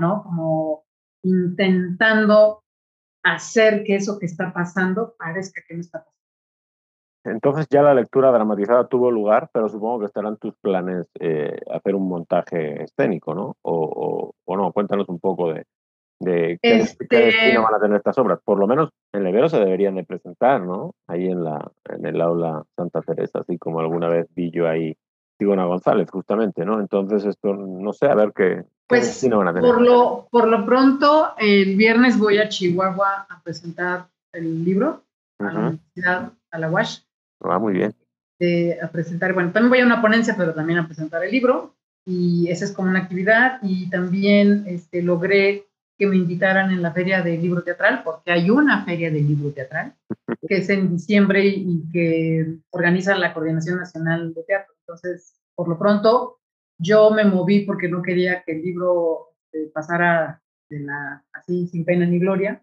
¿no? 0.00 0.22
Como 0.22 0.84
intentando 1.22 2.62
hacer 3.22 3.84
que 3.84 3.96
eso 3.96 4.18
que 4.18 4.26
está 4.26 4.52
pasando 4.52 5.14
parezca 5.18 5.60
que 5.66 5.74
no 5.74 5.80
está 5.80 5.98
pasando. 5.98 6.18
Entonces 7.24 7.66
ya 7.68 7.82
la 7.82 7.94
lectura 7.94 8.30
dramatizada 8.30 8.86
tuvo 8.86 9.10
lugar, 9.10 9.50
pero 9.52 9.68
supongo 9.68 10.00
que 10.00 10.06
estarán 10.06 10.38
tus 10.38 10.54
planes 10.56 11.10
eh, 11.20 11.60
hacer 11.70 11.94
un 11.94 12.08
montaje 12.08 12.84
escénico, 12.84 13.34
¿no? 13.34 13.56
O, 13.62 14.32
o, 14.44 14.56
no, 14.56 14.72
cuéntanos 14.72 15.08
un 15.08 15.18
poco 15.18 15.52
de, 15.52 15.64
de 16.20 16.58
qué, 16.62 16.76
este... 16.76 17.58
van 17.58 17.74
a 17.74 17.80
tener 17.80 17.96
estas 17.96 18.18
obras. 18.18 18.40
Por 18.44 18.58
lo 18.58 18.66
menos 18.66 18.90
en 19.12 19.24
Levero 19.24 19.48
se 19.48 19.58
deberían 19.58 19.94
de 19.94 20.04
presentar, 20.04 20.62
¿no? 20.62 20.94
Ahí 21.06 21.26
en, 21.26 21.44
la, 21.44 21.70
en 21.88 22.06
el 22.06 22.20
aula 22.20 22.64
Santa 22.76 23.02
Teresa, 23.02 23.40
así 23.40 23.58
como 23.58 23.80
alguna 23.80 24.08
vez 24.08 24.26
vi 24.34 24.50
yo 24.50 24.68
ahí 24.68 24.96
Sigona 25.38 25.66
González, 25.66 26.10
justamente, 26.10 26.64
¿no? 26.64 26.80
Entonces 26.80 27.24
esto, 27.24 27.54
no 27.54 27.92
sé, 27.92 28.06
a 28.06 28.14
ver 28.16 28.32
qué, 28.34 28.64
pues, 28.88 29.28
van 29.30 29.48
a 29.48 29.54
tener. 29.54 29.70
Por 29.70 29.80
lo, 29.80 30.28
por 30.30 30.48
lo 30.48 30.66
pronto, 30.66 31.34
el 31.38 31.76
viernes 31.76 32.18
voy 32.18 32.38
a 32.38 32.48
Chihuahua 32.48 33.26
a 33.28 33.42
presentar 33.42 34.08
el 34.32 34.64
libro 34.64 35.02
a 35.38 35.44
la 35.44 35.60
Universidad, 35.60 36.32
a 36.50 36.58
la 36.58 36.70
UASH. 36.70 37.02
Va 37.46 37.58
muy 37.60 37.72
bien. 37.74 37.94
a 38.82 38.88
presentar, 38.88 39.32
bueno, 39.32 39.52
también 39.52 39.70
voy 39.70 39.80
a 39.80 39.86
una 39.86 40.02
ponencia, 40.02 40.34
pero 40.36 40.54
también 40.54 40.80
a 40.80 40.86
presentar 40.86 41.22
el 41.22 41.30
libro, 41.30 41.74
y 42.04 42.50
esa 42.50 42.64
es 42.64 42.72
como 42.72 42.90
una 42.90 43.00
actividad, 43.00 43.60
y 43.62 43.88
también 43.90 44.64
este, 44.66 45.02
logré 45.02 45.67
que 45.98 46.06
me 46.06 46.16
invitaran 46.16 46.70
en 46.70 46.80
la 46.80 46.92
feria 46.92 47.22
del 47.22 47.42
libro 47.42 47.62
teatral, 47.62 48.02
porque 48.04 48.30
hay 48.30 48.50
una 48.50 48.84
feria 48.84 49.10
del 49.10 49.26
libro 49.26 49.50
teatral, 49.50 49.94
que 50.46 50.58
es 50.58 50.68
en 50.70 50.90
diciembre 50.90 51.44
y 51.44 51.82
que 51.92 52.58
organiza 52.70 53.16
la 53.16 53.34
Coordinación 53.34 53.78
Nacional 53.78 54.32
de 54.32 54.44
Teatro. 54.44 54.74
Entonces, 54.80 55.34
por 55.56 55.68
lo 55.68 55.78
pronto, 55.78 56.38
yo 56.78 57.10
me 57.10 57.24
moví 57.24 57.66
porque 57.66 57.88
no 57.88 58.00
quería 58.02 58.42
que 58.44 58.52
el 58.52 58.62
libro 58.62 59.34
este, 59.52 59.70
pasara 59.72 60.40
de 60.70 60.80
la, 60.80 61.24
así 61.32 61.66
sin 61.66 61.84
pena 61.84 62.06
ni 62.06 62.18
gloria. 62.18 62.62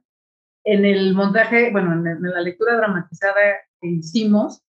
En 0.64 0.86
el 0.86 1.14
montaje, 1.14 1.72
bueno, 1.72 1.94
en 1.94 2.22
la 2.22 2.42
lectura 2.42 2.78
dramatizada 2.78 3.42
que 3.82 3.88
hicimos, 3.88 4.64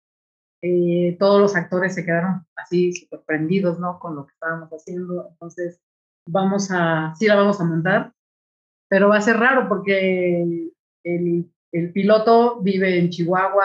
eh, 0.63 1.17
todos 1.19 1.41
los 1.41 1.57
actores 1.57 1.95
se 1.95 2.05
quedaron 2.05 2.47
así 2.55 2.95
sorprendidos, 3.11 3.81
¿no? 3.81 3.99
Con 3.99 4.15
lo 4.15 4.27
que 4.27 4.33
estábamos 4.33 4.71
haciendo. 4.71 5.29
Entonces, 5.31 5.81
vamos 6.27 6.71
a, 6.71 7.15
sí 7.19 7.27
la 7.27 7.35
vamos 7.35 7.61
a 7.61 7.65
montar, 7.65 8.13
pero 8.93 9.09
va 9.09 9.16
a 9.16 9.22
ser 9.22 9.38
raro 9.38 9.70
porque 9.70 10.68
el, 11.03 11.51
el 11.72 11.93
piloto 11.95 12.61
vive 12.61 12.99
en 12.99 13.09
Chihuahua, 13.09 13.64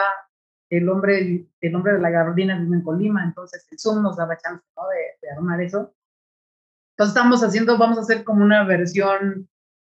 el 0.70 0.88
hombre, 0.88 1.46
el 1.60 1.74
hombre 1.74 1.92
de 1.92 1.98
la 1.98 2.08
gabardina 2.08 2.58
vive 2.58 2.76
en 2.76 2.82
Colima, 2.82 3.22
entonces 3.24 3.68
el 3.70 3.78
Zoom 3.78 4.02
nos 4.02 4.16
daba 4.16 4.38
chance, 4.38 4.64
¿no? 4.74 4.84
De, 4.88 5.18
de 5.20 5.30
armar 5.30 5.60
eso. 5.60 5.94
Entonces 6.92 7.14
estamos 7.14 7.44
haciendo, 7.44 7.76
vamos 7.76 7.98
a 7.98 8.00
hacer 8.00 8.24
como 8.24 8.42
una 8.42 8.64
versión 8.64 9.50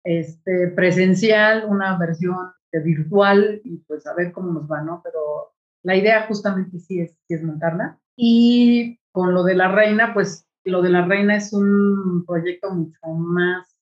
este, 0.02 0.68
presencial, 0.68 1.66
una 1.68 1.98
versión 1.98 2.50
virtual 2.72 3.60
y 3.64 3.80
pues 3.80 4.06
a 4.06 4.14
ver 4.14 4.32
cómo 4.32 4.54
nos 4.54 4.66
va, 4.66 4.80
¿no? 4.80 5.02
Pero 5.04 5.52
la 5.82 5.94
idea 5.94 6.26
justamente 6.26 6.78
sí 6.78 7.02
es, 7.02 7.10
sí 7.28 7.34
es 7.34 7.42
montarla. 7.42 7.98
Y 8.16 8.98
con 9.12 9.34
lo 9.34 9.44
de 9.44 9.56
la 9.56 9.70
reina, 9.72 10.14
pues 10.14 10.48
lo 10.64 10.80
de 10.80 10.88
la 10.88 11.04
reina 11.04 11.36
es 11.36 11.52
un 11.52 12.24
proyecto 12.26 12.70
mucho 12.70 12.98
más, 13.08 13.77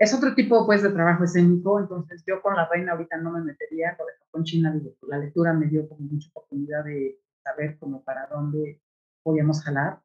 es 0.00 0.14
otro 0.14 0.34
tipo 0.34 0.64
pues 0.64 0.82
de 0.82 0.90
trabajo 0.90 1.24
escénico, 1.24 1.78
entonces 1.78 2.24
yo 2.26 2.40
con 2.40 2.56
la 2.56 2.66
reina 2.68 2.92
ahorita 2.92 3.18
no 3.18 3.32
me 3.32 3.42
metería, 3.42 3.94
por 3.98 4.08
ejemplo 4.08 4.26
con 4.30 4.44
China 4.44 4.80
la 5.02 5.18
lectura 5.18 5.52
me 5.52 5.66
dio 5.66 5.86
como 5.88 6.00
mucha 6.00 6.30
oportunidad 6.30 6.84
de 6.84 7.20
saber 7.44 7.78
como 7.78 8.02
para 8.02 8.26
dónde 8.26 8.80
podíamos 9.22 9.62
jalar. 9.62 10.00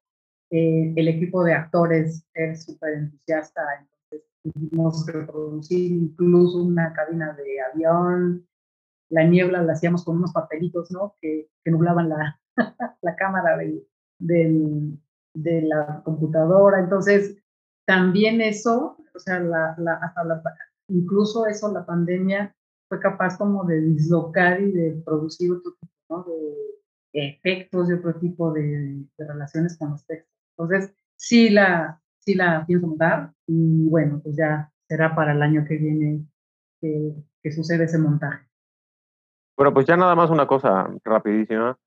Eh, 0.52 0.94
el 0.96 1.08
equipo 1.08 1.44
de 1.44 1.54
actores 1.54 2.28
es 2.34 2.66
súper 2.66 2.94
entusiasta, 2.96 3.62
entonces 3.80 4.30
pudimos 4.44 5.06
reproducir 5.08 5.92
incluso 5.92 6.62
una 6.62 6.94
cabina 6.94 7.34
de 7.34 7.62
avión, 7.62 8.46
la 9.10 9.24
niebla 9.24 9.64
la 9.64 9.74
hacíamos 9.74 10.04
con 10.04 10.18
unos 10.18 10.34
papelitos, 10.34 10.92
¿no? 10.92 11.16
Que, 11.22 11.50
que 11.64 11.72
nublaban 11.72 12.10
la, 12.10 12.40
la 13.02 13.16
cámara 13.16 13.58
de, 13.58 13.86
de, 15.34 15.62
la 15.62 16.02
computadora. 16.04 16.80
Entonces, 16.80 17.38
también 17.86 18.42
eso, 18.42 18.98
o 19.14 19.20
sea, 19.20 19.40
la, 19.40 19.76
hasta 20.02 20.24
la, 20.24 20.42
incluso 20.88 21.46
eso, 21.46 21.72
la 21.72 21.86
pandemia 21.86 22.56
fue 22.88 23.00
capaz 23.00 23.38
como 23.38 23.64
de 23.66 23.82
dislocar 23.82 24.62
y 24.62 24.72
de 24.72 25.02
producir 25.06 25.52
otro 25.52 25.74
tipo 25.80 26.24
de 26.24 27.28
efectos 27.28 27.90
y 27.90 27.94
otro 27.94 28.16
tipo 28.16 28.52
de, 28.52 29.06
de, 29.18 29.28
relaciones 29.28 29.78
con 29.78 29.92
los 29.92 30.06
textos. 30.06 30.34
Entonces, 30.58 30.94
sí 31.16 31.50
la, 31.50 32.02
sí 32.20 32.34
la 32.36 32.66
pienso 32.66 32.88
montar 32.88 33.34
y 33.48 33.88
bueno, 33.88 34.20
pues 34.22 34.36
ya 34.36 34.72
será 34.88 35.16
para 35.16 35.34
el 35.34 35.42
año 35.42 35.66
que 35.68 35.78
viene 35.78 36.26
que, 36.82 37.14
que 37.42 37.52
sucede 37.52 37.86
ese 37.86 37.98
montaje. 37.98 38.46
Bueno, 39.58 39.74
pues 39.74 39.86
ya 39.86 39.96
nada 39.96 40.16
más 40.16 40.30
una 40.30 40.46
cosa 40.46 40.90
rapidísima. 41.04 41.78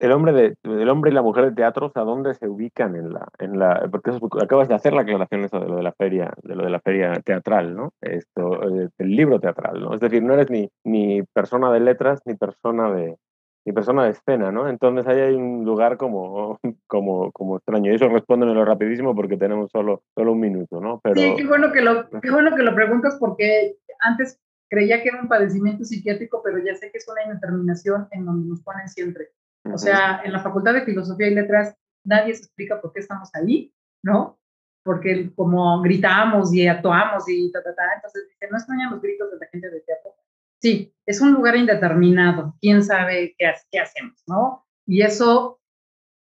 El 0.00 0.12
hombre, 0.12 0.32
de, 0.32 0.56
el 0.64 0.88
hombre 0.88 1.10
y 1.10 1.14
la 1.14 1.22
mujer 1.22 1.44
de 1.46 1.52
teatro, 1.52 1.92
¿a 1.94 2.00
dónde 2.00 2.34
se 2.34 2.48
ubican 2.48 2.96
en 2.96 3.12
la, 3.12 3.28
en 3.38 3.58
la, 3.58 3.88
porque 3.90 4.10
acabas 4.42 4.68
de 4.68 4.74
hacer 4.74 4.92
la 4.92 5.02
aclaración 5.02 5.44
eso 5.44 5.60
de 5.60 5.68
lo 5.68 5.76
de 5.76 5.82
la 5.82 5.92
feria, 5.92 6.32
de 6.42 6.56
lo 6.56 6.64
de 6.64 6.70
la 6.70 6.80
feria 6.80 7.12
teatral, 7.24 7.76
¿no? 7.76 7.92
Esto, 8.00 8.62
eh, 8.68 8.88
el 8.98 9.10
libro 9.10 9.40
teatral, 9.40 9.80
¿no? 9.80 9.94
Es 9.94 10.00
decir, 10.00 10.22
no 10.22 10.34
eres 10.34 10.50
ni, 10.50 10.68
ni 10.84 11.22
persona 11.32 11.72
de 11.72 11.80
letras 11.80 12.20
ni 12.26 12.34
persona 12.34 12.92
de, 12.92 13.16
ni 13.64 13.72
persona 13.72 14.04
de 14.04 14.10
escena, 14.10 14.52
¿no? 14.52 14.68
Entonces 14.68 15.06
ahí 15.06 15.20
hay 15.20 15.34
un 15.34 15.64
lugar 15.64 15.96
como, 15.96 16.58
como, 16.86 17.32
como 17.32 17.56
extraño. 17.56 17.90
Y 17.90 17.94
eso 17.94 18.08
respóndemelo 18.08 18.64
rapidísimo 18.64 19.14
porque 19.14 19.36
tenemos 19.36 19.70
solo, 19.70 20.02
solo 20.14 20.32
un 20.32 20.40
minuto, 20.40 20.80
¿no? 20.80 21.00
Pero... 21.02 21.16
Sí, 21.16 21.34
qué 21.36 21.46
bueno, 21.46 21.72
que 21.72 21.80
lo, 21.80 22.08
qué 22.20 22.30
bueno 22.30 22.54
que 22.54 22.62
lo 22.62 22.74
preguntas 22.74 23.16
porque 23.18 23.76
antes 24.00 24.40
creía 24.68 25.02
que 25.02 25.08
era 25.08 25.22
un 25.22 25.28
padecimiento 25.28 25.84
psiquiátrico, 25.84 26.42
pero 26.44 26.58
ya 26.58 26.74
sé 26.74 26.90
que 26.90 26.98
es 26.98 27.08
una 27.08 27.24
indeterminación 27.24 28.08
en 28.10 28.26
donde 28.26 28.48
nos 28.48 28.60
ponen 28.62 28.88
siempre. 28.88 29.28
O 29.72 29.78
sea, 29.78 30.22
en 30.24 30.32
la 30.32 30.40
Facultad 30.40 30.74
de 30.74 30.84
Filosofía 30.84 31.28
y 31.28 31.34
Letras 31.34 31.74
nadie 32.04 32.34
se 32.34 32.44
explica 32.44 32.80
por 32.80 32.92
qué 32.92 33.00
estamos 33.00 33.30
ahí, 33.34 33.72
¿no? 34.02 34.38
Porque 34.82 35.32
como 35.34 35.80
gritamos 35.80 36.52
y 36.52 36.66
actuamos 36.66 37.24
y 37.28 37.50
ta, 37.50 37.62
ta, 37.62 37.74
ta, 37.74 37.82
entonces 37.96 38.24
no 38.50 38.58
extrañan 38.58 38.90
los 38.90 39.00
gritos 39.00 39.30
de 39.30 39.38
la 39.38 39.46
gente 39.46 39.70
de 39.70 39.80
teatro. 39.80 40.12
Sí, 40.60 40.94
es 41.06 41.20
un 41.20 41.32
lugar 41.32 41.56
indeterminado, 41.56 42.54
quién 42.60 42.82
sabe 42.82 43.34
qué, 43.38 43.52
qué 43.70 43.80
hacemos, 43.80 44.22
¿no? 44.26 44.66
Y 44.86 45.02
eso, 45.02 45.60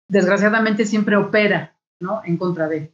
desgraciadamente, 0.07 0.85
siempre 0.85 1.15
opera, 1.17 1.75
¿no? 1.99 2.21
En 2.23 2.37
contra 2.37 2.67
de 2.67 2.93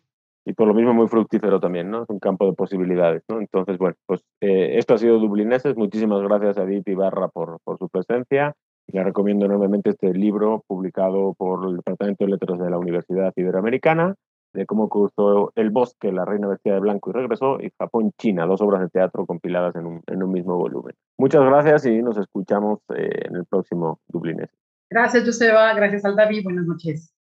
y 0.49 0.53
por 0.53 0.67
lo 0.67 0.73
mismo 0.73 0.95
muy 0.95 1.07
fructífero 1.07 1.59
también, 1.59 1.91
¿no? 1.91 2.01
Es 2.01 2.09
un 2.09 2.17
campo 2.17 2.47
de 2.47 2.53
posibilidades, 2.53 3.23
¿no? 3.29 3.39
Entonces, 3.39 3.77
bueno, 3.77 3.95
pues 4.07 4.25
eh, 4.41 4.77
esto 4.79 4.95
ha 4.95 4.97
sido 4.97 5.19
Dublineses. 5.19 5.75
Muchísimas 5.75 6.23
gracias 6.23 6.57
a 6.57 6.63
Edith 6.63 6.87
Ibarra 6.87 7.27
por, 7.27 7.59
por 7.63 7.77
su 7.77 7.87
presencia. 7.87 8.55
Y 8.91 8.97
le 8.97 9.03
recomiendo 9.03 9.45
enormemente 9.45 9.91
este 9.91 10.11
libro 10.13 10.63
publicado 10.67 11.35
por 11.37 11.69
el 11.69 11.77
Departamento 11.77 12.25
de 12.25 12.31
Letras 12.31 12.59
de 12.59 12.71
la 12.71 12.79
Universidad 12.79 13.31
Iberoamericana. 13.35 14.15
de 14.51 14.65
cómo 14.65 14.89
cruzó 14.89 15.51
el 15.53 15.69
bosque 15.69 16.11
la 16.11 16.25
reina 16.25 16.47
vestida 16.47 16.73
de 16.73 16.79
blanco 16.79 17.11
y 17.11 17.13
regresó, 17.13 17.61
y 17.61 17.69
Japón-China, 17.77 18.47
dos 18.47 18.61
obras 18.61 18.81
de 18.81 18.89
teatro 18.89 19.27
compiladas 19.27 19.75
en 19.75 19.85
un, 19.85 20.01
en 20.07 20.23
un 20.23 20.31
mismo 20.31 20.57
volumen. 20.57 20.95
Muchas 21.19 21.43
gracias 21.43 21.85
y 21.85 22.01
nos 22.01 22.17
escuchamos 22.17 22.79
eh, 22.95 23.27
en 23.29 23.35
el 23.35 23.45
próximo 23.45 23.99
Dublinés. 24.07 24.49
Gracias, 24.89 25.23
Joseba. 25.23 25.71
Gracias, 25.75 26.03
Aldavi. 26.03 26.41
Buenas 26.41 26.65
noches. 26.65 27.13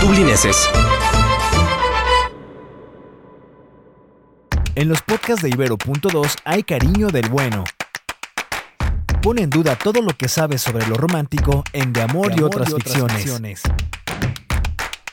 Dublineses. 0.00 0.70
En 4.74 4.88
los 4.88 5.02
podcasts 5.02 5.42
de 5.42 5.50
Ibero.2 5.50 6.38
hay 6.46 6.62
cariño 6.62 7.08
del 7.08 7.28
bueno. 7.28 7.64
Pone 9.22 9.42
en 9.42 9.50
duda 9.50 9.76
todo 9.76 10.00
lo 10.00 10.16
que 10.16 10.28
sabes 10.28 10.62
sobre 10.62 10.86
lo 10.86 10.94
romántico 10.94 11.62
en 11.74 11.92
De 11.92 12.00
Amor, 12.00 12.32
y, 12.34 12.42
otras 12.42 12.72
ficciones. 12.72 13.62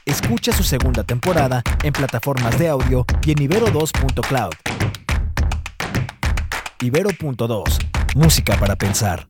Escucha 0.05 0.53
su 0.53 0.64
segunda 0.64 1.03
temporada 1.03 1.62
en 1.84 1.91
plataformas 1.91 2.58
de 2.58 2.70
audio 2.70 3.05
y 3.26 3.32
en 3.32 3.38
ibero2.cloud. 3.39 4.53
Ibero.2. 6.80 7.86
Música 8.16 8.55
para 8.55 8.78
pensar. 8.78 9.28